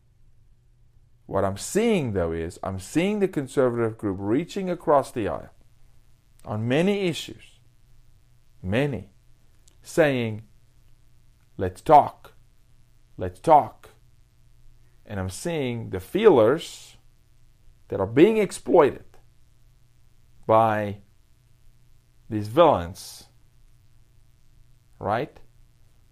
What 1.26 1.46
I'm 1.46 1.58
seeing, 1.58 2.14
though, 2.14 2.32
is 2.32 2.60
I'm 2.64 2.80
seeing 2.80 3.20
the 3.20 3.28
conservative 3.28 3.98
group 3.98 4.18
reaching 4.20 4.70
across 4.70 5.12
the 5.12 5.28
aisle 5.28 5.54
on 6.44 6.68
many 6.68 7.08
issues, 7.08 7.60
many, 8.64 9.10
saying 9.84 10.44
Let's 11.60 11.82
talk. 11.82 12.36
Let's 13.18 13.42
talk. 13.42 13.90
And 15.06 15.20
I'm 15.20 15.30
seeing 15.30 15.90
the 15.90 16.00
feelers 16.00 16.96
that 17.90 18.00
are 18.00 18.08
being 18.08 18.38
exploited 18.38 19.04
by 20.48 21.00
these 22.30 22.48
villains, 22.48 23.26
right? 25.00 25.38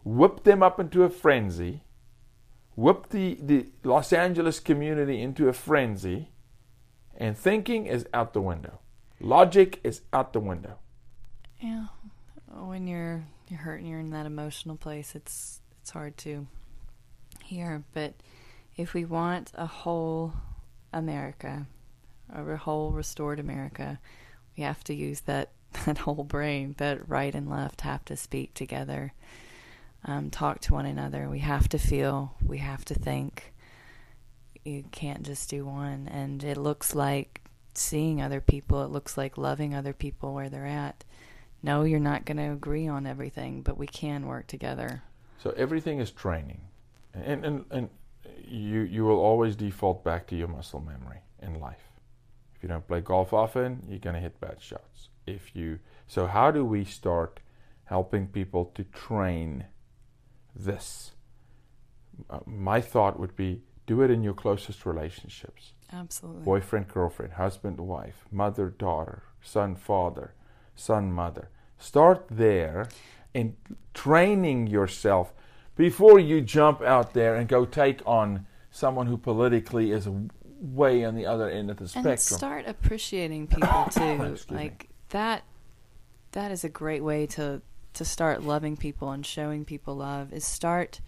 Whip 0.08 0.43
them 0.43 0.64
up 0.64 0.80
into 0.80 1.03
a 1.03 1.10
frenzy, 1.10 1.84
whip 2.76 3.10
the, 3.10 3.38
the 3.41 3.68
Los 3.84 4.14
Angeles 4.14 4.60
community 4.60 5.22
into 5.22 5.49
a 5.49 5.53
frenzy, 5.53 6.30
and 7.18 7.38
thinking 7.38 7.88
is 7.88 8.05
out 8.14 8.34
the 8.34 8.41
window. 8.41 8.80
Logic 9.20 9.80
is 9.84 10.01
out 10.14 10.32
the 10.32 10.39
window. 10.39 10.78
Yeah. 11.60 11.88
When 12.53 12.88
you're 12.88 13.26
you're 13.49 13.60
hurt 13.60 13.80
and 13.82 13.89
you're 13.89 13.99
in 13.99 14.12
that 14.12 14.26
emotional 14.26 14.78
place, 14.78 15.14
it's 15.14 15.62
it's 15.82 15.89
hard 15.91 16.16
to 16.18 16.47
hear. 17.43 17.84
But 17.93 18.14
if 18.78 18.93
we 18.93 19.03
want 19.03 19.51
a 19.55 19.66
whole 19.66 20.34
America, 20.93 21.68
a 22.34 22.55
whole 22.55 22.91
restored 22.91 23.39
America, 23.39 23.99
we 24.55 24.64
have 24.64 24.84
to 24.86 24.93
use 24.93 25.22
that 25.22 25.51
that 25.86 25.99
whole 25.99 26.24
brain. 26.24 26.76
That 26.78 27.10
right 27.10 27.36
and 27.36 27.49
left 27.49 27.82
have 27.82 28.05
to 28.05 28.16
speak 28.16 28.53
together, 28.53 29.14
um, 30.06 30.30
talk 30.30 30.62
to 30.62 30.74
one 30.74 30.86
another. 30.86 31.30
We 31.30 31.39
have 31.39 31.68
to 31.70 31.78
feel. 31.78 32.36
We 32.45 32.60
have 32.60 32.86
to 32.86 32.93
think. 32.93 33.54
You 34.64 34.84
can't 34.91 35.24
just 35.24 35.50
do 35.50 35.66
one. 35.66 36.08
And 36.12 36.43
it 36.43 36.58
looks 36.58 36.93
like 36.93 37.41
seeing 37.74 38.22
other 38.22 38.41
people. 38.41 38.84
It 38.84 38.91
looks 38.91 39.18
like 39.18 39.38
loving 39.38 39.74
other 39.74 39.93
people 39.93 40.34
where 40.34 40.50
they're 40.50 40.66
at 40.66 41.04
no, 41.64 41.84
you're 41.84 42.00
not 42.00 42.26
going 42.26 42.38
to 42.38 42.52
agree 42.52 42.88
on 42.88 43.08
everything, 43.08 43.62
but 43.62 43.78
we 43.78 43.88
can 43.88 44.28
work 44.28 44.48
together. 44.48 45.04
So 45.39 45.52
everything 45.52 46.00
is 46.00 46.12
training, 46.12 46.62
and 47.14 47.45
and 47.45 47.66
and 47.72 47.89
you 48.48 48.82
you 48.82 49.06
will 49.06 49.20
always 49.20 49.56
default 49.56 50.04
back 50.04 50.28
to 50.28 50.36
your 50.36 50.48
muscle 50.48 50.80
memory 50.80 51.20
in 51.41 51.60
life. 51.60 51.91
If 52.56 52.64
you 52.64 52.70
don't 52.70 52.88
play 52.88 53.02
golf 53.02 53.34
often, 53.34 53.84
you're 53.88 54.00
going 54.00 54.16
to 54.16 54.22
hit 54.22 54.39
bad 54.39 54.62
shots. 54.62 55.10
If 55.26 55.56
you 55.56 55.80
so, 56.08 56.26
how 56.26 56.52
do 56.52 56.66
we 56.66 56.86
start 56.86 57.39
helping 57.86 58.28
people 58.28 58.72
to 58.76 58.84
train 58.86 59.66
this? 60.58 61.12
Uh, 62.30 62.39
my 62.45 62.82
thought 62.82 63.20
would 63.20 63.36
be 63.36 63.62
do 63.86 64.01
it 64.01 64.12
in 64.12 64.24
your 64.24 64.34
closest 64.34 64.86
relationships. 64.86 65.74
Absolutely. 65.93 66.43
Boyfriend, 66.43 66.88
girlfriend, 66.89 67.34
husband, 67.34 67.80
wife, 67.80 68.26
mother, 68.32 68.70
daughter, 68.70 69.24
son, 69.41 69.76
father 69.76 70.34
son, 70.78 71.12
mother. 71.12 71.49
Start 71.78 72.26
there 72.30 72.88
in 73.34 73.55
training 73.93 74.68
yourself 74.68 75.34
before 75.76 76.20
you 76.20 76.41
jump 76.41 76.82
out 76.82 77.14
there 77.14 77.36
and 77.36 77.47
go 77.47 77.66
take 77.66 78.01
on 78.05 78.45
someone 78.72 79.08
who 79.08 79.18
politically 79.18 79.91
is 79.91 80.08
way 80.60 81.03
on 81.03 81.16
the 81.16 81.26
other 81.26 81.49
end 81.49 81.70
of 81.70 81.78
the 81.78 81.88
spectrum. 81.88 82.12
And 82.12 82.20
start 82.20 82.68
appreciating 82.68 83.47
people 83.47 83.86
too. 83.91 84.38
like 84.49 84.84
me. 84.84 84.89
that 85.10 85.43
that 86.32 86.51
is 86.51 86.64
a 86.64 86.70
great 86.70 87.03
way 87.03 87.26
to 87.26 87.62
to 87.98 88.06
start 88.06 88.43
loving 88.43 88.78
people 88.78 89.12
and 89.12 89.26
showing 89.26 89.66
people 89.66 89.95
love 89.95 90.34
is 90.34 90.45
start 90.45 91.02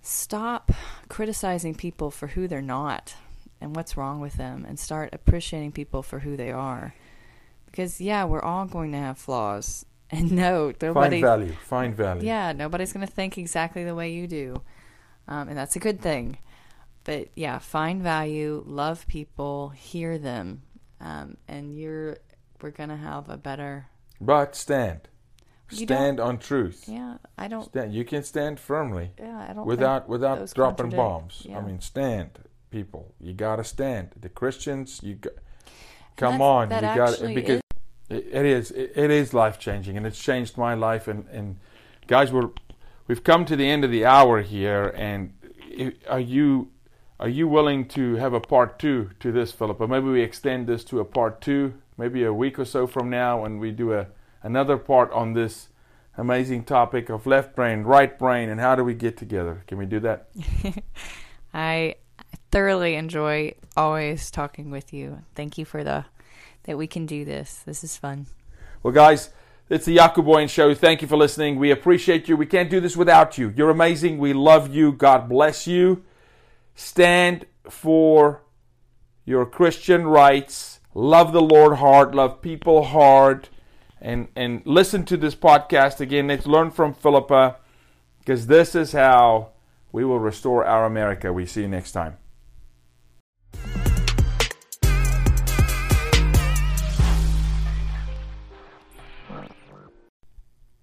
stop 0.00 0.72
criticizing 1.08 1.74
people 1.74 2.10
for 2.10 2.28
who 2.28 2.48
they're 2.48 2.60
not 2.60 3.14
and 3.60 3.76
what's 3.76 3.96
wrong 3.96 4.20
with 4.20 4.34
them 4.34 4.64
and 4.68 4.78
start 4.78 5.10
appreciating 5.12 5.70
people 5.70 6.02
for 6.02 6.20
who 6.20 6.36
they 6.36 6.50
are 6.50 6.94
because 7.72 8.00
yeah, 8.00 8.24
we're 8.24 8.42
all 8.42 8.66
going 8.66 8.92
to 8.92 8.98
have 8.98 9.18
flaws, 9.18 9.84
and 10.10 10.30
no, 10.30 10.72
nobody 10.80 11.20
find 11.20 11.22
value. 11.22 11.52
Find 11.52 11.96
value. 11.96 12.26
Yeah, 12.26 12.52
nobody's 12.52 12.92
going 12.92 13.06
to 13.06 13.12
think 13.12 13.38
exactly 13.38 13.82
the 13.82 13.94
way 13.94 14.12
you 14.12 14.28
do, 14.28 14.62
um, 15.26 15.48
and 15.48 15.56
that's 15.56 15.74
a 15.74 15.80
good 15.80 16.00
thing. 16.00 16.38
But 17.04 17.28
yeah, 17.34 17.58
find 17.58 18.00
value, 18.00 18.62
love 18.64 19.08
people, 19.08 19.70
hear 19.70 20.18
them, 20.18 20.62
um, 21.00 21.36
and 21.48 21.76
you're 21.76 22.18
we're 22.60 22.70
going 22.70 22.90
to 22.90 22.96
have 22.96 23.28
a 23.28 23.36
better. 23.36 23.86
But 24.20 24.54
stand, 24.54 25.08
stand 25.76 26.20
on 26.20 26.38
truth. 26.38 26.84
Yeah, 26.86 27.18
I 27.36 27.48
don't. 27.48 27.64
Stand, 27.64 27.94
you 27.94 28.04
can 28.04 28.22
stand 28.22 28.60
firmly. 28.60 29.10
Yeah, 29.18 29.46
I 29.48 29.52
don't. 29.52 29.66
Without 29.66 30.08
without 30.08 30.52
dropping 30.54 30.90
bombs. 30.90 31.42
Yeah. 31.44 31.58
I 31.58 31.62
mean, 31.62 31.80
stand, 31.80 32.38
people. 32.70 33.14
You 33.20 33.32
gotta 33.32 33.64
stand. 33.64 34.10
The 34.20 34.28
Christians, 34.28 35.00
you 35.02 35.14
got. 35.14 35.34
Come 36.16 36.42
on, 36.42 36.70
you 36.70 36.80
got 36.80 36.84
actually 36.84 37.34
because 37.34 37.62
it, 38.08 38.28
it 38.32 38.44
is 38.44 38.70
it, 38.70 38.92
it 38.94 39.10
is 39.10 39.32
life 39.32 39.58
changing, 39.58 39.96
and 39.96 40.06
it's 40.06 40.22
changed 40.22 40.56
my 40.56 40.74
life. 40.74 41.08
And 41.08 41.26
and 41.28 41.58
guys, 42.06 42.32
we're 42.32 42.50
we've 43.06 43.24
come 43.24 43.44
to 43.46 43.56
the 43.56 43.68
end 43.68 43.84
of 43.84 43.90
the 43.90 44.04
hour 44.04 44.42
here, 44.42 44.92
and 44.96 45.32
are 46.08 46.20
you 46.20 46.70
are 47.18 47.28
you 47.28 47.46
willing 47.46 47.86
to 47.86 48.16
have 48.16 48.32
a 48.34 48.40
part 48.40 48.78
two 48.78 49.10
to 49.20 49.32
this, 49.32 49.52
Philipa? 49.52 49.86
Maybe 49.86 50.06
we 50.06 50.22
extend 50.22 50.66
this 50.66 50.84
to 50.84 51.00
a 51.00 51.04
part 51.04 51.40
two, 51.40 51.74
maybe 51.96 52.24
a 52.24 52.32
week 52.32 52.58
or 52.58 52.64
so 52.64 52.86
from 52.86 53.10
now, 53.10 53.44
and 53.44 53.60
we 53.60 53.70
do 53.70 53.92
a 53.92 54.08
another 54.42 54.76
part 54.76 55.12
on 55.12 55.32
this 55.32 55.68
amazing 56.16 56.64
topic 56.64 57.08
of 57.08 57.26
left 57.26 57.54
brain, 57.56 57.82
right 57.82 58.18
brain, 58.18 58.48
and 58.48 58.60
how 58.60 58.74
do 58.74 58.84
we 58.84 58.94
get 58.94 59.16
together? 59.16 59.64
Can 59.66 59.78
we 59.78 59.86
do 59.86 60.00
that? 60.00 60.28
I 61.54 61.96
thoroughly 62.50 62.94
enjoy 62.94 63.54
always 63.76 64.30
talking 64.30 64.70
with 64.70 64.92
you. 64.92 65.22
Thank 65.34 65.58
you 65.58 65.64
for 65.64 65.82
the 65.82 66.04
that 66.64 66.78
we 66.78 66.86
can 66.86 67.06
do 67.06 67.24
this. 67.24 67.58
This 67.66 67.82
is 67.82 67.96
fun. 67.96 68.26
Well, 68.82 68.94
guys, 68.94 69.30
it's 69.68 69.86
the 69.86 69.96
Jaco 69.96 70.24
Booyens 70.24 70.50
Show. 70.50 70.74
Thank 70.74 71.02
you 71.02 71.08
for 71.08 71.16
listening. 71.16 71.58
We 71.58 71.70
appreciate 71.70 72.28
you. 72.28 72.36
We 72.36 72.46
can't 72.46 72.70
do 72.70 72.80
this 72.80 72.96
without 72.96 73.38
you. 73.38 73.52
You're 73.56 73.70
amazing. 73.70 74.18
We 74.18 74.32
love 74.32 74.72
you. 74.72 74.92
God 74.92 75.28
bless 75.28 75.66
you. 75.66 76.04
Stand 76.74 77.46
for 77.68 78.42
your 79.24 79.46
Christian 79.46 80.06
rights. 80.06 80.80
Love 80.94 81.32
the 81.32 81.42
Lord 81.42 81.78
hard. 81.78 82.14
Love 82.14 82.42
people 82.42 82.84
hard. 82.84 83.48
And, 84.02 84.28
and 84.34 84.62
listen 84.64 85.04
to 85.06 85.16
this 85.16 85.36
podcast 85.36 86.00
again. 86.00 86.26
Let's 86.26 86.44
learn 86.44 86.72
from 86.72 86.92
Philipa 86.92 87.58
because 88.18 88.48
this 88.48 88.74
is 88.74 88.92
how 88.92 89.50
we 89.92 90.04
will 90.04 90.18
restore 90.18 90.66
our 90.66 90.84
America. 90.84 91.32
We 91.32 91.46
see 91.46 91.62
you 91.62 91.68
next 91.68 91.92
time. 91.92 92.16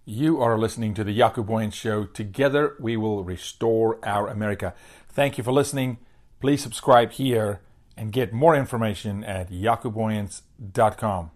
You 0.06 0.42
are 0.42 0.58
listening 0.58 0.94
to 0.96 1.04
the 1.04 1.16
Jaco 1.18 1.46
Booyens 1.46 1.74
Show. 1.74 2.06
Together 2.06 2.76
we 2.80 2.96
will 2.96 3.24
restore 3.26 4.00
our 4.04 4.28
America. 4.28 4.74
Thank 5.10 5.38
you 5.38 5.44
for 5.44 5.52
listening. 5.52 5.98
Please 6.40 6.64
subscribe 6.64 7.12
here 7.12 7.60
and 7.98 8.14
get 8.14 8.32
more 8.32 8.56
information 8.56 9.26
at 9.26 9.52
jacobooyens.com. 9.52 11.32